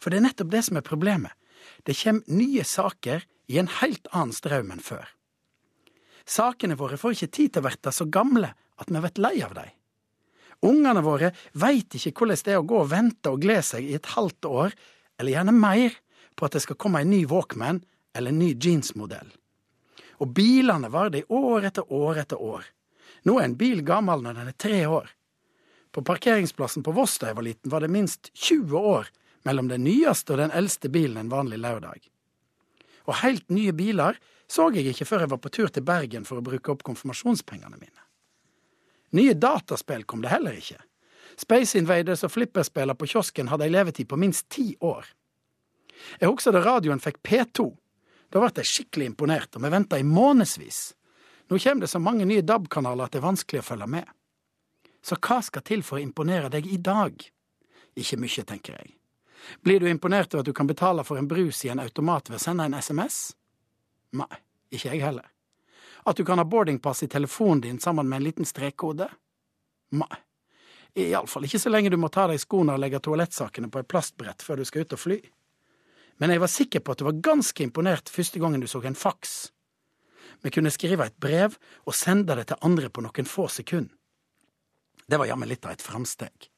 For 0.00 0.10
det 0.10 0.20
er 0.20 0.26
nettopp 0.28 0.50
det 0.52 0.62
som 0.66 0.78
er 0.78 0.86
problemet. 0.86 1.34
Det 1.86 1.94
kjem 1.98 2.22
nye 2.32 2.64
saker 2.66 3.26
i 3.52 3.58
en 3.60 3.70
helt 3.80 4.08
annen 4.10 4.34
strøm 4.34 4.72
enn 4.74 4.82
før. 4.82 5.04
Sakene 6.24 6.78
våre 6.78 6.98
får 6.98 7.16
ikke 7.16 7.34
tid 7.36 7.52
til 7.52 7.62
å 7.62 7.66
verte 7.66 7.92
så 7.94 8.06
gamle 8.06 8.52
at 8.80 8.90
vi 8.90 9.02
blir 9.02 9.22
lei 9.22 9.36
av 9.44 9.54
dem. 9.58 9.70
Ungene 10.62 11.02
våre 11.02 11.32
veit 11.58 11.96
ikke 11.98 12.14
hvordan 12.20 12.42
det 12.46 12.54
er 12.54 12.60
å 12.60 12.66
gå 12.66 12.82
og 12.84 12.90
vente 12.92 13.32
og 13.32 13.42
glede 13.42 13.66
seg 13.66 13.86
i 13.88 13.96
et 13.98 14.12
halvt 14.14 14.46
år, 14.46 14.76
eller 15.18 15.34
gjerne 15.34 15.54
mer, 15.56 15.96
på 16.36 16.46
at 16.46 16.56
det 16.56 16.64
skal 16.64 16.78
komme 16.80 17.02
en 17.02 17.10
ny 17.10 17.24
Walkman 17.30 17.82
eller 18.16 18.32
en 18.32 18.38
ny 18.38 18.52
jeansmodell. 18.54 19.32
Og 20.22 20.30
bilene 20.36 20.90
var 20.92 21.14
i 21.16 21.24
år 21.28 21.68
etter 21.70 21.92
år 21.92 22.22
etter 22.22 22.42
år. 22.42 22.64
Nå 23.26 23.38
er 23.38 23.48
en 23.48 23.58
bil 23.58 23.82
gammel 23.86 24.22
når 24.22 24.38
den 24.38 24.50
er 24.52 24.58
tre 24.58 24.84
år. 24.86 25.10
På 25.92 26.02
parkeringsplassen 26.02 26.82
på 26.82 26.94
Voss 26.96 27.18
da 27.20 27.30
jeg 27.30 27.38
var 27.38 27.46
liten, 27.46 27.70
var 27.70 27.84
det 27.84 27.92
minst 27.92 28.30
20 28.32 28.78
år 28.78 29.10
mellom 29.44 29.68
den 29.68 29.84
nyeste 29.84 30.34
og 30.34 30.40
den 30.40 30.54
eldste 30.54 30.88
bilen 30.88 31.18
en 31.20 31.32
vanlig 31.32 31.58
lørdag. 31.60 32.06
Og 33.10 33.18
helt 33.22 33.50
nye 33.50 33.74
biler 33.74 34.18
så 34.52 34.68
jeg 34.74 34.92
ikke 34.92 35.08
før 35.08 35.24
jeg 35.24 35.32
var 35.32 35.40
på 35.42 35.52
tur 35.52 35.70
til 35.72 35.84
Bergen 35.86 36.26
for 36.28 36.38
å 36.38 36.44
bruke 36.44 36.72
opp 36.72 36.82
konfirmasjonspengene 36.86 37.78
mine. 37.78 38.02
Nye 39.16 39.34
dataspill 39.36 40.04
kom 40.08 40.22
det 40.24 40.32
heller 40.32 40.56
ikke. 40.56 40.80
Space 41.40 41.78
Invaders 41.78 42.24
og 42.26 42.32
flipperspiller 42.34 42.96
på 42.96 43.08
kiosken 43.08 43.48
hadde 43.48 43.66
ei 43.66 43.72
levetid 43.72 44.08
på 44.08 44.18
minst 44.20 44.48
ti 44.52 44.74
år. 44.80 45.06
Jeg 46.20 46.30
husker 46.30 46.54
da 46.54 46.62
radioen 46.64 47.02
fikk 47.02 47.20
P2. 47.26 47.68
Da 48.32 48.40
ble 48.40 48.50
jeg 48.62 48.70
skikkelig 48.70 49.10
imponert, 49.12 49.56
og 49.56 49.64
vi 49.64 49.72
venta 49.72 49.98
i 50.00 50.06
månedsvis. 50.06 50.80
Nå 51.50 51.58
kommer 51.58 51.84
det 51.84 51.92
så 51.92 52.00
mange 52.00 52.24
nye 52.24 52.44
DAB-kanaler 52.46 53.04
at 53.04 53.12
det 53.12 53.20
er 53.20 53.28
vanskelig 53.28 53.60
å 53.60 53.66
følge 53.66 53.88
med. 53.92 54.08
Så 55.04 55.18
hva 55.18 55.40
skal 55.42 55.64
til 55.66 55.82
for 55.84 55.98
å 55.98 56.02
imponere 56.02 56.48
deg 56.52 56.66
i 56.70 56.78
dag? 56.80 57.18
Ikke 57.98 58.16
mye, 58.16 58.44
tenker 58.48 58.78
jeg. 58.78 58.94
Blir 59.60 59.82
du 59.82 59.88
imponert 59.90 60.34
over 60.34 60.40
at 60.40 60.48
du 60.48 60.54
kan 60.56 60.70
betale 60.70 61.04
for 61.04 61.18
en 61.18 61.28
brus 61.28 61.64
i 61.66 61.72
en 61.72 61.82
automat 61.82 62.30
ved 62.30 62.38
å 62.38 62.42
sende 62.42 62.64
en 62.64 62.78
SMS? 62.78 63.34
Nei, 64.16 64.30
ikke 64.70 64.94
jeg 64.94 65.02
heller. 65.02 65.26
At 66.06 66.16
du 66.16 66.24
kan 66.24 66.38
ha 66.38 66.44
boardingpass 66.46 67.02
i 67.02 67.10
telefonen 67.10 67.60
din 67.60 67.80
sammen 67.82 68.08
med 68.08 68.16
en 68.16 68.28
liten 68.30 68.48
strekkode? 68.48 69.10
Nei. 69.98 70.22
Iallfall 70.98 71.46
ikke 71.48 71.60
så 71.62 71.70
lenge 71.72 71.90
du 71.90 71.96
må 71.96 72.10
ta 72.12 72.26
deg 72.28 72.40
skoene 72.40 72.74
og 72.74 72.82
legge 72.82 73.00
toalettsakene 73.00 73.70
på 73.72 73.80
et 73.80 73.88
plastbrett 73.88 74.42
før 74.44 74.60
du 74.60 74.68
skal 74.68 74.84
ut 74.84 74.96
og 74.96 75.00
fly. 75.00 75.20
Men 76.20 76.30
jeg 76.30 76.42
var 76.42 76.52
sikker 76.52 76.82
på 76.82 76.92
at 76.92 77.00
du 77.00 77.06
var 77.08 77.20
ganske 77.24 77.64
imponert 77.64 78.10
første 78.12 78.40
gangen 78.42 78.62
du 78.62 78.68
så 78.70 78.82
en 78.84 78.98
faks. 78.98 79.52
Vi 80.42 80.50
kunne 80.50 80.72
skrive 80.74 81.06
et 81.06 81.18
brev 81.20 81.56
og 81.86 81.94
sende 81.94 82.36
det 82.38 82.48
til 82.50 82.64
andre 82.66 82.90
på 82.90 83.04
noen 83.04 83.28
få 83.28 83.48
sekunder. 83.48 83.94
Det 85.06 85.18
var 85.18 85.28
jammen 85.28 85.50
litt 85.50 85.64
av 85.66 85.74
et 85.74 85.82
framsteg. 85.84 86.48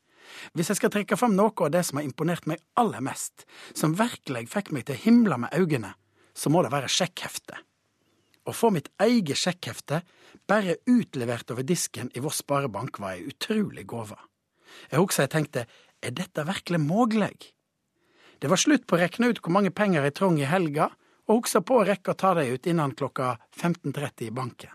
Hvis 0.54 0.70
jeg 0.70 0.78
skal 0.78 0.92
trekke 0.92 1.16
fram 1.18 1.34
noe 1.36 1.52
av 1.66 1.72
det 1.72 1.82
som 1.86 1.98
har 1.98 2.06
imponert 2.06 2.46
meg 2.48 2.62
aller 2.80 3.02
mest, 3.04 3.44
som 3.76 3.96
virkelig 3.98 4.46
fikk 4.52 4.72
meg 4.72 4.86
til 4.86 4.96
å 4.96 5.02
himle 5.04 5.38
med 5.44 5.56
øynene, 5.56 5.94
så 6.34 6.50
må 6.50 6.62
det 6.64 6.72
være 6.74 6.90
sjekkheftet. 6.90 7.58
Å 8.44 8.52
få 8.52 8.70
mitt 8.74 8.90
eget 9.00 9.40
sjekkhefte 9.40 10.02
bare 10.48 10.76
utlevert 10.90 11.50
over 11.54 11.64
disken 11.64 12.10
i 12.12 12.20
vår 12.20 12.34
Sparebank 12.36 13.00
var 13.00 13.16
ei 13.16 13.28
utrolig 13.30 13.86
gave. 13.88 14.18
Jeg 14.90 15.00
husker 15.00 15.24
jeg 15.24 15.32
tenkte, 15.32 15.66
er 16.04 16.12
dette 16.12 16.44
virkelig 16.44 16.80
mulig? 16.82 17.53
Det 18.44 18.48
var 18.52 18.60
slutt 18.60 18.82
på 18.84 18.98
å 18.98 19.00
rekne 19.00 19.30
ut 19.32 19.38
hvor 19.40 19.54
mange 19.56 19.70
penger 19.72 20.04
jeg 20.04 20.12
trong 20.18 20.34
i 20.36 20.44
helga, 20.44 20.90
og 21.24 21.38
huksa 21.38 21.62
på 21.64 21.78
å 21.80 21.84
rekke 21.88 22.12
å 22.12 22.16
ta 22.20 22.34
dem 22.36 22.50
ut 22.52 22.66
innen 22.68 22.90
klokka 22.92 23.38
15.30 23.56 24.26
i 24.26 24.34
banken. 24.36 24.74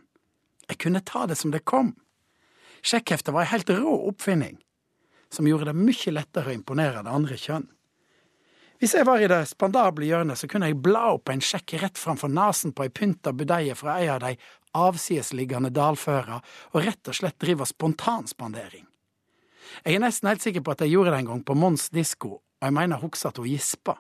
Jeg 0.66 0.80
kunne 0.82 1.04
ta 1.06 1.28
det 1.30 1.38
som 1.38 1.54
det 1.54 1.62
kom. 1.70 1.92
Sjekkheftet 2.82 3.30
var 3.36 3.46
ei 3.46 3.52
helt 3.52 3.70
rå 3.70 3.94
oppfinning, 4.10 4.58
som 5.30 5.46
gjorde 5.46 5.70
det 5.70 5.84
mye 5.84 6.16
lettere 6.16 6.50
å 6.50 6.58
imponere 6.58 7.06
det 7.06 7.14
andre 7.14 7.38
kjønn. 7.38 7.70
Hvis 8.82 8.98
jeg 8.98 9.06
var 9.06 9.22
i 9.22 9.30
det 9.30 9.44
spandable 9.54 10.10
hjørnet, 10.10 10.42
så 10.42 10.50
kunne 10.50 10.74
jeg 10.74 10.82
bla 10.90 11.06
opp 11.20 11.30
en 11.30 11.46
sjekk 11.52 11.78
rett 11.86 12.02
framfor 12.02 12.34
nesen 12.34 12.74
på 12.74 12.90
ei 12.90 12.90
pynta 12.90 13.38
budeie 13.38 13.78
fra 13.78 14.00
ei 14.02 14.10
av 14.10 14.26
de 14.26 14.34
avsidesliggende 14.82 15.70
dalføra, 15.78 16.42
og 16.74 16.90
rett 16.90 17.14
og 17.14 17.22
slett 17.22 17.38
drive 17.38 17.70
spontanspandering. 17.70 18.90
Jeg 19.86 19.94
er 19.94 20.08
nesten 20.10 20.34
helt 20.34 20.42
sikker 20.42 20.66
på 20.66 20.74
at 20.74 20.88
jeg 20.88 20.98
gjorde 20.98 21.14
det 21.14 21.22
en 21.22 21.36
gang 21.36 21.46
på 21.46 21.54
Mons 21.54 21.92
disko, 21.94 22.40
og 22.60 22.68
jeg 22.68 22.76
mener 22.76 23.02
husker 23.02 23.32
at 23.32 23.42
gispa. 23.46 23.96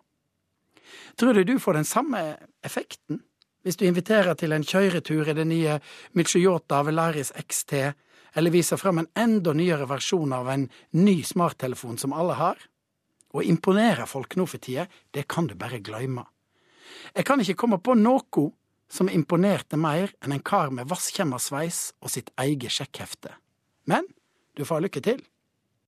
Tror 1.15 1.33
du 1.33 1.43
du 1.43 1.59
får 1.59 1.79
den 1.79 1.87
samme 1.87 2.21
effekten 2.65 3.23
hvis 3.63 3.75
du 3.75 3.85
inviterer 3.85 4.37
til 4.39 4.55
en 4.55 4.63
kjøretur 4.63 5.27
i 5.29 5.35
det 5.35 5.45
nye 5.47 5.79
Michiota 6.15 6.79
Velaris 6.87 7.33
XT, 7.35 7.73
eller 8.39 8.53
viser 8.55 8.79
fram 8.79 9.01
en 9.01 9.09
enda 9.19 9.53
nyere 9.53 9.87
versjon 9.89 10.31
av 10.33 10.47
en 10.53 10.69
ny 10.95 11.17
smarttelefon 11.27 11.99
som 11.99 12.15
alle 12.15 12.37
har? 12.39 12.61
Å 13.35 13.43
imponere 13.43 14.07
folk 14.09 14.37
nå 14.39 14.47
for 14.49 14.63
tida, 14.63 14.87
det 15.11 15.27
kan 15.27 15.49
du 15.49 15.57
bare 15.59 15.81
gløyme. 15.83 16.23
Jeg 17.13 17.27
kan 17.27 17.43
ikke 17.43 17.57
komme 17.59 17.81
på 17.83 17.97
noe 17.99 18.47
som 18.89 19.11
imponerte 19.11 19.77
mer 19.77 20.15
enn 20.23 20.33
en 20.33 20.45
kar 20.45 20.71
med 20.73 20.89
vasskjemmersveis 20.89 21.81
og 22.01 22.13
sitt 22.15 22.31
eget 22.41 22.73
sjekkhefte. 22.73 23.35
Men 23.85 24.07
du 24.57 24.65
får 24.65 24.87
lykke 24.87 25.03
til. 25.05 25.21